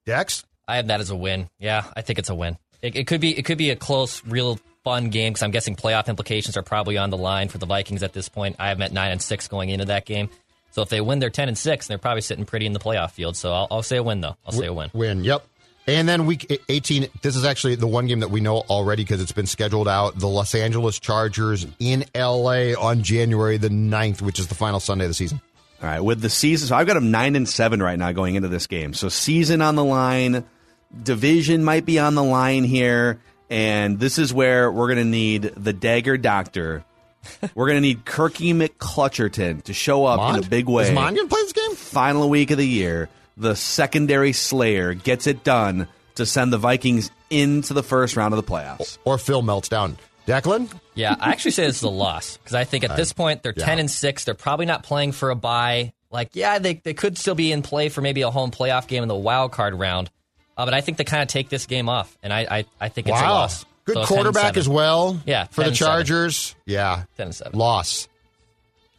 Dex? 0.06 0.43
I 0.67 0.78
have 0.78 0.88
that 0.88 1.02
as 1.02 1.10
a 1.10 1.15
win. 1.15 1.50
Yeah, 1.60 1.84
I 1.95 2.02
think 2.02 2.19
it's 2.19 2.30
a 2.30 2.36
win. 2.36 2.58
It, 2.82 2.95
it 2.95 3.08
could 3.08 3.19
be 3.21 3.38
it 3.38 3.43
could 3.43 3.58
be 3.58 3.69
a 3.71 3.76
close, 3.76 4.24
real 4.26 4.60
fun 4.86 5.10
game 5.10 5.34
because 5.34 5.43
I'm 5.43 5.52
guessing 5.52 5.76
playoff 5.76 6.08
implications 6.08 6.56
are 6.56 6.62
probably 6.62 6.98
on 6.98 7.10
the 7.10 7.17
line 7.17 7.50
for 7.50 7.58
the 7.58 7.65
Vikings 7.65 8.04
at 8.04 8.13
this 8.13 8.30
point. 8.30 8.56
I 8.58 8.69
have 8.69 8.78
them 8.78 8.86
at 8.86 8.93
nine 8.93 9.12
and 9.12 9.21
six 9.21 9.50
going 9.50 9.69
into 9.69 9.86
that 9.86 10.06
game. 10.06 10.30
So 10.71 10.82
if 10.82 10.89
they 10.89 11.02
win, 11.02 11.19
they're 11.19 11.30
ten 11.30 11.50
and 11.50 11.58
six, 11.58 11.88
and 11.88 11.91
they're 11.91 11.98
probably 11.98 12.21
sitting 12.21 12.45
pretty 12.45 12.65
in 12.65 12.74
the 12.74 12.80
playoff 12.80 13.12
field. 13.12 13.36
So 13.36 13.52
I'll, 13.52 13.67
I'll 13.69 13.84
say 13.84 13.98
a 13.98 14.04
win 14.04 14.21
though. 14.21 14.38
I'll 14.45 14.54
say 14.54 14.67
a 14.67 14.74
win. 14.74 14.91
Win, 14.93 15.24
yep. 15.26 15.45
And 15.88 16.10
then 16.10 16.26
week 16.26 16.52
e- 16.52 16.58
18, 16.67 17.08
this 17.21 17.36
is 17.36 17.45
actually 17.45 17.76
the 17.76 17.88
one 17.88 18.08
game 18.08 18.21
that 18.21 18.32
we 18.32 18.41
know 18.41 18.58
already 18.69 19.04
because 19.04 19.21
it's 19.21 19.32
been 19.32 19.45
scheduled 19.45 19.88
out. 19.88 20.17
The 20.17 20.28
Los 20.28 20.56
Angeles 20.56 21.00
Chargers 21.00 21.67
in 21.80 22.06
LA 22.15 22.74
on 22.78 23.04
January 23.04 23.58
the 23.58 23.69
9th, 23.69 24.21
which 24.21 24.39
is 24.39 24.48
the 24.48 24.56
final 24.56 24.80
Sunday 24.80 25.06
of 25.06 25.10
the 25.10 25.15
season. 25.15 25.41
All 25.82 25.89
right, 25.89 26.00
with 26.00 26.21
the 26.21 26.30
season, 26.30 26.69
so 26.69 26.76
I've 26.76 26.88
got 26.88 26.95
them 26.95 27.12
nine 27.12 27.36
and 27.36 27.48
seven 27.48 27.84
right 27.84 28.00
now 28.00 28.12
going 28.13 28.36
into 28.36 28.48
this 28.48 28.65
game. 28.65 28.93
So 28.93 29.10
season 29.10 29.62
on 29.62 29.76
the 29.76 29.84
line, 29.84 30.45
division 31.04 31.63
might 31.63 31.86
be 31.86 32.00
on 32.00 32.15
the 32.15 32.24
line 32.24 32.63
here, 32.63 33.19
and 33.49 33.99
this 33.99 34.17
is 34.17 34.34
where 34.34 34.71
we're 34.71 34.88
going 34.88 34.97
to 34.99 35.03
need 35.05 35.43
the 35.43 35.73
Dagger 35.73 36.17
Doctor. 36.17 36.84
we're 37.55 37.65
going 37.67 37.77
to 37.77 37.81
need 37.81 38.05
Kirky 38.05 38.53
McClutcherton 38.53 39.63
to 39.63 39.73
show 39.73 40.05
up 40.05 40.36
in 40.36 40.43
a 40.43 40.47
big 40.47 40.67
way. 40.67 40.84
Is 40.84 40.91
Mond 40.91 41.15
going 41.15 41.27
to 41.27 41.34
play 41.34 41.41
this 41.43 41.53
game? 41.53 41.75
Final 41.75 42.29
week 42.29 42.51
of 42.51 42.58
the 42.58 42.67
year, 42.67 43.10
the 43.38 43.55
secondary 43.55 44.31
Slayer 44.34 44.93
gets 44.93 45.27
it 45.27 45.43
done 45.43 45.88
to 46.15 46.25
send 46.25 46.53
the 46.53 46.58
Vikings 46.58 47.12
into 47.29 47.73
the 47.73 47.84
first 47.84 48.15
round 48.15 48.34
of 48.34 48.43
the 48.45 48.49
playoffs. 48.51 48.97
Or 49.05 49.17
Phil 49.17 49.41
melts 49.41 49.69
down. 49.69 49.97
Declan? 50.27 50.71
Yeah, 50.95 51.15
I 51.19 51.29
actually 51.31 51.51
say 51.51 51.65
this 51.67 51.77
is 51.77 51.84
a 51.84 51.89
loss 51.89 52.38
because 52.38 52.55
I 52.55 52.63
think 52.63 52.84
at 52.84 52.95
this 52.95 53.12
uh, 53.12 53.15
point 53.15 53.43
they're 53.43 53.53
Yeah. 53.55 53.65
ten 53.65 53.79
and 53.79 53.91
six. 53.91 54.23
They're 54.23 54.34
probably 54.34 54.65
not 54.65 54.84
playing 54.84 55.12
for 55.12 55.29
a 55.29 55.36
bye. 55.36 55.93
Like, 56.10 56.29
yeah, 56.34 56.58
they 56.60 56.75
they 56.75 56.93
could 56.93 57.17
still 57.17 57.36
be 57.36 57.51
in 57.51 57.62
play 57.62 57.89
for 57.89 58.01
maybe 58.01 58.21
a 58.21 58.31
home 58.31 58.49
playoff 58.51 58.88
game 58.88 59.03
in 59.03 59.10
the 59.10 59.15
wild 59.15 59.51
card 59.51 59.75
round. 59.75 60.10
Uh, 60.57 60.65
but 60.65 60.73
I 60.73 60.81
think 60.81 60.97
they 60.97 61.03
kind 61.03 61.21
of 61.21 61.27
take 61.27 61.49
this 61.49 61.65
game 61.65 61.89
off, 61.89 62.17
and 62.23 62.31
I 62.31 62.47
I, 62.49 62.65
I 62.79 62.89
think 62.89 63.07
it's 63.07 63.17
a 63.19 63.23
loss. 63.23 63.65
Good 63.85 63.95
So 63.97 64.05
quarterback 64.05 64.57
as 64.57 64.67
well. 64.67 65.21
Yeah, 65.27 65.45
For 65.45 65.61
the 65.61 65.67
and 65.67 65.77
seven. 65.77 65.93
Chargers. 65.93 66.55
Yeah. 66.65 67.03
10 67.17 67.27
and 67.27 67.35
seven. 67.35 67.59
Loss. 67.59 68.07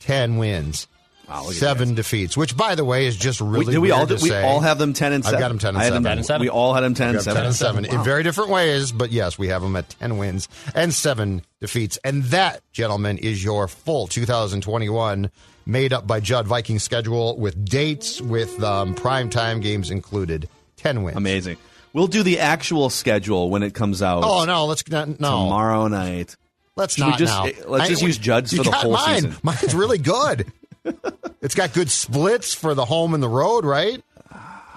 10 0.00 0.36
wins. 0.36 0.86
Wow, 1.28 1.50
Seven 1.50 1.96
defeats, 1.96 2.36
which, 2.36 2.56
by 2.56 2.76
the 2.76 2.84
way, 2.84 3.06
is 3.06 3.16
just 3.16 3.40
really 3.40 3.64
we, 3.66 3.72
do 3.72 3.80
we 3.80 3.90
all 3.90 4.06
to 4.06 4.14
we 4.14 4.28
say. 4.28 4.44
all 4.44 4.60
have 4.60 4.78
them 4.78 4.92
ten 4.92 5.12
and 5.12 5.24
seven. 5.24 5.38
I've 5.38 5.40
seven. 5.40 5.40
got 5.40 5.48
them 5.48 5.58
10 5.58 5.68
and 5.70 5.78
I 5.78 5.82
had 5.82 5.92
7. 5.94 6.02
10 6.04 6.18
and 6.18 6.26
seven. 6.26 6.40
We 6.42 6.48
all 6.50 6.72
had 6.72 6.82
them 6.82 6.94
ten 6.94 7.08
and 7.08 7.16
have 7.16 7.24
seven. 7.24 7.38
10 7.40 7.46
and 7.46 7.54
7 7.56 7.84
in 7.86 8.04
very 8.04 8.22
different 8.22 8.50
ways, 8.50 8.92
but 8.92 9.10
yes, 9.10 9.36
we 9.36 9.48
have 9.48 9.60
them 9.60 9.74
at 9.74 9.90
10 9.98 10.18
wins 10.18 10.48
and 10.72 10.94
7 10.94 11.42
defeats. 11.60 11.98
And 12.04 12.22
that, 12.26 12.60
gentlemen, 12.70 13.18
is 13.18 13.42
your 13.42 13.66
full 13.66 14.06
2021 14.06 15.32
made 15.66 15.92
up 15.92 16.06
by 16.06 16.20
Judd 16.20 16.46
Viking 16.46 16.78
schedule 16.78 17.36
with 17.36 17.64
dates, 17.64 18.20
with 18.20 18.62
um, 18.62 18.94
prime 18.94 19.28
time 19.28 19.58
games 19.60 19.90
included. 19.90 20.48
10 20.86 21.02
wins. 21.02 21.16
Amazing. 21.16 21.56
We'll 21.92 22.06
do 22.08 22.22
the 22.22 22.40
actual 22.40 22.90
schedule 22.90 23.48
when 23.50 23.62
it 23.62 23.72
comes 23.74 24.02
out. 24.02 24.22
Oh, 24.24 24.44
no, 24.44 24.66
let's 24.66 24.86
not. 24.88 25.08
No. 25.08 25.14
tomorrow 25.44 25.88
night. 25.88 26.36
Let's 26.76 26.94
Should 26.94 27.00
not 27.06 27.18
just- 27.18 27.32
now. 27.32 27.44
eh, 27.46 27.52
let's 27.66 27.88
just 27.88 28.02
use 28.02 28.18
Judd's 28.18 28.52
for 28.52 28.62
the 28.64 28.70
whole 28.70 28.92
mine. 28.92 29.14
season. 29.22 29.36
Mine's 29.42 29.74
really 29.74 29.98
good. 29.98 30.52
it's 31.42 31.54
got 31.54 31.72
good 31.72 31.90
splits 31.90 32.52
for 32.54 32.74
the 32.74 32.84
home 32.84 33.14
and 33.14 33.22
the 33.22 33.28
road, 33.28 33.64
right? 33.64 34.02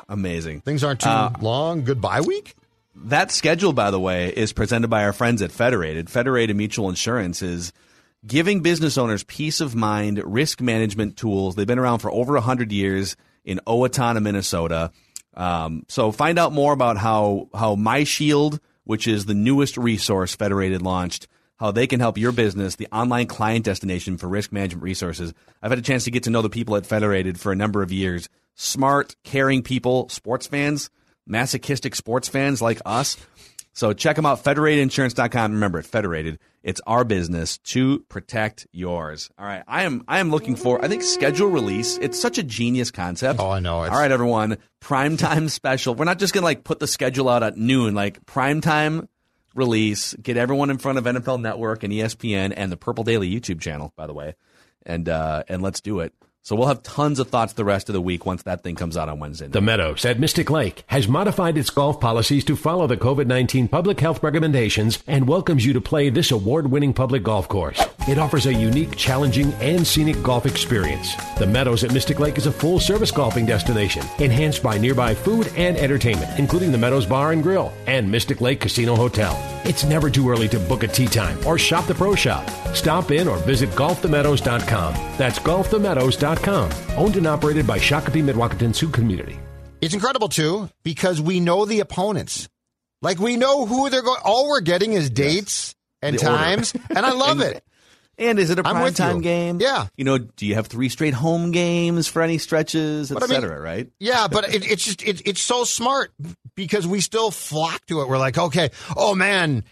Amazing. 0.07 0.61
Things 0.61 0.83
aren't 0.83 1.01
too 1.01 1.09
Uh, 1.09 1.31
long. 1.41 1.83
Goodbye 1.83 2.21
week. 2.21 2.55
That 2.95 3.31
schedule, 3.31 3.73
by 3.73 3.91
the 3.91 3.99
way, 3.99 4.29
is 4.29 4.51
presented 4.53 4.89
by 4.89 5.03
our 5.03 5.13
friends 5.13 5.41
at 5.41 5.51
Federated. 5.51 6.09
Federated 6.09 6.55
Mutual 6.55 6.89
Insurance 6.89 7.41
is 7.41 7.71
giving 8.25 8.61
business 8.61 8.97
owners 8.97 9.23
peace 9.23 9.61
of 9.61 9.75
mind, 9.75 10.21
risk 10.25 10.61
management 10.61 11.15
tools. 11.15 11.55
They've 11.55 11.67
been 11.67 11.79
around 11.79 11.99
for 11.99 12.11
over 12.11 12.33
100 12.33 12.71
years 12.71 13.15
in 13.45 13.59
Owatonna, 13.67 14.21
Minnesota. 14.21 14.91
Um, 15.35 15.83
so 15.87 16.11
find 16.11 16.39
out 16.39 16.53
more 16.53 16.73
about 16.73 16.97
how, 16.97 17.49
how 17.53 17.75
MyShield, 17.75 18.59
which 18.83 19.07
is 19.07 19.25
the 19.25 19.33
newest 19.33 19.77
resource 19.77 20.35
Federated 20.35 20.81
launched, 20.81 21.27
how 21.57 21.71
they 21.71 21.87
can 21.87 21.99
help 21.99 22.17
your 22.17 22.31
business, 22.31 22.75
the 22.75 22.87
online 22.91 23.27
client 23.27 23.65
destination 23.65 24.17
for 24.17 24.27
risk 24.27 24.51
management 24.51 24.83
resources. 24.83 25.33
I've 25.61 25.71
had 25.71 25.79
a 25.79 25.83
chance 25.83 26.05
to 26.05 26.11
get 26.11 26.23
to 26.23 26.29
know 26.29 26.41
the 26.41 26.49
people 26.49 26.75
at 26.75 26.85
Federated 26.85 27.39
for 27.39 27.51
a 27.51 27.55
number 27.55 27.81
of 27.81 27.91
years. 27.91 28.29
Smart, 28.55 29.15
caring 29.23 29.61
people, 29.61 30.09
sports 30.09 30.47
fans, 30.47 30.89
masochistic 31.27 31.95
sports 31.95 32.27
fans 32.27 32.61
like 32.61 32.81
us. 32.85 33.17
So 33.73 33.93
check 33.93 34.15
them 34.15 34.25
out, 34.25 34.43
federatedinsurance.com. 34.43 35.51
Remember, 35.53 35.79
it's 35.79 35.87
Federated, 35.87 36.39
it's 36.63 36.81
our 36.85 37.03
business 37.05 37.57
to 37.59 37.99
protect 38.09 38.67
yours. 38.71 39.29
All 39.37 39.45
right. 39.45 39.63
I 39.67 39.83
am 39.83 40.03
I 40.07 40.19
am 40.19 40.29
looking 40.31 40.55
for 40.55 40.83
I 40.83 40.87
think 40.87 41.03
schedule 41.03 41.47
release. 41.47 41.97
It's 41.97 42.19
such 42.19 42.37
a 42.37 42.43
genius 42.43 42.91
concept. 42.91 43.39
Oh, 43.39 43.49
I 43.51 43.59
know. 43.59 43.81
It's- 43.83 43.93
All 43.95 44.01
right, 44.01 44.11
everyone. 44.11 44.57
Primetime 44.81 45.49
special. 45.49 45.95
We're 45.95 46.05
not 46.05 46.19
just 46.19 46.33
gonna 46.33 46.43
like 46.45 46.63
put 46.63 46.79
the 46.79 46.87
schedule 46.87 47.29
out 47.29 47.43
at 47.43 47.57
noon, 47.57 47.95
like 47.95 48.25
primetime 48.25 49.07
release, 49.55 50.13
get 50.21 50.37
everyone 50.37 50.69
in 50.69 50.77
front 50.77 50.97
of 50.97 51.05
NFL 51.05 51.39
Network 51.41 51.83
and 51.83 51.91
ESPN 51.93 52.53
and 52.55 52.71
the 52.71 52.77
Purple 52.77 53.03
Daily 53.03 53.29
YouTube 53.29 53.61
channel, 53.61 53.93
by 53.95 54.07
the 54.07 54.13
way. 54.13 54.35
And 54.85 55.07
uh 55.07 55.43
and 55.47 55.61
let's 55.61 55.79
do 55.81 55.99
it. 56.01 56.13
So 56.41 56.55
we'll 56.55 56.67
have 56.67 56.81
tons 56.81 57.19
of 57.19 57.27
thoughts 57.27 57.53
the 57.53 57.65
rest 57.65 57.89
of 57.89 57.93
the 57.93 58.01
week 58.01 58.25
once 58.25 58.43
that 58.43 58.63
thing 58.63 58.75
comes 58.75 58.95
out 58.95 59.09
on 59.09 59.19
Wednesday. 59.19 59.47
The 59.47 59.59
Meadows 59.61 60.05
at 60.05 60.19
Mystic 60.19 60.49
Lake 60.49 60.83
has 60.87 61.07
modified 61.07 61.57
its 61.57 61.69
golf 61.69 61.99
policies 61.99 62.45
to 62.45 62.55
follow 62.55 62.87
the 62.87 62.95
COVID 62.97 63.27
19 63.27 63.67
public 63.67 63.99
health 63.99 64.23
recommendations 64.23 65.03
and 65.05 65.27
welcomes 65.27 65.65
you 65.65 65.73
to 65.73 65.81
play 65.81 66.09
this 66.09 66.31
award 66.31 66.71
winning 66.71 66.93
public 66.93 67.23
golf 67.23 67.49
course. 67.49 67.83
It 68.07 68.17
offers 68.17 68.45
a 68.45 68.53
unique, 68.53 68.95
challenging, 68.95 69.51
and 69.55 69.85
scenic 69.85 70.23
golf 70.23 70.45
experience. 70.45 71.13
The 71.37 71.45
Meadows 71.45 71.83
at 71.83 71.93
Mystic 71.93 72.19
Lake 72.19 72.37
is 72.37 72.47
a 72.47 72.51
full 72.51 72.79
service 72.79 73.11
golfing 73.11 73.45
destination, 73.45 74.03
enhanced 74.17 74.63
by 74.63 74.77
nearby 74.77 75.13
food 75.13 75.51
and 75.57 75.77
entertainment, 75.77 76.39
including 76.39 76.71
the 76.71 76.77
Meadows 76.77 77.05
Bar 77.05 77.33
and 77.33 77.43
Grill 77.43 77.71
and 77.85 78.09
Mystic 78.09 78.39
Lake 78.39 78.61
Casino 78.61 78.95
Hotel. 78.95 79.37
It's 79.65 79.83
never 79.83 80.09
too 80.09 80.29
early 80.29 80.47
to 80.47 80.59
book 80.59 80.83
a 80.83 80.87
tee 80.87 81.05
time 81.07 81.37
or 81.45 81.59
shop 81.59 81.85
the 81.85 81.93
pro 81.93 82.15
shop. 82.15 82.49
Stop 82.73 83.11
in 83.11 83.27
or 83.27 83.37
visit 83.39 83.69
golfthemeadows.com. 83.71 84.93
That's 85.17 85.37
golfthemeadows.com. 85.37 86.28
Owned 86.97 87.15
and 87.17 87.25
operated 87.27 87.65
by 87.65 87.79
Shakopee 87.79 88.23
Mdewakanton 88.23 88.75
Sioux 88.75 88.89
Community. 88.89 89.39
It's 89.81 89.93
incredible 89.95 90.29
too 90.29 90.69
because 90.83 91.19
we 91.19 91.39
know 91.39 91.65
the 91.65 91.79
opponents. 91.79 92.47
Like 93.01 93.17
we 93.19 93.35
know 93.35 93.65
who 93.65 93.89
they're 93.89 94.03
going. 94.03 94.21
All 94.23 94.47
we're 94.47 94.61
getting 94.61 94.93
is 94.93 95.09
dates 95.09 95.73
and 96.01 96.15
The 96.15 96.19
times, 96.21 96.73
and 96.89 96.99
I 97.05 97.11
love 97.13 97.39
And- 97.41 97.55
it. 97.55 97.63
And 98.19 98.37
is 98.37 98.49
it 98.49 98.59
a 98.59 98.67
I'm 98.67 98.83
with 98.83 98.97
primetime 98.97 99.15
you. 99.15 99.21
game? 99.21 99.61
Yeah. 99.61 99.87
You 99.95 100.03
know, 100.03 100.17
do 100.17 100.45
you 100.45 100.55
have 100.55 100.67
three 100.67 100.89
straight 100.89 101.13
home 101.13 101.51
games 101.51 102.05
for 102.09 102.21
any 102.21 102.37
stretches, 102.37 103.09
But 103.09 103.23
I 103.23 103.27
mean- 103.27 103.45
right? 103.45 103.87
Yeah, 103.97 104.27
but 104.27 104.53
it, 104.53 104.69
it's 104.69 104.83
just 104.83 105.01
it, 105.07 105.21
it's 105.25 105.39
so 105.39 105.63
smart 105.63 106.11
because 106.53 106.85
we 106.85 106.99
still 106.99 107.31
flock 107.31 107.83
to 107.85 108.01
it. 108.01 108.09
We're 108.09 108.17
like, 108.17 108.37
okay, 108.37 108.71
oh 108.97 109.15
man, 109.15 109.59
it, 109.59 109.63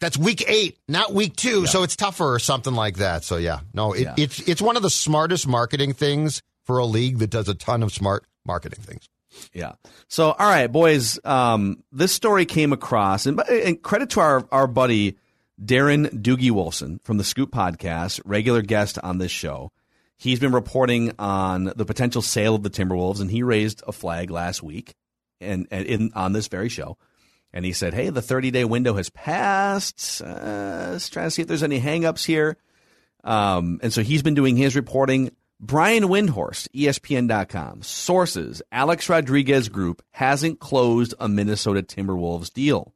that's 0.00 0.16
week 0.16 0.44
eight, 0.48 0.78
not 0.88 1.12
week 1.12 1.36
two, 1.36 1.66
so 1.66 1.82
it's 1.82 1.96
tougher 1.96 2.34
or 2.34 2.38
something 2.38 2.74
like 2.74 2.96
that. 2.98 3.24
So 3.24 3.36
yeah, 3.36 3.60
no, 3.74 3.92
it, 3.92 4.02
Yeah. 4.02 4.14
it's 4.16 4.40
it's 4.48 4.62
one 4.62 4.76
of 4.76 4.82
the 4.82 4.90
smartest 4.90 5.46
marketing 5.46 5.92
things 5.94 6.42
for 6.64 6.78
a 6.78 6.84
league 6.84 7.18
that 7.18 7.30
does 7.30 7.48
a 7.48 7.54
ton 7.54 7.82
of 7.82 7.92
smart 7.92 8.24
marketing 8.44 8.82
things. 8.82 9.08
Yeah. 9.52 9.72
So, 10.08 10.32
all 10.32 10.48
right, 10.48 10.66
boys. 10.66 11.18
Um, 11.24 11.82
this 11.92 12.12
story 12.12 12.44
came 12.46 12.72
across, 12.72 13.26
and, 13.26 13.40
and 13.48 13.80
credit 13.82 14.10
to 14.10 14.20
our 14.20 14.46
our 14.50 14.66
buddy 14.66 15.16
Darren 15.62 16.08
Doogie 16.22 16.50
Wolfson 16.50 17.02
from 17.04 17.18
the 17.18 17.24
Scoop 17.24 17.50
Podcast, 17.50 18.20
regular 18.24 18.62
guest 18.62 18.98
on 19.02 19.18
this 19.18 19.30
show. 19.30 19.70
He's 20.16 20.40
been 20.40 20.52
reporting 20.52 21.12
on 21.18 21.72
the 21.76 21.84
potential 21.84 22.22
sale 22.22 22.56
of 22.56 22.62
the 22.64 22.70
Timberwolves, 22.70 23.20
and 23.20 23.30
he 23.30 23.42
raised 23.44 23.82
a 23.86 23.92
flag 23.92 24.30
last 24.30 24.62
week, 24.62 24.94
and, 25.40 25.68
and 25.70 25.86
in 25.86 26.10
on 26.14 26.32
this 26.32 26.48
very 26.48 26.68
show. 26.68 26.96
And 27.52 27.64
he 27.64 27.72
said, 27.72 27.94
"Hey, 27.94 28.10
the 28.10 28.22
30 28.22 28.50
day 28.50 28.64
window 28.64 28.94
has 28.94 29.10
passed. 29.10 30.22
Uh, 30.22 30.88
let's 30.92 31.08
try 31.08 31.24
to 31.24 31.30
see 31.30 31.42
if 31.42 31.48
there's 31.48 31.62
any 31.62 31.80
hangups 31.80 32.24
here." 32.24 32.56
Um, 33.24 33.80
and 33.82 33.92
so 33.92 34.02
he's 34.02 34.22
been 34.22 34.34
doing 34.34 34.56
his 34.56 34.76
reporting. 34.76 35.30
Brian 35.60 36.04
Windhorst, 36.04 36.68
ESPN.com. 36.72 37.82
Sources 37.82 38.62
Alex 38.70 39.08
Rodriguez 39.08 39.68
Group 39.68 40.02
hasn't 40.10 40.60
closed 40.60 41.14
a 41.18 41.28
Minnesota 41.28 41.82
Timberwolves 41.82 42.52
deal. 42.52 42.92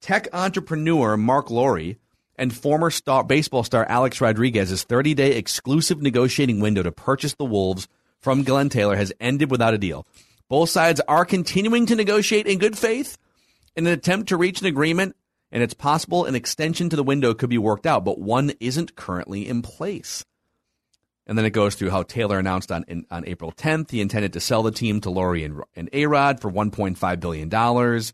Tech 0.00 0.26
entrepreneur 0.32 1.16
Marc 1.16 1.50
Lore 1.50 1.94
and 2.36 2.54
former 2.54 2.90
star, 2.90 3.22
baseball 3.22 3.62
star 3.62 3.84
Alex 3.88 4.20
Rodriguez's 4.20 4.82
30 4.82 5.14
day 5.14 5.36
exclusive 5.36 6.02
negotiating 6.02 6.58
window 6.58 6.82
to 6.82 6.90
purchase 6.90 7.34
the 7.34 7.44
Wolves 7.44 7.86
from 8.20 8.42
Glenn 8.42 8.68
Taylor 8.68 8.96
has 8.96 9.12
ended 9.20 9.50
without 9.50 9.74
a 9.74 9.78
deal. 9.78 10.06
Both 10.48 10.70
sides 10.70 11.00
are 11.06 11.24
continuing 11.24 11.86
to 11.86 11.94
negotiate 11.94 12.46
in 12.46 12.58
good 12.58 12.76
faith 12.76 13.16
in 13.76 13.86
an 13.86 13.92
attempt 13.92 14.28
to 14.28 14.36
reach 14.36 14.60
an 14.60 14.66
agreement, 14.66 15.16
and 15.52 15.62
it's 15.62 15.74
possible 15.74 16.24
an 16.24 16.34
extension 16.34 16.88
to 16.90 16.96
the 16.96 17.02
window 17.02 17.34
could 17.34 17.50
be 17.50 17.58
worked 17.58 17.86
out, 17.86 18.04
but 18.04 18.18
one 18.18 18.52
isn't 18.60 18.96
currently 18.96 19.48
in 19.48 19.62
place. 19.62 20.24
And 21.26 21.38
then 21.38 21.44
it 21.44 21.50
goes 21.50 21.74
through 21.74 21.90
how 21.90 22.02
Taylor 22.02 22.38
announced 22.38 22.72
on 22.72 22.84
in, 22.88 23.06
on 23.10 23.24
April 23.26 23.52
10th 23.52 23.90
he 23.90 24.00
intended 24.00 24.32
to 24.32 24.40
sell 24.40 24.62
the 24.62 24.72
team 24.72 25.00
to 25.02 25.10
Lore 25.10 25.36
and, 25.36 25.62
and 25.76 25.88
A-Rod 25.92 26.40
for 26.40 26.50
1.5 26.50 27.20
billion 27.20 27.48
dollars, 27.48 28.12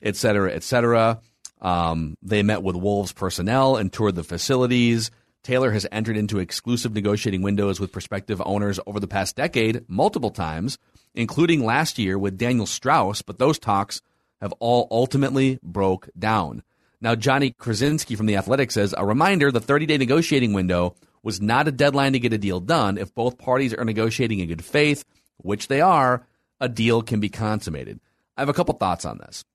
et 0.00 0.16
cetera, 0.16 0.52
et 0.52 0.62
cetera. 0.62 1.20
Um, 1.60 2.16
they 2.22 2.42
met 2.42 2.62
with 2.62 2.76
Wolves 2.76 3.12
personnel 3.12 3.76
and 3.76 3.92
toured 3.92 4.14
the 4.14 4.24
facilities. 4.24 5.10
Taylor 5.42 5.72
has 5.72 5.86
entered 5.92 6.16
into 6.16 6.38
exclusive 6.38 6.94
negotiating 6.94 7.42
windows 7.42 7.78
with 7.78 7.92
prospective 7.92 8.40
owners 8.44 8.80
over 8.86 8.98
the 8.98 9.06
past 9.06 9.36
decade, 9.36 9.84
multiple 9.86 10.30
times, 10.30 10.78
including 11.14 11.64
last 11.64 11.98
year 11.98 12.18
with 12.18 12.38
Daniel 12.38 12.66
Straus, 12.66 13.20
but 13.20 13.38
those 13.38 13.58
talks 13.58 14.00
have 14.44 14.52
all 14.60 14.86
ultimately 14.90 15.58
broke 15.62 16.08
down. 16.18 16.62
Now, 17.00 17.14
Johnny 17.14 17.50
Krawczynski 17.50 18.14
from 18.16 18.26
The 18.26 18.36
Athletic 18.36 18.70
says, 18.70 18.94
a 18.96 19.04
reminder, 19.04 19.50
the 19.50 19.60
30-day 19.60 19.96
negotiating 19.96 20.52
window 20.52 20.96
was 21.22 21.40
not 21.40 21.66
a 21.66 21.72
deadline 21.72 22.12
to 22.12 22.18
get 22.18 22.34
a 22.34 22.38
deal 22.38 22.60
done. 22.60 22.98
If 22.98 23.14
both 23.14 23.38
parties 23.38 23.72
are 23.72 23.84
negotiating 23.84 24.40
in 24.40 24.48
good 24.48 24.64
faith, 24.64 25.04
which 25.38 25.68
they 25.68 25.80
are, 25.80 26.26
a 26.60 26.68
deal 26.68 27.00
can 27.00 27.20
be 27.20 27.30
consummated. 27.30 28.00
I 28.36 28.42
have 28.42 28.50
a 28.50 28.54
couple 28.54 28.74
thoughts 28.74 29.06
on 29.06 29.16
this. 29.16 29.46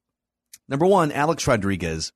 Number 0.68 0.88
one, 0.88 1.12
Alex 1.12 1.46
Rodriguez 1.48 2.12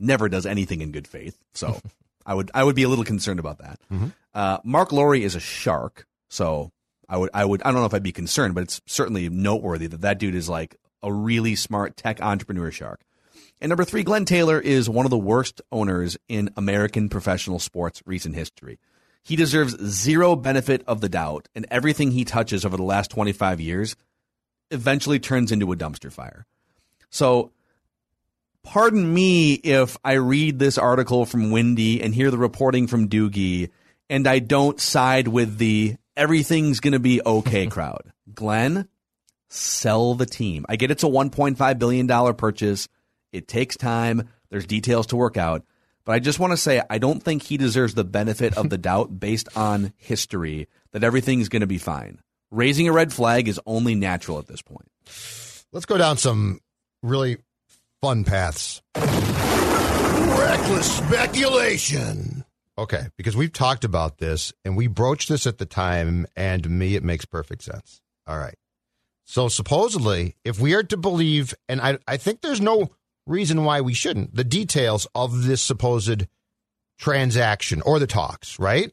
never 0.00 0.28
does 0.30 0.46
anything 0.46 0.80
in 0.80 0.92
good 0.92 1.06
faith, 1.06 1.36
so 1.52 1.78
I 2.26 2.34
would 2.34 2.50
I 2.54 2.64
would 2.64 2.76
be 2.76 2.82
a 2.84 2.88
little 2.88 3.04
concerned 3.04 3.40
about 3.40 3.58
that. 3.58 3.80
Mm-hmm. 3.92 4.08
Uh, 4.32 4.58
Marc 4.64 4.92
Lore 4.92 5.14
is 5.14 5.34
a 5.34 5.40
shark, 5.40 6.06
so 6.28 6.72
I 7.08 7.16
would 7.16 7.30
I 7.34 7.44
would 7.44 7.62
I 7.62 7.70
don't 7.70 7.80
know 7.80 7.86
if 7.86 7.94
I'd 7.94 8.02
be 8.02 8.12
concerned, 8.12 8.54
but 8.54 8.62
it's 8.62 8.80
certainly 8.86 9.28
noteworthy 9.28 9.86
that 9.86 10.02
that 10.02 10.18
dude 10.18 10.34
is 10.34 10.48
like 10.48 10.76
a 11.04 11.12
really 11.12 11.54
smart 11.54 11.96
tech 11.96 12.20
entrepreneur 12.20 12.70
shark. 12.70 13.02
And 13.60 13.70
number 13.70 13.84
three, 13.84 14.02
Glenn 14.02 14.24
Taylor 14.24 14.60
is 14.60 14.90
one 14.90 15.06
of 15.06 15.10
the 15.10 15.18
worst 15.18 15.62
owners 15.70 16.16
in 16.28 16.50
American 16.56 17.08
professional 17.08 17.58
sports 17.58 18.02
recent 18.04 18.34
history. 18.34 18.78
He 19.22 19.36
deserves 19.36 19.76
zero 19.82 20.36
benefit 20.36 20.82
of 20.86 21.00
the 21.00 21.08
doubt, 21.08 21.48
and 21.54 21.66
everything 21.70 22.10
he 22.10 22.24
touches 22.24 22.64
over 22.64 22.76
the 22.76 22.82
last 22.82 23.10
25 23.10 23.60
years 23.60 23.96
eventually 24.70 25.18
turns 25.18 25.52
into 25.52 25.72
a 25.72 25.76
dumpster 25.76 26.12
fire. 26.12 26.46
So, 27.08 27.52
pardon 28.62 29.14
me 29.14 29.54
if 29.54 29.96
I 30.04 30.14
read 30.14 30.58
this 30.58 30.76
article 30.76 31.24
from 31.24 31.50
Windy 31.50 32.02
and 32.02 32.14
hear 32.14 32.30
the 32.30 32.38
reporting 32.38 32.86
from 32.86 33.08
Doogie, 33.08 33.70
and 34.10 34.26
I 34.26 34.40
don't 34.40 34.80
side 34.80 35.28
with 35.28 35.56
the 35.56 35.96
everything's 36.16 36.80
going 36.80 36.92
to 36.92 36.98
be 36.98 37.22
okay 37.24 37.66
crowd. 37.68 38.12
Glenn, 38.34 38.88
sell 39.54 40.14
the 40.14 40.26
team. 40.26 40.66
I 40.68 40.76
get 40.76 40.90
it's 40.90 41.04
a 41.04 41.08
$1.5 41.08 41.78
billion 41.78 42.34
purchase. 42.34 42.88
It 43.32 43.48
takes 43.48 43.76
time. 43.76 44.28
There's 44.50 44.66
details 44.66 45.06
to 45.08 45.16
work 45.16 45.36
out. 45.36 45.64
But 46.04 46.12
I 46.12 46.18
just 46.18 46.38
want 46.38 46.52
to 46.52 46.56
say, 46.56 46.82
I 46.90 46.98
don't 46.98 47.22
think 47.22 47.42
he 47.42 47.56
deserves 47.56 47.94
the 47.94 48.04
benefit 48.04 48.56
of 48.56 48.68
the 48.68 48.78
doubt 48.78 49.18
based 49.18 49.48
on 49.56 49.92
history 49.96 50.68
that 50.92 51.02
everything's 51.02 51.48
going 51.48 51.60
to 51.60 51.66
be 51.66 51.78
fine. 51.78 52.20
Raising 52.50 52.88
a 52.88 52.92
red 52.92 53.12
flag 53.12 53.48
is 53.48 53.60
only 53.66 53.94
natural 53.94 54.38
at 54.38 54.46
this 54.46 54.62
point. 54.62 54.88
Let's 55.72 55.86
go 55.86 55.98
down 55.98 56.18
some 56.18 56.60
really 57.02 57.38
fun 58.00 58.24
paths. 58.24 58.82
Reckless 58.96 60.98
speculation. 60.98 62.44
Okay, 62.76 63.06
because 63.16 63.36
we've 63.36 63.52
talked 63.52 63.84
about 63.84 64.18
this 64.18 64.52
and 64.64 64.76
we 64.76 64.88
broached 64.88 65.28
this 65.28 65.46
at 65.46 65.58
the 65.58 65.66
time, 65.66 66.26
and 66.36 66.62
to 66.64 66.68
me, 66.68 66.96
it 66.96 67.04
makes 67.04 67.24
perfect 67.24 67.62
sense. 67.62 68.00
All 68.26 68.38
right. 68.38 68.56
So, 69.24 69.48
supposedly, 69.48 70.36
if 70.44 70.60
we 70.60 70.74
are 70.74 70.82
to 70.82 70.96
believe, 70.96 71.54
and 71.68 71.80
I, 71.80 71.98
I 72.06 72.18
think 72.18 72.40
there's 72.40 72.60
no 72.60 72.90
reason 73.26 73.64
why 73.64 73.80
we 73.80 73.94
shouldn't, 73.94 74.34
the 74.34 74.44
details 74.44 75.06
of 75.14 75.44
this 75.44 75.62
supposed 75.62 76.26
transaction 76.98 77.82
or 77.82 77.98
the 77.98 78.06
talks, 78.06 78.58
right? 78.58 78.92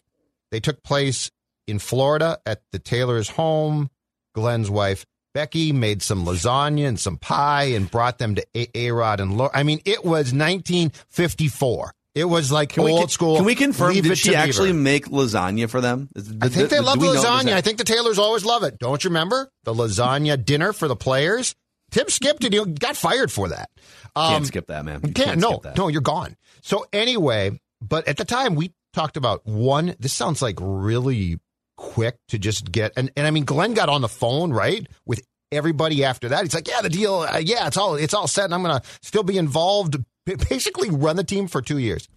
They 0.52 0.60
took 0.60 0.84
place 0.84 1.32
in 1.67 1.80
Florida 1.80 2.39
at 2.46 2.62
the 2.72 2.80
Taylor's 2.80 3.30
home. 3.30 3.89
Glenn's 4.34 4.70
wife, 4.70 5.06
Becky, 5.34 5.74
made 5.74 6.02
some 6.02 6.26
lasagna 6.26 6.88
and 6.88 7.00
some 7.00 7.17
pie 7.17 7.65
and 7.65 7.91
brought 7.91 8.17
them 8.17 8.36
to 8.36 8.46
A 8.76 8.91
Rod 8.91 9.20
and 9.20 9.38
Lore. 9.38 9.52
I 9.54 9.63
mean, 9.63 9.82
it 9.86 10.04
was 10.04 10.34
1954. 10.34 11.94
It 12.13 12.26
was 12.26 12.52
like 12.52 12.69
Can 12.69 12.84
we, 12.84 12.91
old 12.91 13.02
can, 13.02 13.10
school. 13.10 13.36
Can 13.38 13.45
we 13.45 13.56
confirm? 13.56 13.93
Did 13.93 14.17
she 14.17 14.36
actually 14.36 14.74
make 14.74 15.08
lasagna 15.08 15.69
for 15.69 15.80
them? 15.80 16.10
I 16.41 16.50
think 16.50 16.69
they 16.69 16.80
love 16.80 16.97
lasagna. 16.97 17.54
I 17.54 17.62
think 17.62 17.78
the 17.78 17.86
Taylors 17.86 18.19
always 18.19 18.43
love 18.43 18.63
it. 18.63 18.80
Don't 18.80 19.04
you 19.04 19.10
remember 19.10 19.50
the 19.63 19.74
lasagna 19.74 20.43
dinner 20.43 20.74
for 20.74 20.88
the 20.88 20.95
players? 20.95 21.56
Tim 21.91 22.10
skipped 22.10 22.43
it. 22.43 22.54
He 22.54 22.65
got 22.65 22.95
fired 22.97 23.32
for 23.32 23.50
that. 23.50 23.69
Um, 24.15 24.34
Can't 24.34 24.47
skip 24.47 24.67
that, 24.67 24.84
man. 24.86 25.02
You 25.04 25.13
can't. 25.13 25.28
can't 25.28 25.39
no, 25.39 25.52
skip 25.52 25.63
that. 25.63 25.78
no, 25.78 25.88
you're 25.88 26.02
gone. 26.02 26.36
So 26.62 26.86
anyway, 26.91 27.60
but 27.82 28.08
at 28.08 28.17
the 28.17 28.26
time 28.26 28.56
we 28.56 28.74
talked 28.93 29.17
about 29.17 29.45
one. 29.45 29.95
This 30.00 30.13
sounds 30.13 30.41
like 30.41 30.58
really 30.60 31.39
quick 31.78 32.17
to 32.30 32.38
just 32.38 32.71
get. 32.71 32.93
And 32.95 33.12
and 33.15 33.26
I 33.26 33.32
mean, 33.32 33.45
Glenn 33.45 33.74
got 33.74 33.89
on 33.89 34.02
the 34.02 34.10
phone 34.10 34.52
right 34.52 34.86
with 35.06 35.21
everybody 35.52 36.04
after 36.04 36.30
that. 36.30 36.43
He's 36.43 36.54
like, 36.54 36.67
yeah, 36.67 36.82
the 36.82 36.89
deal. 36.89 37.15
Uh, 37.15 37.41
yeah, 37.43 37.67
it's 37.67 37.78
all 37.78 37.95
it's 37.95 38.13
all 38.13 38.28
set, 38.28 38.45
and 38.45 38.54
I'm 38.54 38.62
gonna 38.62 38.82
still 39.02 39.24
be 39.24 39.38
involved. 39.38 39.97
Basically, 40.26 40.90
run 40.90 41.16
the 41.16 41.24
team 41.24 41.48
for 41.48 41.62
two 41.62 41.78
years. 41.78 42.08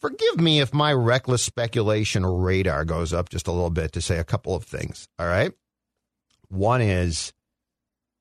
Forgive 0.00 0.38
me 0.38 0.60
if 0.60 0.74
my 0.74 0.92
reckless 0.92 1.42
speculation 1.42 2.24
radar 2.24 2.84
goes 2.84 3.12
up 3.12 3.28
just 3.28 3.46
a 3.48 3.52
little 3.52 3.70
bit 3.70 3.92
to 3.92 4.02
say 4.02 4.18
a 4.18 4.24
couple 4.24 4.54
of 4.54 4.64
things. 4.64 5.08
All 5.18 5.26
right. 5.26 5.52
One 6.48 6.80
is 6.80 7.32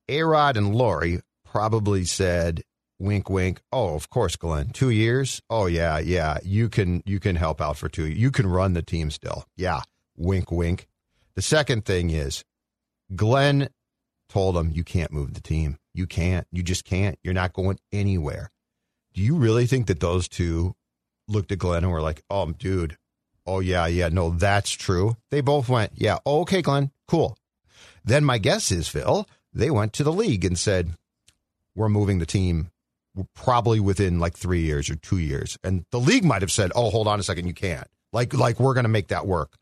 Arod 0.10 0.56
and 0.56 0.74
Lore 0.74 1.22
probably 1.44 2.06
said, 2.06 2.64
wink, 3.00 3.30
wink. 3.30 3.62
Oh, 3.72 3.96
of 3.96 4.10
course, 4.10 4.36
Glenn. 4.36 4.70
Two 4.70 4.90
years. 4.90 5.42
Oh 5.50 5.66
yeah, 5.66 6.00
yeah. 6.00 6.38
You 6.44 6.70
can 6.70 7.04
you 7.06 7.20
can 7.20 7.36
help 7.36 7.62
out 7.62 7.78
for 7.78 7.90
two. 7.90 8.08
You 8.08 8.32
can 8.32 8.48
run 8.48 8.74
the 8.74 8.82
team 8.82 9.12
still. 9.12 9.46
Yeah. 9.58 9.82
Wink, 10.18 10.52
wink. 10.52 10.88
The 11.36 11.42
second 11.42 11.86
thing 11.86 12.10
is 12.10 12.44
Glenn 13.16 13.70
told 14.30 14.58
him 14.58 14.72
you 14.72 14.84
can't 14.84 15.12
move 15.12 15.34
the 15.34 15.42
team. 15.42 15.78
You 15.94 16.08
can't. 16.08 16.48
You 16.52 16.64
just 16.64 16.86
can't. 16.86 17.20
You're 17.24 17.34
not 17.34 17.54
going 17.54 17.80
anywhere. 17.92 18.50
Do 19.16 19.22
you 19.22 19.38
really 19.38 19.66
think 19.66 19.88
that 19.88 20.02
those 20.02 20.28
two 20.28 20.76
looked 21.30 21.52
at 21.54 21.60
Glenn 21.60 21.84
and 21.84 21.92
were 21.92 22.02
like, 22.02 22.22
"Oh, 22.30 22.52
dude, 22.52 22.98
oh 23.48 23.62
yeah, 23.62 23.88
yeah, 23.88 24.10
no, 24.10 24.30
that's 24.30 24.72
true." 24.72 25.16
They 25.32 25.40
both 25.40 25.70
went, 25.70 25.94
"Yeah, 25.96 26.20
oh, 26.26 26.42
okay, 26.42 26.62
Glenn, 26.62 26.92
cool." 27.08 27.38
Then 28.04 28.26
my 28.26 28.38
guess 28.38 28.72
is, 28.72 28.90
Phil, 28.90 29.26
they 29.54 29.72
went 29.72 29.94
to 29.94 30.04
the 30.04 30.12
league 30.12 30.44
and 30.44 30.60
said, 30.60 30.92
"We're 31.76 31.90
moving 31.90 32.20
the 32.20 32.26
team." 32.26 32.72
Probably 33.34 33.80
within 33.80 34.20
like 34.20 34.36
three 34.36 34.64
years 34.64 34.90
or 34.90 34.96
two 34.98 35.20
years, 35.20 35.58
and 35.64 35.86
the 35.92 36.02
league 36.02 36.26
might 36.26 36.42
have 36.42 36.52
said, 36.52 36.74
"Oh, 36.76 36.90
hold 36.90 37.08
on 37.08 37.18
a 37.18 37.24
second, 37.24 37.48
you 37.48 37.54
can't." 37.54 37.88
Like, 38.12 38.34
like 38.34 38.60
we're 38.60 38.74
going 38.74 38.84
to 38.84 38.90
make 38.90 39.08
that 39.08 39.26
work. 39.26 39.56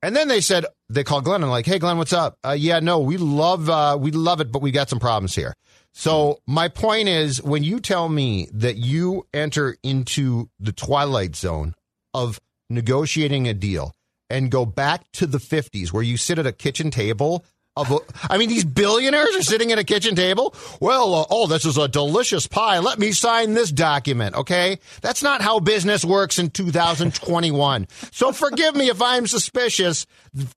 And 0.00 0.16
then 0.16 0.28
they 0.28 0.40
said 0.40 0.64
they 0.88 1.04
called 1.04 1.24
Glenn 1.24 1.42
and 1.42 1.50
like, 1.50 1.66
"Hey, 1.66 1.78
Glenn, 1.78 1.98
what's 1.98 2.14
up? 2.14 2.38
Uh, 2.42 2.56
yeah, 2.58 2.80
no, 2.80 3.00
we 3.00 3.18
love 3.18 3.68
uh, 3.68 3.98
we 4.00 4.12
love 4.12 4.40
it, 4.40 4.50
but 4.50 4.62
we 4.62 4.70
got 4.70 4.88
some 4.88 4.98
problems 4.98 5.34
here." 5.34 5.54
So 5.98 6.42
my 6.46 6.68
point 6.68 7.08
is, 7.08 7.42
when 7.42 7.64
you 7.64 7.80
tell 7.80 8.10
me 8.10 8.50
that 8.52 8.76
you 8.76 9.26
enter 9.32 9.78
into 9.82 10.50
the 10.60 10.72
twilight 10.72 11.34
zone 11.34 11.74
of 12.12 12.38
negotiating 12.68 13.48
a 13.48 13.54
deal 13.54 13.94
and 14.28 14.50
go 14.50 14.66
back 14.66 15.10
to 15.12 15.26
the 15.26 15.38
'50s, 15.38 15.94
where 15.94 16.02
you 16.02 16.18
sit 16.18 16.38
at 16.38 16.46
a 16.46 16.52
kitchen 16.52 16.90
table. 16.90 17.46
Of 17.76 17.90
a, 17.90 17.98
I 18.30 18.38
mean, 18.38 18.48
these 18.48 18.64
billionaires 18.64 19.36
are 19.36 19.42
sitting 19.42 19.70
at 19.70 19.78
a 19.78 19.84
kitchen 19.84 20.14
table. 20.14 20.54
Well, 20.80 21.14
uh, 21.14 21.26
oh, 21.30 21.46
this 21.46 21.64
is 21.66 21.76
a 21.76 21.88
delicious 21.88 22.46
pie. 22.46 22.78
Let 22.78 22.98
me 22.98 23.12
sign 23.12 23.52
this 23.54 23.70
document. 23.70 24.34
Okay, 24.34 24.78
that's 25.02 25.22
not 25.22 25.42
how 25.42 25.60
business 25.60 26.04
works 26.04 26.38
in 26.38 26.50
2021. 26.50 27.86
so 28.12 28.32
forgive 28.32 28.74
me 28.74 28.88
if 28.88 29.02
I'm 29.02 29.26
suspicious 29.26 30.06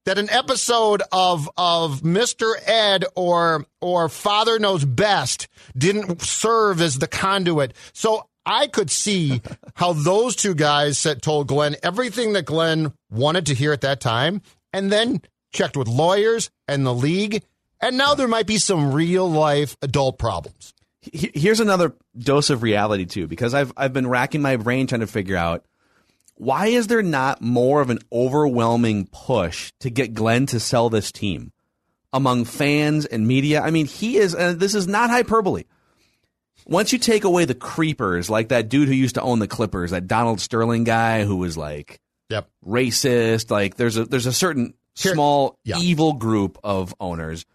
that 0.05 0.17
an 0.17 0.29
episode 0.29 1.03
of 1.11 1.49
of 1.57 2.01
Mr. 2.01 2.53
Ed 2.65 3.05
or 3.15 3.65
or 3.81 4.09
Father 4.09 4.59
Knows 4.59 4.85
Best 4.85 5.47
didn't 5.77 6.21
serve 6.21 6.81
as 6.81 6.99
the 6.99 7.07
conduit. 7.07 7.73
So 7.93 8.27
I 8.45 8.67
could 8.67 8.89
see 8.89 9.41
how 9.75 9.93
those 9.93 10.35
two 10.35 10.55
guys 10.55 10.97
said, 10.97 11.21
told 11.21 11.47
Glenn 11.47 11.75
everything 11.83 12.33
that 12.33 12.45
Glenn 12.45 12.93
wanted 13.11 13.45
to 13.47 13.53
hear 13.53 13.73
at 13.73 13.81
that 13.81 13.99
time, 13.99 14.41
and 14.73 14.91
then 14.91 15.21
checked 15.51 15.77
with 15.77 15.87
lawyers 15.87 16.49
and 16.67 16.85
the 16.85 16.93
league. 16.93 17.43
And 17.81 17.97
now 17.97 18.13
there 18.13 18.27
might 18.27 18.47
be 18.47 18.57
some 18.57 18.93
real 18.93 19.29
life 19.29 19.77
adult 19.81 20.19
problems. 20.19 20.73
Here's 21.01 21.61
another 21.61 21.95
dose 22.17 22.49
of 22.49 22.61
reality 22.61 23.05
too, 23.05 23.27
because 23.27 23.53
I've 23.53 23.71
I've 23.77 23.93
been 23.93 24.07
racking 24.07 24.41
my 24.41 24.57
brain 24.57 24.85
trying 24.85 25.01
to 25.01 25.07
figure 25.07 25.37
out 25.37 25.63
why 26.35 26.67
is 26.67 26.87
there 26.87 27.01
not 27.01 27.41
more 27.41 27.81
of 27.81 27.89
an 27.89 27.99
overwhelming 28.11 29.07
push 29.11 29.71
to 29.79 29.89
get 29.89 30.13
Glenn 30.13 30.45
to 30.47 30.59
sell 30.59 30.89
this 30.89 31.11
team 31.11 31.51
among 32.13 32.45
fans 32.45 33.05
and 33.05 33.27
media? 33.27 33.61
I 33.61 33.71
mean, 33.71 33.85
he 33.85 34.17
is, 34.17 34.35
and 34.35 34.59
this 34.59 34.75
is 34.75 34.87
not 34.87 35.09
hyperbole. 35.09 35.63
once 36.65 36.91
you 36.93 36.99
take 36.99 37.23
away 37.23 37.45
the 37.45 37.55
creepers, 37.55 38.29
like 38.29 38.49
that 38.49 38.69
dude 38.69 38.87
who 38.87 38.93
used 38.93 39.15
to 39.15 39.21
own 39.21 39.39
the 39.39 39.47
Clippers, 39.47 39.91
that 39.91 40.07
Donald 40.07 40.39
Sterling 40.39 40.83
guy 40.83 41.23
who 41.23 41.37
was 41.37 41.57
like 41.57 41.99
Yep. 42.29 42.47
racist, 42.65 43.49
like 43.51 43.75
there's 43.75 43.97
a 43.97 44.05
there's 44.05 44.27
a 44.27 44.33
certain 44.33 44.73
Small 44.99 45.57
yeah. 45.63 45.77
evil 45.79 46.13
group 46.13 46.57
of 46.63 46.93
owners. 46.99 47.45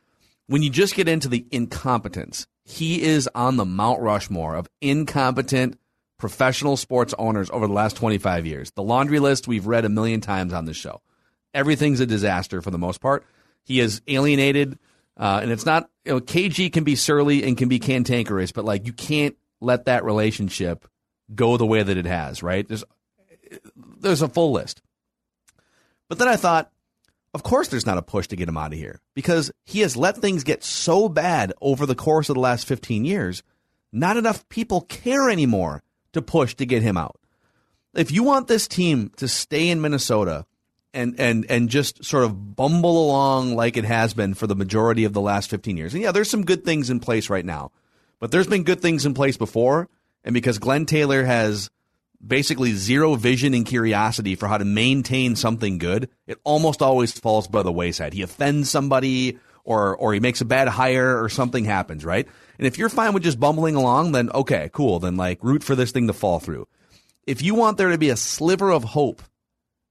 When 0.47 0.63
you 0.63 0.71
just 0.71 0.95
get 0.95 1.09
into 1.09 1.29
the 1.29 1.47
incompetence, 1.51 2.47
he 2.65 3.03
is 3.03 3.29
on 3.35 3.57
the 3.57 3.65
Mount 3.65 4.01
Rushmore 4.01 4.57
of 4.57 4.69
incompetent 4.81 5.79
professional 6.19 6.77
sports 6.77 7.15
owners 7.19 7.51
over 7.51 7.67
the 7.67 7.73
last 7.73 7.97
25 7.97 8.47
years. 8.47 8.71
The 8.73 8.83
laundry 8.83 9.19
list 9.19 9.47
we've 9.47 9.67
read 9.67 9.85
a 9.85 9.89
million 9.89 10.21
times 10.21 10.53
on 10.53 10.65
this 10.65 10.77
show. 10.77 11.03
Everything's 11.53 12.01
a 12.01 12.07
disaster 12.07 12.63
for 12.63 12.71
the 12.71 12.79
most 12.79 13.01
part. 13.01 13.25
He 13.65 13.81
is 13.81 14.01
alienated, 14.09 14.79
uh, 15.17 15.41
and 15.43 15.51
it's 15.51 15.67
not. 15.67 15.89
You 16.05 16.15
know, 16.15 16.21
KG 16.21 16.73
can 16.73 16.85
be 16.85 16.97
surly 16.97 17.45
and 17.45 17.57
can 17.57 17.69
be 17.69 17.79
cantankerous, 17.79 18.53
but 18.53 18.65
like 18.65 18.87
you 18.87 18.93
can't 18.93 19.37
let 19.61 19.87
that 19.87 20.05
relationship 20.05 20.87
go 21.35 21.57
the 21.57 21.67
way 21.67 21.83
that 21.83 21.97
it 21.97 22.07
has. 22.07 22.43
Right? 22.43 22.67
There's 22.67 22.85
there's 23.77 24.23
a 24.23 24.29
full 24.29 24.53
list. 24.53 24.83
But 26.09 26.19
then 26.19 26.29
I 26.29 26.37
thought, 26.37 26.71
of 27.35 27.43
course, 27.43 27.69
there's 27.69 27.87
not 27.87 27.99
a 27.99 28.03
push 28.03 28.29
to 28.29 28.37
get 28.37 28.49
him 28.49 28.57
out 28.57 28.73
of 28.73 28.79
here 28.79 29.01
because 29.15 29.51
he 29.65 29.81
has 29.81 29.97
let 29.97 30.19
things 30.19 30.45
get 30.45 30.63
so 30.63 31.09
bad 31.09 31.53
over 31.61 31.85
the 31.85 31.97
course 31.97 32.29
of 32.29 32.35
the 32.35 32.41
last 32.41 32.67
15 32.67 33.05
years. 33.05 33.43
Not 33.93 34.17
enough 34.17 34.49
people 34.49 34.83
care 34.83 35.29
anymore 35.29 35.83
to 36.13 36.23
push 36.23 36.55
to 36.55 36.67
get 36.67 36.83
him 36.83 36.97
out. 36.97 37.19
If 37.93 38.13
you 38.13 38.23
want 38.23 38.47
this 38.47 38.69
team 38.69 39.11
to 39.17 39.27
stay 39.29 39.69
in 39.69 39.81
Minnesota 39.81 40.47
and 40.93 41.19
and 41.19 41.45
and 41.51 41.69
just 41.69 42.05
sort 42.05 42.25
of 42.25 42.55
bumble 42.55 43.05
along 43.05 43.57
like 43.57 43.77
it 43.77 43.85
has 43.85 44.15
been 44.15 44.35
for 44.35 44.47
the 44.47 44.55
majority 44.55 45.05
of 45.05 45.13
the 45.13 45.21
last 45.21 45.51
15 45.51 45.77
years. 45.77 45.93
And 45.93 46.03
yeah, 46.03 46.13
there's 46.13 46.31
some 46.31 46.45
good 46.45 46.65
things 46.65 46.89
in 46.89 47.01
place 47.01 47.29
right 47.29 47.45
now. 47.45 47.73
But 48.21 48.31
there's 48.31 48.47
been 48.47 48.63
good 48.63 48.81
things 48.81 49.05
in 49.05 49.13
place 49.13 49.37
before, 49.37 49.89
and 50.23 50.33
because 50.33 50.59
Glenn 50.59 50.87
Taylor 50.87 51.25
has 51.25 51.69
basically 52.25 52.73
zero 52.73 53.15
vision 53.15 53.55
and 53.55 53.67
curiosity 53.67 54.35
for 54.35 54.49
how 54.49 54.59
to 54.59 54.65
maintain 54.65 55.37
something 55.37 55.79
good, 55.79 56.09
it 56.27 56.39
almost 56.45 56.83
always 56.83 57.13
falls 57.13 57.49
by 57.49 57.63
the 57.63 57.73
wayside. 57.73 58.13
He 58.15 58.23
offends 58.23 58.71
somebody 58.71 59.39
or 59.65 59.97
or 59.97 60.13
he 60.15 60.21
makes 60.21 60.41
a 60.41 60.45
bad 60.45 60.69
hire 60.69 61.23
or 61.23 61.29
something 61.29 61.65
happens, 61.65 62.05
right? 62.05 62.29
And 62.59 62.67
if 62.67 62.79
you're 62.79 62.89
fine 62.89 63.13
with 63.13 63.23
just 63.23 63.41
bumbling 63.41 63.75
along, 63.75 64.13
then 64.13 64.31
okay, 64.31 64.71
cool. 64.73 64.99
Then 64.99 65.17
like 65.17 65.43
root 65.43 65.63
for 65.63 65.75
this 65.75 65.93
thing 65.93 66.07
to 66.07 66.13
fall 66.13 66.41
through. 66.41 66.69
If 67.27 67.43
you 67.43 67.55
want 67.55 67.79
there 67.79 67.91
to 67.91 67.99
be 67.99 68.11
a 68.11 68.17
sliver 68.17 68.71
of 68.71 68.85
hope 68.85 69.23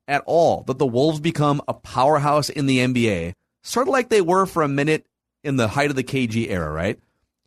at 0.08 0.24
all 0.26 0.64
that 0.64 0.78
the 0.78 0.86
Wolves 0.86 1.20
become 1.20 1.62
a 1.68 1.74
powerhouse 1.74 2.50
in 2.50 2.68
the 2.68 2.80
NBA, 2.80 3.34
sort 3.64 3.88
of 3.88 3.92
like 3.92 4.10
they 4.10 4.22
were 4.22 4.46
for 4.46 4.64
a 4.64 4.68
minute 4.68 5.06
in 5.44 5.58
the 5.58 5.68
height 5.68 5.90
of 5.90 5.96
the 5.96 6.04
KG 6.04 6.50
era, 6.50 6.72
right? 6.72 7.00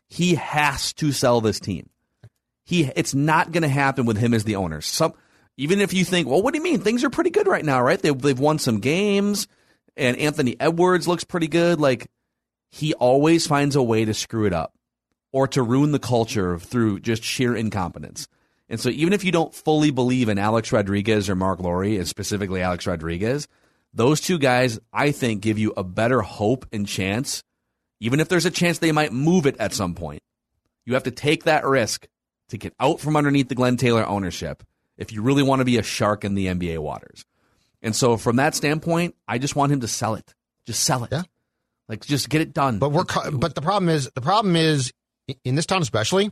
He 0.08 0.34
has 0.34 0.92
to 0.94 1.12
sell 1.12 1.40
this 1.40 1.60
team. 1.60 1.88
He 2.66 2.90
it's 2.96 3.14
not 3.14 3.52
going 3.52 3.62
to 3.62 3.68
happen 3.68 4.04
with 4.04 4.18
him 4.18 4.34
as 4.34 4.44
the 4.44 4.56
owner. 4.56 4.80
Some 4.80 5.14
even 5.56 5.80
if 5.80 5.94
you 5.94 6.04
think, 6.04 6.28
well, 6.28 6.42
what 6.42 6.52
do 6.52 6.58
you 6.58 6.64
mean? 6.64 6.80
Things 6.80 7.04
are 7.04 7.10
pretty 7.10 7.30
good 7.30 7.46
right 7.46 7.64
now, 7.64 7.80
right? 7.80 7.98
They've 7.98 8.20
they've 8.20 8.38
won 8.38 8.58
some 8.58 8.80
games, 8.80 9.46
and 9.96 10.16
Anthony 10.18 10.56
Edwards 10.60 11.08
looks 11.08 11.24
pretty 11.24 11.48
good. 11.48 11.80
Like 11.80 12.10
he 12.70 12.92
always 12.94 13.46
finds 13.46 13.76
a 13.76 13.82
way 13.82 14.04
to 14.04 14.12
screw 14.12 14.46
it 14.46 14.52
up 14.52 14.74
or 15.32 15.46
to 15.48 15.62
ruin 15.62 15.92
the 15.92 15.98
culture 16.00 16.58
through 16.58 17.00
just 17.00 17.22
sheer 17.22 17.56
incompetence. 17.56 18.26
And 18.68 18.80
so 18.80 18.88
even 18.88 19.12
if 19.12 19.22
you 19.22 19.30
don't 19.30 19.54
fully 19.54 19.92
believe 19.92 20.28
in 20.28 20.38
Alex 20.38 20.72
Rodriguez 20.72 21.30
or 21.30 21.36
Marc 21.36 21.60
Lore, 21.60 21.84
and 21.84 22.08
specifically 22.08 22.62
Alex 22.62 22.84
Rodriguez, 22.84 23.46
those 23.94 24.20
two 24.20 24.38
guys, 24.38 24.80
I 24.92 25.12
think, 25.12 25.40
give 25.40 25.58
you 25.58 25.72
a 25.76 25.84
better 25.84 26.20
hope 26.20 26.66
and 26.72 26.86
chance, 26.86 27.44
even 28.00 28.18
if 28.18 28.28
there's 28.28 28.44
a 28.44 28.50
chance 28.50 28.78
they 28.78 28.92
might 28.92 29.12
move 29.12 29.46
it 29.46 29.56
at 29.58 29.72
some 29.72 29.94
point. 29.94 30.20
You 30.84 30.94
have 30.94 31.04
to 31.04 31.10
take 31.12 31.44
that 31.44 31.64
risk 31.64 32.06
to 32.48 32.58
get 32.58 32.74
out 32.80 33.00
from 33.00 33.16
underneath 33.16 33.48
the 33.48 33.54
Glenn 33.54 33.76
Taylor 33.76 34.06
ownership 34.06 34.62
if 34.96 35.12
you 35.12 35.22
really 35.22 35.42
want 35.42 35.60
to 35.60 35.64
be 35.64 35.78
a 35.78 35.82
shark 35.82 36.24
in 36.24 36.34
the 36.34 36.46
NBA 36.46 36.78
waters. 36.78 37.24
And 37.82 37.94
so 37.94 38.16
from 38.16 38.36
that 38.36 38.54
standpoint, 38.54 39.14
I 39.28 39.38
just 39.38 39.54
want 39.56 39.72
him 39.72 39.80
to 39.80 39.88
sell 39.88 40.14
it. 40.14 40.34
Just 40.66 40.82
sell 40.84 41.04
it. 41.04 41.10
Yeah. 41.12 41.22
Like 41.88 42.04
just 42.04 42.28
get 42.28 42.40
it 42.40 42.52
done. 42.52 42.78
But 42.78 42.90
we're 42.90 43.04
but 43.32 43.54
the 43.54 43.62
problem 43.62 43.88
is 43.88 44.10
the 44.14 44.20
problem 44.20 44.56
is 44.56 44.92
in 45.44 45.54
this 45.54 45.66
town 45.66 45.82
especially 45.82 46.30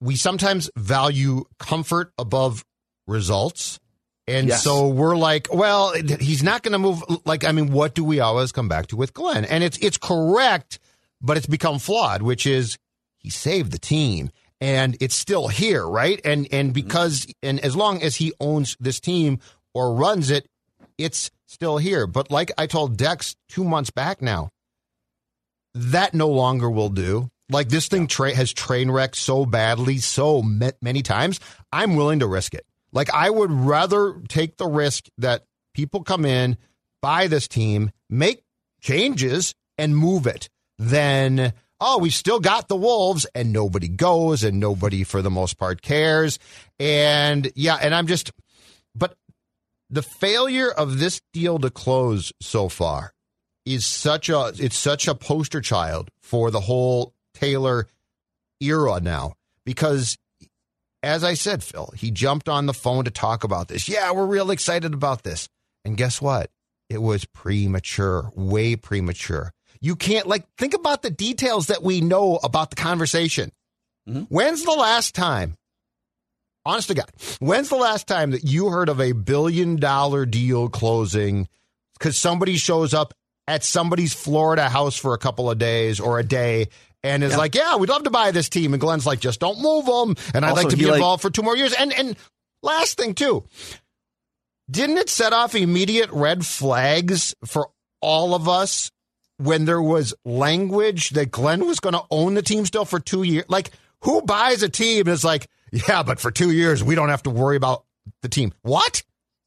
we 0.00 0.16
sometimes 0.16 0.70
value 0.76 1.44
comfort 1.58 2.12
above 2.18 2.64
results. 3.06 3.78
And 4.26 4.48
Yes. 4.48 4.62
so 4.62 4.88
we're 4.88 5.16
like, 5.16 5.48
well, 5.52 5.92
he's 6.20 6.42
not 6.42 6.62
going 6.62 6.72
to 6.72 6.78
move 6.78 7.02
like 7.24 7.44
I 7.44 7.52
mean, 7.52 7.72
what 7.72 7.94
do 7.94 8.04
we 8.04 8.20
always 8.20 8.52
come 8.52 8.68
back 8.68 8.88
to 8.88 8.96
with 8.96 9.12
Glenn? 9.14 9.44
And 9.44 9.64
it's 9.64 9.78
it's 9.78 9.96
correct, 9.96 10.78
but 11.20 11.36
it's 11.36 11.46
become 11.46 11.78
flawed, 11.78 12.22
which 12.22 12.46
is 12.46 12.78
he 13.18 13.30
saved 13.30 13.72
the 13.72 13.78
team 13.78 14.30
and 14.60 14.96
it's 15.00 15.14
still 15.14 15.48
here, 15.48 15.86
right? 15.86 16.20
And 16.24 16.46
and 16.52 16.68
mm-hmm. 16.68 16.72
because 16.72 17.26
and 17.42 17.60
as 17.60 17.74
long 17.74 18.02
as 18.02 18.16
he 18.16 18.32
owns 18.40 18.76
this 18.80 19.00
team 19.00 19.38
or 19.74 19.94
runs 19.94 20.30
it, 20.30 20.46
it's 20.98 21.30
still 21.46 21.78
here. 21.78 22.06
But 22.06 22.30
like 22.30 22.52
I 22.58 22.66
told 22.66 22.96
Dex 22.96 23.36
2 23.50 23.64
months 23.64 23.90
back 23.90 24.20
now, 24.20 24.50
that 25.74 26.14
no 26.14 26.28
longer 26.28 26.70
will 26.70 26.90
do. 26.90 27.30
Like 27.48 27.68
this 27.68 27.88
thing 27.88 28.06
tra- 28.06 28.34
has 28.34 28.52
train 28.52 28.90
wrecked 28.90 29.16
so 29.16 29.44
badly, 29.44 29.98
so 29.98 30.42
ma- 30.42 30.70
many 30.80 31.02
times. 31.02 31.40
I'm 31.72 31.96
willing 31.96 32.20
to 32.20 32.26
risk 32.26 32.54
it. 32.54 32.64
Like 32.92 33.12
I 33.12 33.30
would 33.30 33.50
rather 33.50 34.20
take 34.28 34.56
the 34.56 34.66
risk 34.66 35.06
that 35.18 35.44
people 35.74 36.02
come 36.04 36.24
in, 36.24 36.56
buy 37.02 37.26
this 37.26 37.48
team, 37.48 37.90
make 38.08 38.42
changes, 38.80 39.54
and 39.78 39.96
move 39.96 40.26
it 40.26 40.48
than 40.78 41.52
oh 41.80 41.98
we 41.98 42.10
still 42.10 42.40
got 42.40 42.68
the 42.68 42.76
Wolves 42.76 43.26
and 43.34 43.52
nobody 43.52 43.88
goes 43.88 44.44
and 44.44 44.60
nobody 44.60 45.04
for 45.04 45.22
the 45.22 45.30
most 45.30 45.58
part 45.58 45.82
cares. 45.82 46.38
And 46.78 47.50
yeah, 47.54 47.76
and 47.80 47.94
I'm 47.94 48.06
just, 48.06 48.32
but 48.94 49.14
the 49.88 50.02
failure 50.02 50.70
of 50.70 50.98
this 50.98 51.20
deal 51.32 51.58
to 51.58 51.70
close 51.70 52.32
so 52.40 52.68
far 52.68 53.12
is 53.66 53.84
such 53.84 54.28
a 54.28 54.52
it's 54.58 54.76
such 54.76 55.08
a 55.08 55.14
poster 55.14 55.60
child 55.60 56.10
for 56.20 56.50
the 56.50 56.60
whole 56.60 57.12
Taylor 57.34 57.86
era 58.60 59.00
now 59.00 59.34
because 59.64 60.16
as 61.02 61.24
I 61.24 61.34
said, 61.34 61.62
Phil, 61.62 61.92
he 61.96 62.10
jumped 62.10 62.48
on 62.48 62.66
the 62.66 62.74
phone 62.74 63.04
to 63.04 63.10
talk 63.10 63.42
about 63.42 63.68
this. 63.68 63.88
Yeah, 63.88 64.12
we're 64.12 64.26
real 64.26 64.50
excited 64.50 64.92
about 64.92 65.22
this. 65.22 65.48
And 65.84 65.96
guess 65.96 66.20
what? 66.20 66.50
It 66.90 67.00
was 67.00 67.24
premature, 67.24 68.30
way 68.34 68.76
premature. 68.76 69.52
You 69.80 69.96
can't 69.96 70.26
like 70.26 70.44
think 70.58 70.74
about 70.74 71.02
the 71.02 71.10
details 71.10 71.68
that 71.68 71.82
we 71.82 72.00
know 72.00 72.38
about 72.42 72.70
the 72.70 72.76
conversation. 72.76 73.50
Mm-hmm. 74.08 74.22
When's 74.24 74.64
the 74.64 74.72
last 74.72 75.14
time 75.14 75.56
honest 76.66 76.88
to 76.88 76.94
God, 76.94 77.10
when's 77.40 77.68
the 77.70 77.76
last 77.76 78.06
time 78.06 78.32
that 78.32 78.44
you 78.44 78.68
heard 78.68 78.88
of 78.88 79.00
a 79.00 79.12
billion 79.12 79.76
dollar 79.76 80.26
deal 80.26 80.68
closing 80.68 81.48
because 81.98 82.16
somebody 82.18 82.56
shows 82.56 82.92
up 82.94 83.14
at 83.46 83.64
somebody's 83.64 84.12
Florida 84.12 84.68
house 84.68 84.96
for 84.96 85.14
a 85.14 85.18
couple 85.18 85.50
of 85.50 85.58
days 85.58 85.98
or 86.00 86.18
a 86.18 86.22
day 86.24 86.68
and 87.02 87.24
is 87.24 87.32
Yeah. 87.32 87.38
like, 87.38 87.54
"Yeah, 87.54 87.76
we'd 87.76 87.88
love 87.88 88.04
to 88.04 88.10
buy 88.10 88.30
this 88.30 88.48
team," 88.50 88.74
and 88.74 88.80
Glenn's 88.80 89.06
like, 89.06 89.20
"Just 89.20 89.40
don't 89.40 89.60
move 89.60 89.86
them," 89.86 90.14
and 90.34 90.44
I'd 90.44 90.50
Also, 90.50 90.62
like 90.64 90.70
to 90.70 90.76
be 90.76 90.84
like- 90.84 90.94
involved 90.96 91.22
for 91.22 91.30
two 91.30 91.42
more 91.42 91.56
years. 91.56 91.72
And 91.72 91.92
and 91.94 92.16
last 92.62 92.98
thing 92.98 93.14
too, 93.14 93.44
didn't 94.70 94.98
it 94.98 95.08
set 95.08 95.32
off 95.32 95.54
immediate 95.54 96.10
red 96.10 96.44
flags 96.44 97.34
for 97.46 97.70
all 98.02 98.34
of 98.34 98.48
us 98.48 98.90
when 99.40 99.64
there 99.64 99.82
was 99.82 100.14
language 100.24 101.10
that 101.10 101.30
Glenn 101.30 101.66
was 101.66 101.80
going 101.80 101.94
to 101.94 102.02
own 102.10 102.34
the 102.34 102.42
team 102.42 102.66
still 102.66 102.84
for 102.84 103.00
two 103.00 103.22
years? 103.22 103.44
Like, 103.48 103.70
who 104.02 104.22
buys 104.22 104.62
a 104.62 104.68
team 104.68 105.00
and 105.00 105.08
is 105.08 105.24
like, 105.24 105.48
yeah, 105.72 106.02
but 106.02 106.18
for 106.20 106.30
two 106.30 106.50
years 106.50 106.82
we 106.82 106.94
don't 106.94 107.08
have 107.10 107.22
to 107.24 107.30
worry 107.30 107.56
about 107.56 107.84
the 108.22 108.28
team? 108.28 108.52
What? 108.62 109.02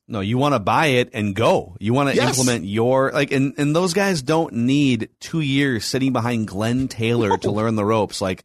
No, 0.07 0.19
you 0.19 0.37
want 0.37 0.53
to 0.53 0.59
buy 0.59 0.87
it 0.87 1.09
and 1.13 1.33
go. 1.33 1.75
You 1.79 1.93
want 1.93 2.09
to 2.09 2.15
Yes. 2.15 2.37
implement 2.37 2.65
your 2.65 3.11
like, 3.13 3.31
and 3.31 3.53
and 3.57 3.73
those 3.75 3.93
guys 3.93 4.21
don't 4.21 4.53
need 4.53 5.09
two 5.21 5.39
years 5.39 5.85
sitting 5.85 6.11
behind 6.11 6.47
Glenn 6.47 6.87
Taylor 6.89 7.37
to 7.37 7.51
learn 7.51 7.75
the 7.75 7.85
ropes. 7.85 8.21
Like, 8.21 8.43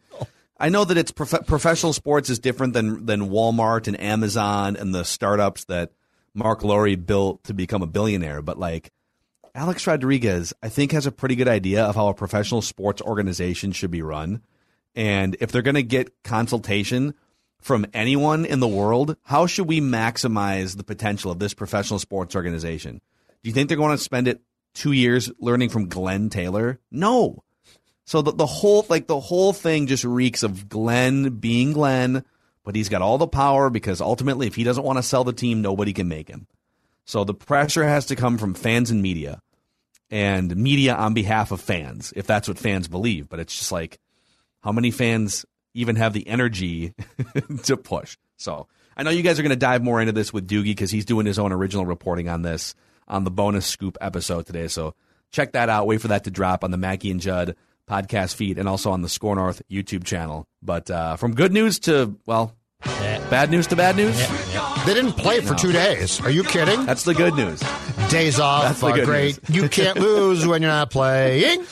I 0.58 0.68
know 0.68 0.84
that 0.84 0.96
it's 0.96 1.10
prof- 1.10 1.46
professional 1.46 1.92
sports 1.92 2.30
is 2.30 2.38
different 2.38 2.74
than 2.74 3.06
than 3.06 3.28
Walmart 3.28 3.88
and 3.88 4.00
Amazon 4.00 4.76
and 4.76 4.94
the 4.94 5.04
startups 5.04 5.64
that 5.64 5.90
Marc 6.32 6.62
Lore 6.62 6.96
built 6.96 7.42
to 7.44 7.54
become 7.54 7.82
a 7.82 7.86
billionaire. 7.88 8.40
But 8.40 8.58
like, 8.58 8.92
Alex 9.58 9.88
Rodriguez, 9.88 10.54
I 10.62 10.68
think 10.68 10.92
has 10.92 11.04
a 11.04 11.10
pretty 11.10 11.34
good 11.34 11.48
idea 11.48 11.82
of 11.82 11.96
how 11.96 12.06
a 12.06 12.14
professional 12.14 12.62
sports 12.62 13.02
organization 13.02 13.72
should 13.72 13.90
be 13.90 14.02
run. 14.02 14.40
And 14.94 15.36
if 15.40 15.50
they're 15.50 15.62
going 15.62 15.74
to 15.74 15.82
get 15.82 16.22
consultation 16.22 17.12
from 17.60 17.84
anyone 17.92 18.44
in 18.44 18.60
the 18.60 18.68
world, 18.68 19.16
how 19.24 19.48
should 19.48 19.66
we 19.66 19.80
maximize 19.80 20.76
the 20.76 20.84
potential 20.84 21.32
of 21.32 21.40
this 21.40 21.54
professional 21.54 21.98
sports 21.98 22.36
organization? 22.36 23.00
Do 23.42 23.48
you 23.48 23.52
think 23.52 23.66
they're 23.66 23.76
going 23.76 23.96
to 23.96 24.02
spend 24.02 24.28
it 24.28 24.42
two 24.74 24.92
years 24.92 25.28
learning 25.40 25.70
from 25.70 25.88
Glenn 25.88 26.30
Taylor? 26.30 26.78
No. 26.92 27.42
So 28.04 28.22
the, 28.22 28.30
the 28.30 28.46
whole 28.46 28.86
like 28.88 29.08
the 29.08 29.18
whole 29.18 29.52
thing 29.52 29.88
just 29.88 30.04
reeks 30.04 30.44
of 30.44 30.68
Glenn 30.68 31.30
being 31.40 31.72
Glenn, 31.72 32.24
but 32.62 32.76
he's 32.76 32.88
got 32.88 33.02
all 33.02 33.18
the 33.18 33.26
power 33.26 33.70
because 33.70 34.00
ultimately, 34.00 34.46
if 34.46 34.54
he 34.54 34.62
doesn't 34.62 34.84
want 34.84 34.98
to 34.98 35.02
sell 35.02 35.24
the 35.24 35.32
team, 35.32 35.62
nobody 35.62 35.92
can 35.92 36.06
make 36.06 36.28
him. 36.28 36.46
So 37.06 37.24
the 37.24 37.34
pressure 37.34 37.82
has 37.82 38.06
to 38.06 38.14
come 38.14 38.38
from 38.38 38.54
fans 38.54 38.92
and 38.92 39.02
media, 39.02 39.40
and 40.10 40.54
media 40.56 40.94
on 40.94 41.14
behalf 41.14 41.52
of 41.52 41.60
fans, 41.60 42.12
if 42.16 42.26
that's 42.26 42.48
what 42.48 42.58
fans 42.58 42.88
believe. 42.88 43.28
But 43.28 43.40
it's 43.40 43.56
just 43.56 43.72
like, 43.72 43.98
how 44.62 44.72
many 44.72 44.90
fans 44.90 45.44
even 45.74 45.96
have 45.96 46.12
the 46.12 46.26
energy 46.26 46.94
to 47.64 47.76
push. 47.76 48.16
So 48.36 48.66
I 48.96 49.02
know 49.02 49.10
you 49.10 49.22
guys 49.22 49.38
are 49.38 49.42
going 49.42 49.50
to 49.50 49.56
dive 49.56 49.82
more 49.82 50.00
into 50.00 50.12
this 50.12 50.32
with 50.32 50.48
Doogie 50.48 50.64
because 50.64 50.90
he's 50.90 51.04
doing 51.04 51.26
his 51.26 51.38
own 51.38 51.52
original 51.52 51.86
reporting 51.86 52.28
on 52.28 52.42
this 52.42 52.74
on 53.06 53.24
the 53.24 53.30
bonus 53.30 53.66
scoop 53.66 53.96
episode 54.00 54.46
today. 54.46 54.68
So 54.68 54.94
check 55.30 55.52
that 55.52 55.68
out. 55.68 55.86
Wait 55.86 56.00
for 56.00 56.08
that 56.08 56.24
to 56.24 56.30
drop 56.30 56.64
on 56.64 56.70
the 56.70 56.76
Mackey 56.76 57.10
and 57.10 57.20
Judd 57.20 57.56
podcast 57.88 58.34
feed 58.34 58.58
and 58.58 58.68
also 58.68 58.90
on 58.90 59.02
the 59.02 59.08
SKOR 59.08 59.36
North 59.36 59.62
YouTube 59.70 60.04
channel. 60.04 60.46
But 60.62 60.90
uh, 60.90 61.16
from 61.16 61.34
good 61.34 61.52
news 61.52 61.78
to, 61.80 62.18
well, 62.26 62.54
bad 62.84 63.50
news 63.50 63.66
to 63.68 63.76
bad 63.76 63.96
news. 63.96 64.18
They 64.84 64.94
didn't 64.94 65.12
play 65.12 65.40
for 65.40 65.54
two 65.54 65.72
days. 65.72 66.20
Are 66.20 66.30
you 66.30 66.44
kidding? 66.44 66.84
That's 66.86 67.04
the 67.04 67.14
good 67.14 67.34
news. 67.34 67.62
Days 68.08 68.40
off 68.40 68.80
That's 68.80 68.82
are 68.82 69.04
great. 69.04 69.48
news. 69.50 69.56
You 69.62 69.68
can't 69.68 69.98
lose 69.98 70.46
when 70.46 70.62
you're 70.62 70.70
not 70.70 70.90
playing. 70.90 71.64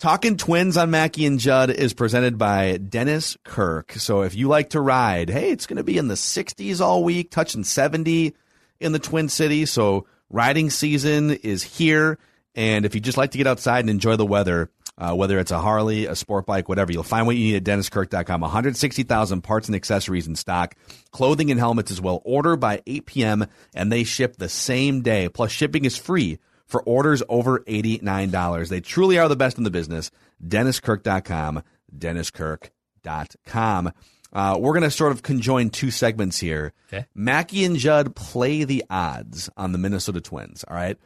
Talking 0.00 0.36
Twins 0.36 0.76
on 0.76 0.90
Mackey 0.90 1.26
and 1.26 1.38
Judd 1.38 1.70
is 1.70 1.92
presented 1.92 2.36
by 2.38 2.78
Dennis 2.78 3.36
Kirk. 3.44 3.92
So 3.92 4.22
if 4.22 4.34
you 4.34 4.48
like 4.48 4.70
to 4.70 4.80
ride, 4.80 5.30
hey, 5.30 5.50
it's 5.52 5.66
going 5.66 5.76
to 5.76 5.84
be 5.84 5.96
in 5.96 6.08
the 6.08 6.14
60s 6.16 6.80
all 6.80 7.04
week, 7.04 7.30
touching 7.30 7.62
70 7.62 8.34
in 8.80 8.92
the 8.92 8.98
Twin 8.98 9.28
Cities. 9.28 9.70
So 9.70 10.06
riding 10.28 10.70
season 10.70 11.30
is 11.30 11.62
here. 11.62 12.18
And 12.56 12.84
if 12.84 12.96
you 12.96 13.00
just 13.00 13.16
like 13.18 13.30
to 13.30 13.38
get 13.38 13.46
outside 13.46 13.80
and 13.80 13.90
enjoy 13.90 14.16
the 14.16 14.26
weather, 14.26 14.70
uh, 15.00 15.14
whether 15.14 15.38
it's 15.38 15.50
a 15.50 15.58
Harley, 15.58 16.04
a 16.06 16.14
sport 16.14 16.44
bike, 16.46 16.68
whatever, 16.68 16.92
you'll 16.92 17.02
find 17.02 17.26
what 17.26 17.36
you 17.36 17.44
need 17.52 17.56
at 17.56 17.64
DennisKirk.com. 17.64 18.42
160,000 18.42 19.40
parts 19.40 19.66
and 19.66 19.74
accessories 19.74 20.26
in 20.26 20.36
stock, 20.36 20.74
clothing 21.10 21.50
and 21.50 21.58
helmets 21.58 21.90
as 21.90 22.00
well. 22.00 22.20
Order 22.24 22.56
by 22.56 22.82
8 22.86 23.06
p.m. 23.06 23.46
and 23.74 23.90
they 23.90 24.04
ship 24.04 24.36
the 24.36 24.48
same 24.50 25.00
day. 25.00 25.28
Plus, 25.28 25.50
shipping 25.50 25.86
is 25.86 25.96
free 25.96 26.38
for 26.66 26.82
orders 26.82 27.22
over 27.28 27.60
$89. 27.60 28.68
They 28.68 28.80
truly 28.80 29.18
are 29.18 29.28
the 29.28 29.36
best 29.36 29.56
in 29.58 29.64
the 29.64 29.70
business. 29.70 30.10
DennisKirk.com, 30.46 31.62
DennisKirk.com. 31.96 33.92
Uh, 34.32 34.56
we're 34.60 34.72
going 34.72 34.82
to 34.82 34.90
sort 34.90 35.12
of 35.12 35.22
conjoin 35.22 35.70
two 35.70 35.90
segments 35.90 36.38
here. 36.38 36.72
Okay. 36.92 37.06
Mackey 37.14 37.64
and 37.64 37.76
Judd 37.76 38.14
play 38.14 38.64
the 38.64 38.84
odds 38.88 39.50
on 39.56 39.72
the 39.72 39.78
Minnesota 39.78 40.20
Twins. 40.20 40.62
All 40.68 40.76
right. 40.76 40.96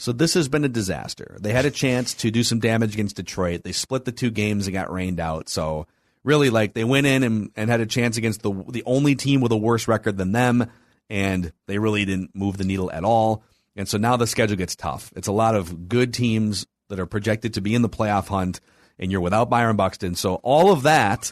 So 0.00 0.12
this 0.12 0.32
has 0.32 0.48
been 0.48 0.64
a 0.64 0.68
disaster. 0.68 1.36
They 1.42 1.52
had 1.52 1.66
a 1.66 1.70
chance 1.70 2.14
to 2.14 2.30
do 2.30 2.42
some 2.42 2.58
damage 2.58 2.94
against 2.94 3.16
Detroit. 3.16 3.64
They 3.64 3.72
split 3.72 4.06
the 4.06 4.12
two 4.12 4.30
games 4.30 4.66
and 4.66 4.72
got 4.72 4.90
rained 4.90 5.20
out. 5.20 5.50
So 5.50 5.86
really, 6.24 6.48
like 6.48 6.72
they 6.72 6.84
went 6.84 7.06
in 7.06 7.22
and, 7.22 7.50
and 7.54 7.68
had 7.68 7.82
a 7.82 7.86
chance 7.86 8.16
against 8.16 8.40
the 8.40 8.50
the 8.70 8.82
only 8.86 9.14
team 9.14 9.42
with 9.42 9.52
a 9.52 9.58
worse 9.58 9.88
record 9.88 10.16
than 10.16 10.32
them, 10.32 10.70
and 11.10 11.52
they 11.66 11.76
really 11.76 12.06
didn't 12.06 12.34
move 12.34 12.56
the 12.56 12.64
needle 12.64 12.90
at 12.90 13.04
all. 13.04 13.42
And 13.76 13.86
so 13.86 13.98
now 13.98 14.16
the 14.16 14.26
schedule 14.26 14.56
gets 14.56 14.74
tough. 14.74 15.12
It's 15.16 15.28
a 15.28 15.32
lot 15.32 15.54
of 15.54 15.86
good 15.86 16.14
teams 16.14 16.66
that 16.88 16.98
are 16.98 17.04
projected 17.04 17.52
to 17.54 17.60
be 17.60 17.74
in 17.74 17.82
the 17.82 17.90
playoff 17.90 18.28
hunt, 18.28 18.60
and 18.98 19.12
you're 19.12 19.20
without 19.20 19.50
Byron 19.50 19.76
Buxton. 19.76 20.14
So 20.14 20.36
all 20.36 20.72
of 20.72 20.82
that. 20.84 21.30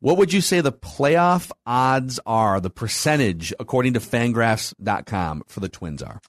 What 0.00 0.16
would 0.18 0.32
you 0.32 0.42
say 0.42 0.60
the 0.60 0.70
playoff 0.70 1.50
odds 1.66 2.20
are, 2.24 2.60
the 2.60 2.70
percentage, 2.70 3.52
according 3.58 3.94
to 3.94 4.00
fangraphs.com, 4.00 5.42
for 5.48 5.58
the 5.58 5.68
Twins 5.68 6.04
are? 6.04 6.20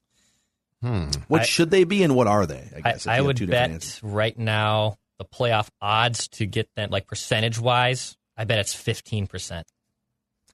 Hmm. 0.82 1.10
What 1.28 1.42
I- 1.42 1.46
should 1.46 1.72
they 1.72 1.84
be 1.84 2.04
and 2.04 2.16
what 2.16 2.28
are 2.28 2.46
they? 2.46 2.70
I 2.76 2.78
I, 2.78 2.82
guess 2.92 3.06
if 3.06 3.12
I 3.12 3.22
would 3.22 3.38
bet 3.50 3.72
answers. 3.72 4.00
right 4.04 4.38
now 4.38 4.98
the 5.18 5.26
playoff 5.26 5.68
odds 5.82 6.28
to 6.30 6.46
get 6.46 6.74
them, 6.76 6.90
like 6.92 7.08
percentage 7.08 7.60
wise, 7.60 8.16
I 8.38 8.46
bet 8.46 8.60
it's 8.60 8.74
15%. 8.74 9.52
What 9.58 9.64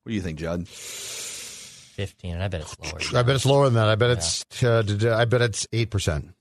do 0.07 0.13
you 0.13 0.21
think, 0.21 0.39
Judd? 0.39 0.67
15, 0.67 2.33
and 2.33 2.43
I 2.43 2.47
bet 2.47 2.61
it's 2.61 2.75
lower. 2.79 3.19
I 3.19 3.23
bet 3.23 3.35
it's 3.35 3.45
lower 3.45 3.65
than 3.65 3.75
that. 3.75 3.87
I 3.87 3.95
bet 3.95 4.09
it's. 4.11 4.43
Uh, 4.63 4.81
d- 4.81 4.97
d- 4.97 5.09
I 5.09 5.25
bet 5.25 5.41
it's 5.41 5.65
eight 5.71 5.89
percent. 5.91 6.33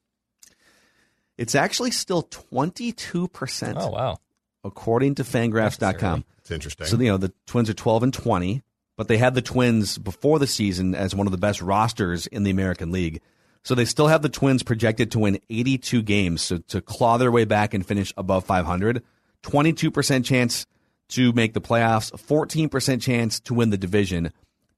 It's 1.37 1.55
actually 1.55 1.91
still 1.91 2.23
22%, 2.23 3.75
Oh, 3.77 3.91
wow. 3.91 4.19
according 4.63 5.17
to 5.17 5.25
fangraphs.com. 5.25 6.25
It's 6.39 6.51
interesting. 6.51 6.87
So, 6.87 6.97
you 6.99 7.09
know, 7.11 7.17
the 7.17 7.33
Twins 7.47 7.69
are 7.69 7.75
12 7.75 8.03
and 8.05 8.15
20, 8.15 8.63
but 8.97 9.09
they 9.09 9.17
had 9.19 9.35
the 9.35 9.43
Twins 9.43 9.99
before 9.99 10.39
the 10.39 10.47
season 10.47 10.95
as 10.95 11.15
one 11.15 11.27
of 11.27 11.31
the 11.33 11.37
best 11.39 11.61
rosters 11.61 12.27
in 12.29 12.45
the 12.45 12.51
American 12.51 12.93
League. 12.93 13.21
So 13.65 13.75
they 13.75 13.87
still 13.87 14.09
have 14.09 14.23
the 14.23 14.29
Twins 14.29 14.63
projected 14.63 15.11
to 15.13 15.19
win 15.19 15.41
82 15.49 16.03
games, 16.03 16.43
so 16.43 16.59
to 16.59 16.83
claw 16.83 17.17
their 17.17 17.33
way 17.33 17.47
back 17.47 17.73
and 17.73 17.85
finish 17.85 18.13
above 18.17 18.45
500. 18.45 19.03
22% 19.43 20.25
chance 20.25 20.67
to 21.09 21.33
make 21.33 21.55
the 21.55 21.61
playoffs, 21.61 22.13
14% 22.13 23.01
chance 23.01 23.41
to 23.41 23.55
win 23.55 23.71
the 23.71 23.79
division, 23.79 24.33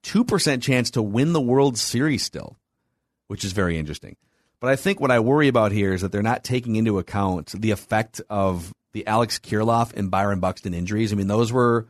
2% 0.04 0.62
chance 0.62 0.90
to 0.92 1.02
win 1.02 1.32
the 1.32 1.40
World 1.40 1.76
Series 1.78 2.22
still, 2.22 2.56
which 3.26 3.44
is 3.44 3.52
very 3.52 3.76
interesting. 3.76 4.16
But 4.60 4.70
I 4.70 4.76
think 4.76 5.00
what 5.00 5.10
I 5.10 5.18
worry 5.20 5.48
about 5.48 5.72
here 5.72 5.92
is 5.92 6.02
that 6.02 6.12
they're 6.12 6.22
not 6.22 6.44
taking 6.44 6.76
into 6.76 6.98
account 6.98 7.52
the 7.60 7.72
effect 7.72 8.20
of 8.30 8.72
the 8.92 9.06
Alex 9.06 9.38
Kirilloff 9.38 9.92
and 9.94 10.10
Byron 10.10 10.40
Buxton 10.40 10.74
injuries. 10.74 11.12
I 11.12 11.16
mean, 11.16 11.26
those 11.26 11.52
were 11.52 11.88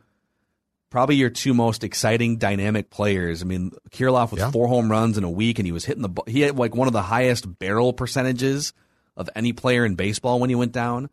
probably 0.89 1.15
your 1.15 1.29
two 1.29 1.53
most 1.53 1.83
exciting 1.83 2.37
dynamic 2.37 2.89
players. 2.89 3.41
I 3.41 3.45
mean, 3.45 3.71
Kirilloff 3.91 4.31
with 4.31 4.39
Yeah. 4.39 4.51
four 4.51 4.67
home 4.67 4.89
runs 4.89 5.17
in 5.17 5.23
a 5.23 5.29
week, 5.29 5.59
and 5.59 5.65
he 5.65 5.71
was 5.71 5.85
hitting 5.85 6.01
the. 6.03 6.21
He 6.27 6.41
had 6.41 6.57
like 6.57 6.75
one 6.75 6.87
of 6.87 6.93
the 6.93 7.01
highest 7.01 7.59
barrel 7.59 7.93
percentages 7.93 8.73
of 9.15 9.29
any 9.35 9.53
player 9.53 9.85
in 9.85 9.95
baseball 9.95 10.39
when 10.39 10.49
he 10.49 10.55
went 10.55 10.71
down. 10.71 11.09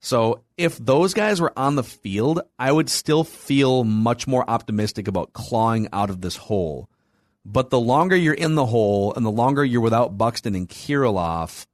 So 0.00 0.42
if 0.56 0.78
those 0.78 1.14
guys 1.14 1.40
were 1.40 1.52
on 1.56 1.76
the 1.76 1.84
field, 1.84 2.40
I 2.58 2.72
would 2.72 2.90
still 2.90 3.22
feel 3.22 3.84
much 3.84 4.26
more 4.26 4.48
optimistic 4.50 5.06
about 5.06 5.32
clawing 5.32 5.88
out 5.92 6.10
of 6.10 6.20
this 6.20 6.36
hole. 6.36 6.88
But 7.44 7.70
the 7.70 7.78
longer 7.78 8.16
you're 8.16 8.34
in 8.34 8.56
the 8.56 8.66
hole 8.66 9.14
and 9.14 9.24
the 9.24 9.30
longer 9.30 9.64
you're 9.64 9.80
without 9.80 10.18
Buxton 10.18 10.56
and 10.56 10.68
Kirilloff, 10.68 11.66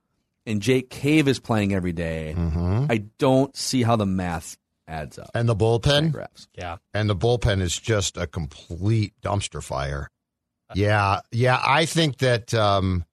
and 0.47 0.61
Jake 0.63 0.91
Cave 0.91 1.27
is 1.27 1.41
playing 1.41 1.73
every 1.75 1.93
day, 1.93 2.35
mm-hmm. 2.37 2.87
I 2.91 3.05
don't 3.19 3.55
see 3.57 3.83
how 3.83 3.97
the 3.97 4.07
math 4.07 4.58
adds 4.89 5.19
up. 5.19 5.31
and 5.35 5.49
the 5.49 5.55
bullpen. 5.55 6.11
Graphs. 6.13 6.49
Yeah. 6.57 6.79
and 6.95 7.09
the 7.09 7.17
bullpen 7.17 7.61
is 7.61 7.79
just 7.79 8.17
a 8.17 8.27
complete 8.27 9.13
dumpster 9.23 9.63
fire. 9.63 10.09
Yeah, 10.75 11.21
yeah, 11.31 11.61
I 11.65 11.85
think 11.87 12.19
that 12.19 12.53
um 12.55 13.05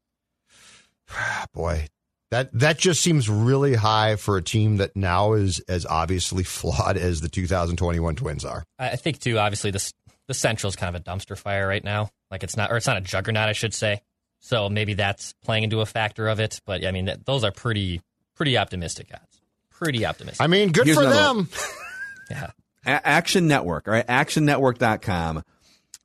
boy, 1.54 1.88
that 2.32 2.52
that 2.58 2.78
just 2.78 3.02
seems 3.02 3.30
really 3.30 3.76
high 3.76 4.16
for 4.16 4.38
a 4.38 4.42
team 4.42 4.78
that 4.78 4.96
now 4.96 5.34
is 5.34 5.60
as 5.68 5.86
obviously 5.86 6.44
flawed 6.58 6.98
as 6.98 7.22
the 7.22 7.30
2021 7.30 8.16
Twins 8.16 8.46
are. 8.46 8.64
I 8.80 8.92
I 8.92 8.96
think 8.96 9.20
too. 9.20 9.38
Obviously, 9.40 9.72
this 9.72 9.94
the 10.28 10.34
Central 10.34 10.70
is 10.70 10.76
kind 10.76 10.96
of 10.96 11.00
a 11.02 11.04
dumpster 11.04 11.38
fire 11.38 11.68
right 11.68 11.84
now. 11.84 12.10
Like 12.32 12.44
it's 12.44 12.58
not, 12.58 12.72
or 12.72 12.78
it's 12.78 12.88
not 12.88 12.98
a 12.98 13.02
juggernaut, 13.02 13.48
I 13.48 13.54
should 13.54 13.74
say. 13.74 14.02
So 14.42 14.70
maybe 14.70 14.96
that's 14.96 15.34
playing 15.44 15.64
into 15.64 15.82
a 15.82 15.86
factor 15.86 16.28
of 16.28 16.40
it. 16.40 16.60
But 16.66 16.84
I 16.84 16.92
mean, 16.92 17.06
that, 17.06 17.26
those 17.26 17.44
are 17.44 17.52
pretty 17.52 18.02
pretty 18.36 18.58
optimistic 18.58 19.08
odds. 19.14 19.35
Pretty 19.78 20.06
optimistic. 20.06 20.42
I 20.42 20.48
mean, 20.48 20.72
good 20.72 20.86
Here's 20.86 20.98
for 20.98 21.06
them. 21.06 21.50
yeah. 22.32 22.52
A- 22.86 23.08
Action 23.08 23.48
Network, 23.48 23.88
all 23.88 23.94
right, 23.94 24.08
actionnetwork.com. 24.08 25.44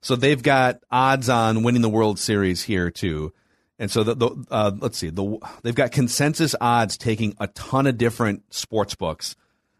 So 0.03 0.16
they've 0.16 0.43
got 0.43 0.81
odds 0.91 1.29
on 1.29 1.62
winning 1.62 1.83
the 1.83 1.91
World 1.91 2.18
Series 2.18 2.62
here 2.62 2.91
too. 2.91 3.33
And 3.79 3.91
so 3.91 4.03
the, 4.03 4.14
the 4.14 4.47
uh, 4.51 4.73
let's 4.79 4.99
see, 4.99 5.11
the 5.11 5.39
they've 5.62 5.75
got 5.75 5.93
consensus 5.93 6.55
odds 6.61 6.99
taking 6.99 7.35
a 7.39 7.47
ton 7.49 7.87
of 7.87 7.97
different 7.97 8.53
sports 8.53 8.95
books. 8.95 9.37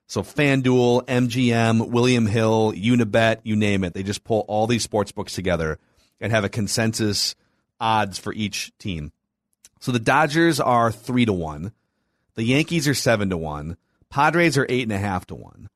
So 0.07 0.23
FanDuel, 0.23 1.07
MGM, 1.07 1.89
William 1.91 2.27
Hill, 2.27 2.73
Unibet, 2.73 3.41
you 3.45 3.57
name 3.57 3.85
it. 3.85 3.95
They 3.95 4.03
just 4.03 4.25
pull 4.25 4.41
all 4.49 4.67
these 4.67 4.83
sports 4.83 5.13
books 5.13 5.35
together 5.35 5.79
and 6.21 6.33
have 6.33 6.45
a 6.45 6.49
consensus 6.49 7.35
odds 7.81 8.19
for 8.19 8.33
each 8.33 8.73
team. 8.79 9.13
So 9.81 9.93
the 9.93 9.99
Dodgers 9.99 10.61
are 10.61 10.91
three 10.91 11.25
to 11.27 11.33
one. 11.33 11.73
The 12.41 12.47
Yankees 12.47 12.89
are 12.89 12.95
seven 12.95 13.29
to 13.29 13.37
one. 13.37 13.77
Padres 14.09 14.57
are 14.57 14.65
eight 14.71 14.85
and 14.85 14.93
a 14.93 14.99
half 14.99 15.27
to 15.27 15.35
one. 15.35 15.69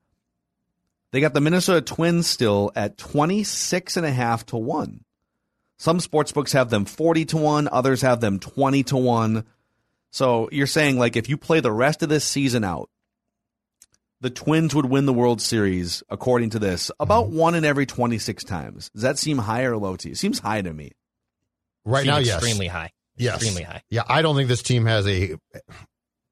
They 1.12 1.20
got 1.20 1.34
the 1.34 1.42
Minnesota 1.42 1.82
Twins 1.82 2.26
still 2.26 2.72
at 2.74 2.96
26 2.96 3.98
and 3.98 4.06
a 4.06 4.10
half 4.10 4.46
to 4.46 4.56
1. 4.56 5.04
Some 5.76 6.00
sports 6.00 6.32
books 6.32 6.52
have 6.52 6.70
them 6.70 6.86
40 6.86 7.26
to 7.26 7.36
1, 7.36 7.68
others 7.68 8.00
have 8.00 8.22
them 8.22 8.38
20 8.38 8.82
to 8.84 8.96
1. 8.96 9.44
So 10.10 10.48
you're 10.52 10.66
saying 10.66 10.98
like 10.98 11.16
if 11.16 11.28
you 11.28 11.36
play 11.36 11.60
the 11.60 11.70
rest 11.70 12.02
of 12.02 12.08
this 12.08 12.24
season 12.24 12.64
out, 12.64 12.88
the 14.22 14.30
Twins 14.30 14.74
would 14.74 14.86
win 14.86 15.04
the 15.04 15.12
World 15.12 15.42
Series 15.42 16.02
according 16.08 16.48
to 16.48 16.58
this 16.58 16.90
about 16.98 17.26
mm-hmm. 17.26 17.36
one 17.36 17.54
in 17.56 17.66
every 17.66 17.84
26 17.84 18.42
times. 18.44 18.88
Does 18.94 19.02
that 19.02 19.18
seem 19.18 19.36
high 19.36 19.64
or 19.64 19.76
low 19.76 19.96
to 19.96 20.08
you? 20.08 20.12
It 20.12 20.16
seems 20.16 20.38
high 20.38 20.62
to 20.62 20.72
me. 20.72 20.92
Right 21.84 22.04
Seem 22.04 22.10
now, 22.10 22.18
yes. 22.20 22.36
extremely 22.36 22.68
high. 22.68 22.90
Yes. 23.18 23.34
Extremely 23.34 23.64
high. 23.64 23.82
Yeah, 23.90 24.04
I 24.08 24.22
don't 24.22 24.34
think 24.34 24.48
this 24.48 24.62
team 24.62 24.86
has 24.86 25.06
a. 25.06 25.36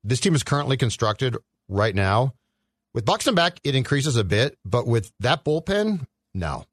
This 0.05 0.20
team 0.20 0.34
is 0.34 0.42
currently 0.42 0.76
constructed 0.76 1.36
right 1.68 1.94
now. 1.94 2.34
With 2.94 3.05
Buxton 3.05 3.34
back, 3.34 3.59
it 3.64 3.74
increases 3.74 4.16
a 4.16 4.24
bit, 4.24 4.59
but 4.64 4.86
with 4.86 5.12
that 5.20 5.44
bullpen, 5.44 6.07
no, 6.34 6.64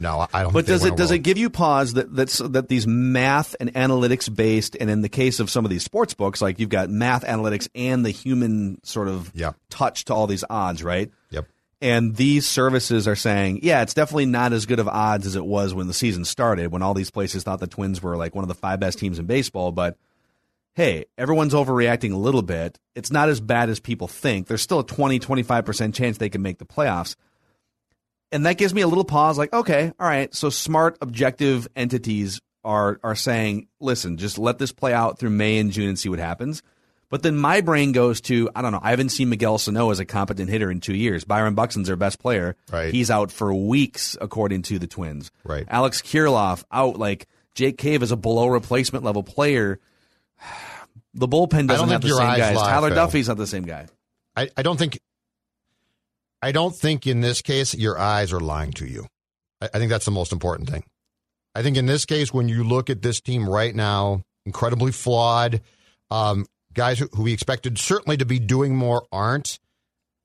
no, 0.00 0.26
I 0.32 0.42
don't. 0.42 0.52
But 0.52 0.66
think 0.66 0.80
does 0.80 0.84
it 0.84 0.96
does 0.96 1.10
World. 1.10 1.20
it 1.20 1.22
give 1.24 1.38
you 1.38 1.50
pause 1.50 1.92
that 1.94 2.12
that's 2.14 2.38
that 2.38 2.68
these 2.68 2.86
math 2.86 3.54
and 3.60 3.72
analytics 3.74 4.34
based, 4.34 4.76
and 4.80 4.90
in 4.90 5.02
the 5.02 5.08
case 5.08 5.38
of 5.40 5.50
some 5.50 5.64
of 5.64 5.70
these 5.70 5.84
sports 5.84 6.14
books, 6.14 6.40
like 6.42 6.58
you've 6.58 6.68
got 6.70 6.90
math 6.90 7.24
analytics 7.24 7.68
and 7.74 8.04
the 8.04 8.10
human 8.10 8.80
sort 8.84 9.08
of 9.08 9.30
Yeah. 9.34 9.52
touch 9.70 10.06
to 10.06 10.14
all 10.14 10.26
these 10.26 10.44
odds, 10.50 10.82
right? 10.82 11.10
Yep. 11.30 11.46
And 11.80 12.16
these 12.16 12.44
services 12.44 13.06
are 13.06 13.14
saying, 13.14 13.60
yeah, 13.62 13.82
it's 13.82 13.94
definitely 13.94 14.26
not 14.26 14.52
as 14.52 14.66
good 14.66 14.80
of 14.80 14.88
odds 14.88 15.24
as 15.26 15.36
it 15.36 15.44
was 15.44 15.72
when 15.74 15.86
the 15.86 15.94
season 15.94 16.24
started, 16.24 16.72
when 16.72 16.82
all 16.82 16.94
these 16.94 17.10
places 17.12 17.44
thought 17.44 17.60
the 17.60 17.68
Twins 17.68 18.02
were 18.02 18.16
like 18.16 18.34
one 18.34 18.42
of 18.42 18.48
the 18.48 18.54
five 18.54 18.80
best 18.80 18.98
teams 18.98 19.20
in 19.20 19.26
baseball. 19.26 19.70
But 19.70 19.96
hey, 20.78 21.06
everyone's 21.18 21.54
overreacting 21.54 22.12
a 22.12 22.16
little 22.16 22.40
bit. 22.42 22.78
It's 22.94 23.10
not 23.10 23.28
as 23.28 23.40
bad 23.40 23.68
as 23.68 23.80
people 23.80 24.06
think. 24.06 24.46
There's 24.46 24.62
still 24.62 24.78
a 24.78 24.86
20, 24.86 25.18
25% 25.18 25.92
chance 25.92 26.18
they 26.18 26.28
can 26.28 26.40
make 26.40 26.58
the 26.58 26.64
playoffs. 26.64 27.16
and 28.30 28.46
that 28.46 28.58
gives 28.58 28.72
me 28.72 28.82
a 28.82 28.86
little 28.86 29.04
pause. 29.04 29.36
Like, 29.38 29.52
okay, 29.52 29.92
all 29.98 30.06
right. 30.06 30.32
So 30.32 30.50
smart, 30.50 30.96
objective 31.00 31.66
entities 31.74 32.40
are 32.62 33.00
are 33.02 33.16
saying, 33.16 33.66
listen, 33.80 34.18
just 34.18 34.38
let 34.38 34.58
this 34.58 34.70
play 34.70 34.92
out 34.92 35.18
through 35.18 35.30
May 35.30 35.58
and 35.58 35.72
June 35.72 35.88
and 35.88 35.98
see 35.98 36.08
what 36.08 36.20
happens. 36.20 36.62
But 37.10 37.22
then 37.24 37.36
my 37.36 37.60
brain 37.62 37.90
goes 37.92 38.20
to, 38.22 38.48
I 38.54 38.62
don't 38.62 38.70
know, 38.70 38.80
I 38.82 38.90
haven't 38.90 39.08
seen 39.08 39.30
Miguel 39.30 39.58
Sano 39.58 39.90
as 39.90 39.98
a 39.98 40.04
competent 40.04 40.48
hitter 40.48 40.70
in 40.70 40.78
two 40.80 40.94
years. 40.94 41.24
Byron 41.24 41.54
Buxton's 41.54 41.88
their 41.88 41.96
best 41.96 42.20
player. 42.20 42.54
Right. 42.70 42.94
He's 42.94 43.10
out 43.10 43.32
for 43.32 43.52
weeks, 43.52 44.16
according 44.20 44.62
to 44.62 44.78
the 44.78 44.86
Twins. 44.86 45.32
Right. 45.42 45.64
Alex 45.68 46.02
Kirilloff 46.02 46.62
out. 46.70 46.98
Like 46.98 47.26
Jake 47.54 47.78
Cave 47.78 48.04
is 48.04 48.12
a 48.12 48.16
below 48.16 48.46
replacement 48.46 49.04
level 49.04 49.24
player. 49.24 49.80
The 51.14 51.28
bullpen 51.28 51.66
doesn't 51.66 51.88
have 51.88 51.88
think 51.88 52.02
the 52.02 52.08
your 52.08 52.18
same 52.18 52.26
eyes 52.26 52.38
guys. 52.38 52.56
lie, 52.56 52.70
Tyler 52.70 52.88
Phil. 52.88 52.96
Duffey's 52.96 53.28
not 53.28 53.36
the 53.36 53.46
same 53.46 53.64
guy. 53.64 53.86
I, 54.36 54.48
I 54.56 54.62
don't 54.62 54.78
think 54.78 54.98
I 56.40 56.52
don't 56.52 56.74
think 56.74 57.06
in 57.06 57.20
this 57.20 57.42
case 57.42 57.74
your 57.74 57.98
eyes 57.98 58.32
are 58.32 58.40
lying 58.40 58.72
to 58.72 58.86
you. 58.86 59.06
I, 59.60 59.68
I 59.74 59.78
think 59.78 59.90
that's 59.90 60.04
the 60.04 60.10
most 60.10 60.32
important 60.32 60.68
thing. 60.68 60.84
I 61.54 61.62
think 61.62 61.76
in 61.76 61.86
this 61.86 62.04
case, 62.04 62.32
when 62.32 62.48
you 62.48 62.62
look 62.62 62.88
at 62.88 63.02
this 63.02 63.20
team 63.20 63.48
right 63.48 63.74
now, 63.74 64.22
incredibly 64.46 64.92
flawed, 64.92 65.60
um, 66.10 66.46
guys 66.72 67.00
who, 67.00 67.08
who 67.12 67.24
we 67.24 67.32
expected 67.32 67.78
certainly 67.78 68.16
to 68.18 68.24
be 68.24 68.38
doing 68.38 68.76
more 68.76 69.06
aren't, 69.10 69.58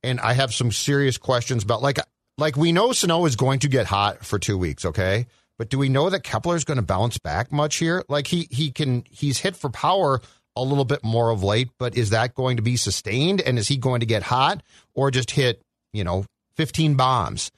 and 0.04 0.20
I 0.20 0.34
have 0.34 0.54
some 0.54 0.72
serious 0.72 1.18
questions 1.18 1.64
about 1.64 1.82
like 1.82 1.98
like 2.38 2.56
we 2.56 2.72
know 2.72 2.92
Sano 2.92 3.26
is 3.26 3.36
going 3.36 3.60
to 3.60 3.68
get 3.68 3.86
hot 3.88 4.26
for 4.26 4.38
two 4.38 4.58
weeks, 4.58 4.86
okay? 4.86 5.28
But 5.58 5.70
do 5.70 5.78
we 5.78 5.90
know 5.90 6.10
that 6.10 6.24
Kepler 6.24 6.56
is 6.56 6.64
going 6.64 6.78
to 6.78 6.84
bounce 6.84 7.18
back 7.18 7.52
much 7.52 7.76
here? 7.78 8.04
Like 8.10 8.28
he 8.28 8.48
he 8.50 8.72
can 8.72 9.04
he's 9.10 9.40
hit 9.40 9.56
for 9.56 9.70
power 9.70 10.22
a 10.56 10.64
little 10.64 10.86
bit 10.86 11.04
more 11.04 11.30
of 11.32 11.44
late, 11.44 11.70
but 11.80 11.98
is 11.98 12.12
that 12.12 12.36
going 12.36 12.58
to 12.58 12.64
be 12.64 12.78
sustained? 12.78 13.42
And 13.42 13.58
is 13.58 13.68
he 13.68 13.78
going 13.78 14.02
to 14.02 14.06
get 14.06 14.24
hot 14.24 14.62
or 14.94 15.10
just 15.12 15.32
hit, 15.32 15.62
you 15.92 16.04
know, 16.04 16.26
15 16.58 16.96
bombs? 16.96 17.52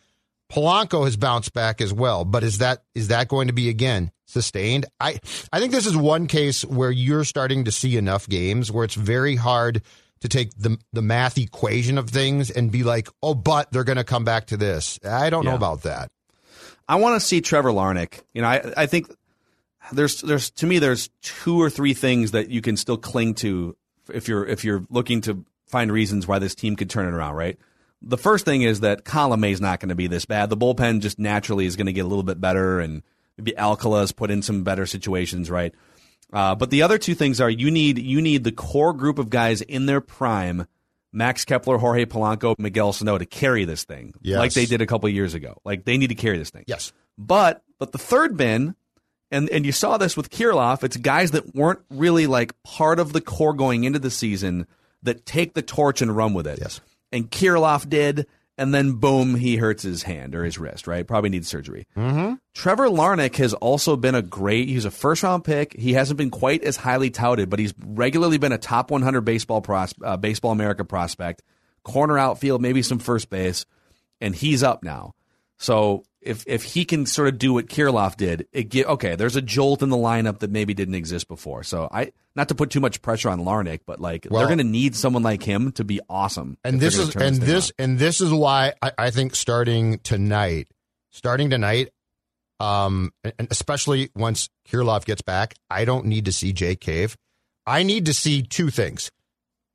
Polanco 0.51 1.05
has 1.05 1.17
bounced 1.17 1.53
back 1.53 1.81
as 1.81 1.91
well, 1.91 2.23
but 2.23 2.43
is 2.43 2.59
that 2.59 2.83
is 2.93 3.07
that 3.07 3.27
going 3.27 3.47
to 3.47 3.53
be 3.53 3.69
again 3.69 4.11
sustained? 4.27 4.85
I 4.99 5.19
I 5.51 5.59
think 5.59 5.71
this 5.71 5.87
is 5.87 5.97
one 5.97 6.27
case 6.27 6.63
where 6.63 6.91
you're 6.91 7.23
starting 7.23 7.65
to 7.65 7.71
see 7.71 7.97
enough 7.97 8.29
games 8.29 8.71
where 8.71 8.85
it's 8.85 8.95
very 8.95 9.35
hard 9.35 9.81
to 10.21 10.29
take 10.29 10.51
the 10.55 10.77
the 10.93 11.01
math 11.01 11.37
equation 11.37 11.97
of 11.97 12.09
things 12.09 12.51
and 12.51 12.71
be 12.71 12.83
like, 12.83 13.09
oh, 13.23 13.33
but 13.33 13.71
they're 13.71 13.83
going 13.83 13.97
to 13.97 14.03
come 14.03 14.23
back 14.23 14.47
to 14.47 14.57
this. 14.57 14.99
I 15.03 15.29
don't 15.29 15.45
know 15.45 15.55
about 15.55 15.81
that. 15.83 16.09
I 16.87 16.95
want 16.97 17.19
to 17.19 17.25
see 17.25 17.41
Trevor 17.41 17.71
Larnach. 17.71 18.21
You 18.33 18.41
know, 18.41 18.47
I 18.47 18.73
I 18.77 18.85
think 18.85 19.13
there's 19.91 20.21
there's 20.21 20.49
to 20.51 20.65
me 20.65 20.79
there's 20.79 21.09
two 21.21 21.61
or 21.61 21.69
three 21.69 21.93
things 21.93 22.31
that 22.31 22.49
you 22.49 22.61
can 22.61 22.77
still 22.77 22.97
cling 22.97 23.35
to 23.35 23.75
if 24.13 24.27
you're 24.27 24.45
if 24.45 24.63
you're 24.63 24.83
looking 24.89 25.21
to 25.21 25.45
find 25.67 25.91
reasons 25.91 26.27
why 26.27 26.39
this 26.39 26.55
team 26.55 26.75
could 26.75 26.89
turn 26.89 27.07
it 27.07 27.13
around, 27.13 27.35
right? 27.35 27.57
The 28.01 28.17
first 28.17 28.45
thing 28.45 28.61
is 28.61 28.81
that 28.81 29.03
Colomé 29.03 29.51
is 29.51 29.61
not 29.61 29.79
going 29.79 29.89
to 29.89 29.95
be 29.95 30.07
this 30.07 30.25
bad. 30.25 30.49
The 30.49 30.57
bullpen 30.57 31.01
just 31.01 31.17
naturally 31.17 31.65
is 31.65 31.75
going 31.75 31.87
to 31.87 31.93
get 31.93 32.05
a 32.05 32.07
little 32.07 32.23
bit 32.23 32.39
better, 32.39 32.79
and 32.79 33.01
maybe 33.37 33.57
Alcala 33.57 33.97
Alcala's 33.97 34.11
put 34.11 34.31
in 34.31 34.41
some 34.41 34.63
better 34.63 34.85
situations, 34.85 35.49
right? 35.49 35.73
Uh, 36.31 36.53
but 36.53 36.69
the 36.69 36.81
other 36.81 36.97
two 36.97 37.15
things 37.15 37.39
are 37.39 37.49
you 37.49 37.71
need 37.71 37.97
you 37.97 38.21
need 38.21 38.43
the 38.43 38.51
core 38.51 38.93
group 38.93 39.19
of 39.19 39.29
guys 39.29 39.61
in 39.61 39.85
their 39.85 40.01
prime, 40.01 40.67
Max 41.15 41.45
Kepler, 41.45 41.77
Jorge 41.77 42.05
Polanco, 42.05 42.53
Miguel 42.59 42.93
Sano 42.93 43.17
to 43.17 43.25
carry 43.25 43.65
this 43.65 43.83
thing, 43.85 44.13
Yes. 44.21 44.37
like 44.37 44.53
they 44.53 44.65
did 44.65 44.81
a 44.81 44.85
couple 44.85 45.07
years 45.09 45.33
ago. 45.33 45.59
Like 45.65 45.85
they 45.85 45.97
need 45.97 46.07
to 46.09 46.15
carry 46.15 46.37
this 46.37 46.49
thing. 46.49 46.65
Yes. 46.67 46.91
But 47.17 47.63
but 47.79 47.91
the 47.93 47.97
third 47.97 48.35
bin, 48.37 48.75
and 49.31 49.49
and 49.49 49.65
you 49.65 49.71
saw 49.71 49.97
this 49.97 50.15
with 50.17 50.29
Kirilloff, 50.29 50.83
it's 50.83 50.97
guys 50.97 51.31
that 51.31 51.55
weren't 51.55 51.79
really 51.89 52.27
like 52.27 52.53
part 52.63 52.99
of 52.99 53.13
the 53.13 53.21
core 53.21 53.53
going 53.53 53.85
into 53.85 53.99
the 53.99 54.11
season 54.11 54.67
that 55.03 55.25
take 55.25 55.53
the 55.53 55.61
torch 55.61 56.01
and 56.01 56.15
run 56.15 56.33
with 56.33 56.45
it. 56.47 56.59
Yes. 56.61 56.81
And 57.11 57.31
Kirilloff 57.31 57.87
did, 57.89 58.27
and 58.57 58.73
then 58.73 58.93
boom, 58.93 59.35
he 59.35 59.57
hurts 59.57 59.83
his 59.83 60.03
hand 60.03 60.33
or 60.33 60.45
his 60.45 60.57
wrist, 60.57 60.87
right? 60.87 61.05
Probably 61.05 61.29
needs 61.29 61.47
surgery. 61.47 61.87
Mm-hmm. 61.95 62.35
Trevor 62.53 62.87
Larnach 62.87 63.35
has 63.35 63.53
also 63.53 63.97
been 63.97 64.15
a 64.15 64.21
great. 64.21 64.69
He's 64.69 64.85
a 64.85 64.91
first 64.91 65.23
round 65.23 65.43
pick. 65.43 65.73
He 65.77 65.93
hasn't 65.93 66.17
been 66.17 66.29
quite 66.29 66.63
as 66.63 66.77
highly 66.77 67.09
touted, 67.09 67.49
but 67.49 67.59
he's 67.59 67.73
regularly 67.85 68.37
been 68.37 68.53
a 68.53 68.57
top 68.57 68.91
100 68.91 69.21
baseball 69.21 69.61
pros, 69.61 69.93
uh, 70.03 70.17
baseball 70.17 70.51
America 70.51 70.85
prospect, 70.85 71.43
corner 71.83 72.17
outfield, 72.17 72.61
maybe 72.61 72.81
some 72.81 72.99
first 72.99 73.29
base, 73.29 73.65
and 74.21 74.33
he's 74.33 74.63
up 74.63 74.83
now. 74.83 75.13
So 75.57 76.03
if 76.25 76.43
if 76.47 76.63
he 76.63 76.83
can 76.85 77.05
sort 77.05 77.27
of 77.27 77.37
do 77.37 77.53
what 77.53 77.67
Kirilloff 77.67 78.17
did, 78.17 78.47
it 78.51 78.69
get 78.69 78.87
okay. 78.87 79.15
There's 79.15 79.35
a 79.35 79.41
jolt 79.41 79.81
in 79.81 79.89
the 79.89 79.97
lineup 79.97 80.39
that 80.39 80.51
maybe 80.51 80.73
didn't 80.73 80.95
exist 80.95 81.27
before. 81.27 81.63
So 81.63 81.87
I 81.91 82.11
not 82.35 82.49
to 82.49 82.55
put 82.55 82.69
too 82.69 82.79
much 82.79 83.01
pressure 83.01 83.29
on 83.29 83.39
Larnach, 83.41 83.81
but 83.85 83.99
like 84.01 84.27
Well- 84.29 84.39
they're 84.39 84.47
going 84.47 84.57
to 84.57 84.63
need 84.63 84.95
someone 84.95 85.23
like 85.23 85.43
him 85.43 85.71
to 85.73 85.83
be 85.83 86.01
awesome. 86.09 86.57
And 86.63 86.79
this 86.79 86.97
is 86.97 87.15
and 87.15 87.37
thing 87.37 87.45
this 87.45 87.71
and 87.77 87.99
this 87.99 88.19
is 88.21 88.31
why 88.31 88.73
I, 88.81 88.91
I 88.97 89.11
think 89.11 89.35
starting 89.35 89.99
tonight, 89.99 90.67
starting 91.11 91.49
tonight, 91.49 91.89
um, 92.59 93.11
and 93.23 93.47
especially 93.51 94.09
once 94.15 94.49
Kirilloff 94.67 95.05
gets 95.05 95.21
back, 95.21 95.55
I 95.69 95.85
don't 95.85 96.05
need 96.05 96.25
to 96.25 96.31
see 96.31 96.51
Jake 96.53 96.81
Cave. 96.81 97.15
I 97.67 97.83
need 97.83 98.05
to 98.07 98.13
see 98.13 98.41
two 98.41 98.69
things: 98.69 99.11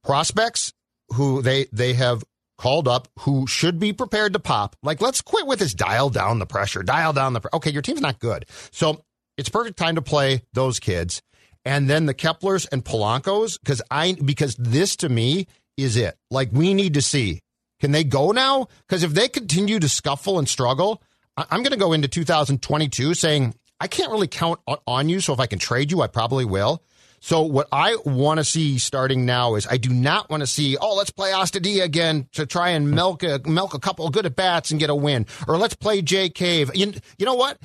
prospects 0.04 0.72
who 1.14 1.42
they 1.42 1.66
they 1.72 1.94
have 1.94 2.24
called 2.60 2.86
up 2.86 3.08
who 3.20 3.46
should 3.46 3.78
be 3.78 3.92
prepared 3.92 4.34
to 4.34 4.38
pop. 4.38 4.76
Like, 4.82 5.00
let's 5.00 5.22
quit 5.22 5.46
with 5.46 5.60
this 5.60 5.72
dial 5.72 6.10
down 6.10 6.38
the 6.38 6.46
pressure, 6.46 6.82
dial 6.82 7.14
down 7.14 7.32
the. 7.32 7.40
Pre- 7.40 7.50
okay, 7.54 7.70
your 7.70 7.82
team's 7.82 8.02
not 8.02 8.18
good, 8.18 8.44
so 8.70 9.02
it's 9.38 9.48
perfect 9.48 9.78
time 9.78 9.94
to 9.94 10.02
play 10.02 10.42
those 10.52 10.78
kids, 10.78 11.22
and 11.64 11.88
then 11.88 12.04
the 12.04 12.14
Keplers 12.14 12.68
and 12.70 12.84
Polancos 12.84 13.58
because 13.58 13.80
I 13.90 14.12
because 14.24 14.56
this 14.56 14.96
to 14.96 15.08
me 15.08 15.46
is 15.78 15.96
it. 15.96 16.18
Like, 16.30 16.50
we 16.52 16.74
need 16.74 16.94
to 16.94 17.02
see 17.02 17.40
can 17.80 17.92
they 17.92 18.04
go 18.04 18.30
now? 18.30 18.68
Because 18.86 19.02
if 19.02 19.12
they 19.12 19.28
continue 19.28 19.80
to 19.80 19.88
scuffle 19.88 20.38
and 20.38 20.48
struggle, 20.48 21.02
I'm 21.36 21.62
going 21.62 21.72
to 21.72 21.78
go 21.78 21.94
into 21.94 22.08
2022 22.08 23.14
saying 23.14 23.54
I 23.80 23.86
can't 23.88 24.12
really 24.12 24.28
count 24.28 24.60
on 24.86 25.08
you. 25.08 25.20
So 25.20 25.32
if 25.32 25.40
I 25.40 25.46
can 25.46 25.58
trade 25.58 25.90
you, 25.90 26.02
I 26.02 26.06
probably 26.06 26.44
will. 26.44 26.82
So 27.20 27.42
what 27.42 27.68
I 27.70 27.96
want 28.04 28.38
to 28.38 28.44
see 28.44 28.78
starting 28.78 29.26
now 29.26 29.54
is 29.54 29.66
I 29.66 29.76
do 29.76 29.90
not 29.90 30.30
want 30.30 30.40
to 30.42 30.46
see 30.46 30.76
oh 30.78 30.94
let's 30.94 31.10
play 31.10 31.32
Astudillo 31.32 31.82
again 31.82 32.28
to 32.32 32.46
try 32.46 32.70
and 32.70 32.90
milk 32.90 33.22
a 33.22 33.40
milk 33.44 33.74
a 33.74 33.78
couple 33.78 34.06
of 34.06 34.12
good 34.12 34.26
at 34.26 34.36
bats 34.36 34.70
and 34.70 34.80
get 34.80 34.90
a 34.90 34.94
win 34.94 35.26
or 35.46 35.58
let's 35.58 35.74
play 35.74 36.02
Jay 36.02 36.30
Cave. 36.30 36.70
You, 36.74 36.94
you 37.18 37.26
know 37.26 37.34
what? 37.34 37.58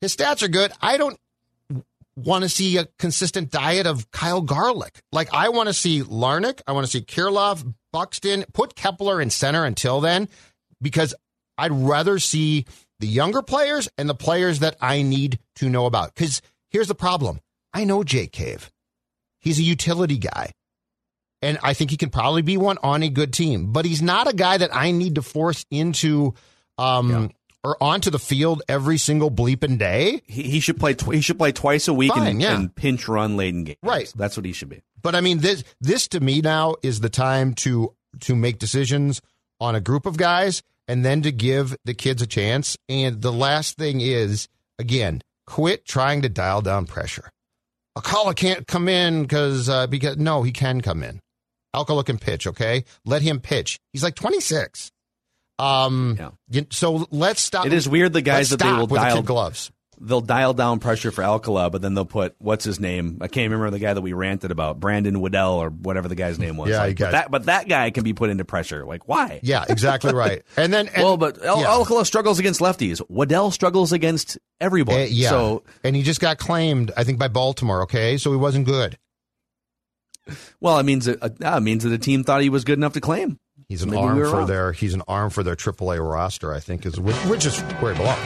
His 0.00 0.14
stats 0.14 0.42
are 0.42 0.48
good. 0.48 0.72
I 0.80 0.98
don't 0.98 1.18
want 2.16 2.44
to 2.44 2.48
see 2.48 2.76
a 2.76 2.86
consistent 2.98 3.50
diet 3.50 3.86
of 3.86 4.10
Kyle 4.10 4.40
Garlick. 4.40 5.00
Like 5.12 5.28
I 5.32 5.48
want 5.48 5.68
to 5.68 5.72
see 5.72 6.02
Larnach, 6.02 6.60
I 6.66 6.72
want 6.72 6.86
to 6.86 6.90
see 6.90 7.02
Kirilloff, 7.02 7.74
Buxton, 7.92 8.44
put 8.52 8.74
Kepler 8.74 9.20
in 9.20 9.30
center 9.30 9.64
until 9.64 10.00
then, 10.00 10.28
because 10.80 11.14
I'd 11.58 11.72
rather 11.72 12.18
see 12.18 12.66
the 13.00 13.06
younger 13.06 13.42
players 13.42 13.88
and 13.98 14.08
the 14.08 14.14
players 14.14 14.60
that 14.60 14.76
I 14.80 15.02
need 15.02 15.38
to 15.56 15.68
know 15.68 15.86
about. 15.86 16.14
Because 16.14 16.40
here's 16.70 16.88
the 16.88 16.94
problem: 16.94 17.40
I 17.74 17.84
know 17.84 18.04
Jake 18.04 18.32
Cave. 18.32 18.70
He's 19.46 19.60
a 19.60 19.62
utility 19.62 20.18
guy. 20.18 20.50
And 21.40 21.56
I 21.62 21.72
think 21.72 21.92
he 21.92 21.96
can 21.96 22.10
probably 22.10 22.42
be 22.42 22.56
one 22.56 22.78
on 22.82 23.04
a 23.04 23.08
good 23.08 23.32
team, 23.32 23.70
but 23.70 23.84
he's 23.84 24.02
not 24.02 24.26
a 24.26 24.34
guy 24.34 24.58
that 24.58 24.74
I 24.74 24.90
need 24.90 25.14
to 25.14 25.22
force 25.22 25.64
into 25.70 26.34
um, 26.78 27.30
or 27.62 27.80
onto 27.80 28.10
the 28.10 28.18
field 28.18 28.64
every 28.68 28.98
single 28.98 29.30
bleeping 29.30 29.78
day. 29.78 30.22
he, 30.26 30.42
he 30.44 30.58
should 30.60 30.80
play. 30.80 30.94
Tw- 30.94 31.14
he 31.14 31.20
should 31.20 31.38
play 31.38 31.52
twice 31.52 31.86
a 31.86 31.94
week 31.94 32.12
Fine, 32.12 32.26
and, 32.26 32.42
yeah. 32.42 32.56
and 32.56 32.74
pinch 32.74 33.06
run 33.06 33.36
late 33.36 33.54
in 33.54 33.62
games. 33.62 33.78
Right. 33.84 34.12
That's 34.16 34.36
what 34.36 34.46
he 34.46 34.52
should 34.52 34.68
be. 34.68 34.82
But 35.00 35.14
I 35.14 35.20
mean, 35.20 35.38
this 35.38 35.62
this 35.80 36.08
to 36.08 36.20
me 36.20 36.40
now 36.40 36.74
is 36.82 36.98
the 36.98 37.08
time 37.08 37.54
to 37.54 37.94
to 38.22 38.34
make 38.34 38.58
decisions 38.58 39.22
on 39.60 39.76
a 39.76 39.80
group 39.80 40.06
of 40.06 40.16
guys 40.16 40.60
and 40.88 41.04
then 41.04 41.22
to 41.22 41.30
give 41.30 41.76
the 41.84 41.94
kids 41.94 42.20
a 42.20 42.26
chance. 42.26 42.76
And 42.88 43.22
the 43.22 43.32
last 43.32 43.76
thing 43.76 44.00
is 44.00 44.48
again, 44.80 45.22
quit 45.46 45.84
trying 45.84 46.22
to 46.22 46.28
dial 46.28 46.62
down 46.62 46.86
pressure. 46.86 47.30
Alcala 47.96 48.34
can't 48.34 48.66
come 48.66 48.88
in 48.88 49.22
because 49.22 49.68
uh, 49.68 49.86
because 49.86 50.16
no, 50.18 50.42
he 50.42 50.52
can 50.52 50.80
come 50.80 51.02
in. 51.02 51.20
Alcala 51.74 52.04
can 52.04 52.18
pitch. 52.18 52.46
Okay, 52.46 52.84
let 53.04 53.22
him 53.22 53.40
pitch. 53.40 53.78
He's 53.92 54.02
like 54.02 54.14
twenty 54.14 54.40
six. 54.40 54.90
Um, 55.58 56.18
Yeah. 56.50 56.60
so 56.70 57.06
let's 57.10 57.40
stop. 57.40 57.64
It 57.66 57.72
is 57.72 57.88
weird 57.88 58.12
the 58.12 58.20
guys 58.20 58.50
that 58.50 58.58
they 58.58 58.70
will 58.70 58.80
with 58.86 58.90
the 58.90 58.96
dial 58.96 59.22
gloves. 59.22 59.70
They'll 60.00 60.20
dial 60.20 60.54
down 60.54 60.78
pressure 60.78 61.10
for 61.10 61.22
Alcala, 61.24 61.70
but 61.70 61.82
then 61.82 61.94
they'll 61.94 62.04
put 62.04 62.34
what's 62.38 62.64
his 62.64 62.78
name? 62.80 63.18
I 63.20 63.28
can't 63.28 63.50
remember 63.50 63.70
the 63.70 63.78
guy 63.78 63.94
that 63.94 64.00
we 64.02 64.12
ranted 64.12 64.50
about, 64.50 64.78
Brandon 64.80 65.20
Waddell 65.20 65.54
or 65.54 65.70
whatever 65.70 66.08
the 66.08 66.14
guy's 66.14 66.38
name 66.38 66.56
was. 66.56 66.70
Yeah, 66.70 66.78
Like, 66.80 66.98
you 66.98 67.06
but 67.06 67.10
that 67.12 67.30
but 67.30 67.44
that 67.46 67.68
guy 67.68 67.90
can 67.90 68.04
be 68.04 68.12
put 68.12 68.30
into 68.30 68.44
pressure. 68.44 68.84
Like 68.84 69.08
why? 69.08 69.40
Yeah, 69.42 69.64
exactly 69.68 70.12
right. 70.14 70.42
And 70.56 70.72
then 70.72 70.88
and, 70.88 71.02
well, 71.02 71.16
but 71.16 71.42
Al- 71.44 71.60
yeah. 71.60 71.68
Alcala 71.70 72.04
struggles 72.04 72.38
against 72.38 72.60
lefties. 72.60 73.00
Waddell 73.08 73.50
struggles 73.50 73.92
against 73.92 74.38
everybody. 74.60 75.04
Uh, 75.04 75.06
yeah. 75.06 75.28
So 75.30 75.62
and 75.84 75.96
he 75.96 76.02
just 76.02 76.20
got 76.20 76.38
claimed, 76.38 76.92
I 76.96 77.04
think, 77.04 77.18
by 77.18 77.28
Baltimore. 77.28 77.82
Okay, 77.82 78.16
so 78.18 78.30
he 78.30 78.36
wasn't 78.36 78.66
good. 78.66 78.98
well, 80.60 80.78
it 80.78 80.82
means 80.84 81.04
that, 81.06 81.22
uh, 81.22 81.56
it 81.56 81.60
means 81.62 81.84
that 81.84 81.90
the 81.90 81.98
team 81.98 82.24
thought 82.24 82.42
he 82.42 82.48
was 82.48 82.64
good 82.64 82.78
enough 82.78 82.94
to 82.94 83.00
claim. 83.00 83.38
He's 83.68 83.82
an 83.82 83.90
Maybe 83.90 84.02
arm 84.02 84.16
we 84.16 84.22
for 84.24 84.30
wrong. 84.30 84.46
their. 84.46 84.72
He's 84.72 84.94
an 84.94 85.02
arm 85.08 85.30
for 85.30 85.42
their 85.42 85.56
AAA 85.56 85.98
roster. 85.98 86.52
I 86.52 86.60
think 86.60 86.86
is 86.86 87.00
which, 87.00 87.16
which 87.26 87.46
is 87.46 87.58
where 87.80 87.92
he 87.94 87.98
belongs. 87.98 88.20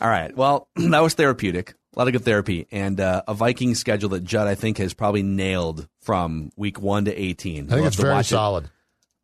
All 0.00 0.08
right. 0.08 0.34
Well, 0.36 0.68
that 0.76 1.00
was 1.00 1.14
therapeutic. 1.14 1.74
A 1.94 1.98
lot 1.98 2.06
of 2.06 2.12
good 2.12 2.24
therapy 2.24 2.68
and 2.70 3.00
uh, 3.00 3.22
a 3.26 3.34
Viking 3.34 3.74
schedule 3.74 4.10
that 4.10 4.22
Judd 4.22 4.46
I 4.46 4.54
think 4.54 4.78
has 4.78 4.94
probably 4.94 5.24
nailed 5.24 5.88
from 6.00 6.50
week 6.56 6.80
one 6.80 7.04
to 7.06 7.14
eighteen. 7.14 7.64
I 7.64 7.68
think 7.70 7.70
We'll 7.80 7.86
it's 7.88 7.96
very 7.96 8.14
watch 8.14 8.26
it 8.26 8.28
solid. 8.30 8.70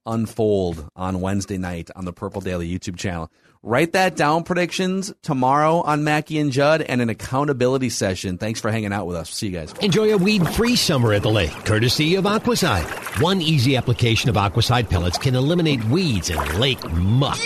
unfold 0.04 0.88
on 0.96 1.20
Wednesday 1.20 1.58
night 1.58 1.90
on 1.94 2.04
the 2.04 2.12
Purple 2.12 2.40
Daily 2.40 2.68
YouTube 2.68 2.96
channel. 2.96 3.30
Write 3.62 3.92
that 3.92 4.16
down. 4.16 4.42
Predictions 4.44 5.12
tomorrow 5.22 5.80
on 5.80 6.04
Mackey 6.04 6.38
and 6.38 6.52
Judd 6.52 6.82
and 6.82 7.00
an 7.00 7.08
accountability 7.08 7.88
session. 7.88 8.36
Thanks 8.38 8.60
for 8.60 8.70
hanging 8.70 8.92
out 8.92 9.06
with 9.06 9.16
us. 9.16 9.30
See 9.30 9.46
you 9.48 9.52
guys. 9.52 9.72
Enjoy 9.80 10.12
a 10.12 10.18
weed-free 10.18 10.76
summer 10.76 11.12
at 11.12 11.22
the 11.22 11.30
lake, 11.30 11.50
courtesy 11.64 12.14
of 12.16 12.24
Aquacide. 12.24 12.84
One 13.22 13.40
easy 13.40 13.76
application 13.76 14.28
of 14.30 14.36
Aquacide 14.36 14.88
pellets 14.88 15.18
can 15.18 15.34
eliminate 15.34 15.82
weeds 15.84 16.30
and 16.30 16.58
lake 16.60 16.82
muck. 16.92 17.38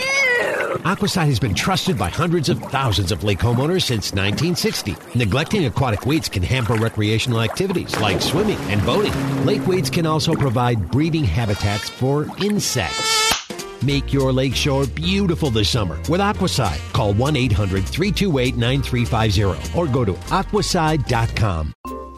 Aquacide 0.79 1.27
has 1.27 1.41
been 1.41 1.55
trusted 1.55 1.99
by 1.99 2.09
hundreds 2.09 2.49
of 2.49 2.61
thousands 2.61 3.11
of 3.13 3.25
lake 3.25 3.39
homeowners 3.39 3.83
since 3.83 4.13
1960. 4.13 4.97
Neglecting 5.15 5.65
aquatic 5.65 6.07
weeds 6.07 6.29
can 6.29 6.43
hamper 6.43 6.75
recreational 6.75 7.41
activities 7.43 7.99
like 8.01 8.23
swimming 8.23 8.59
and 8.71 8.85
boating. 8.87 9.13
Lake 9.45 9.67
weeds 9.67 9.91
can 9.91 10.07
also 10.07 10.35
provide 10.35 10.91
breeding 10.91 11.25
habitats 11.25 11.89
for 11.89 12.27
insects. 12.43 13.83
Make 13.83 14.13
your 14.13 14.33
lakeshore 14.33 14.87
beautiful 14.87 15.51
this 15.51 15.71
summer 15.71 15.97
with 16.09 16.21
Aquacide. 16.21 16.81
Call 16.93 17.15
1 17.15 17.37
800 17.37 17.85
328 17.85 18.57
9350 18.57 19.79
or 19.79 19.87
go 19.87 20.05
to 20.05 20.13
aquacide.com. 20.13 22.00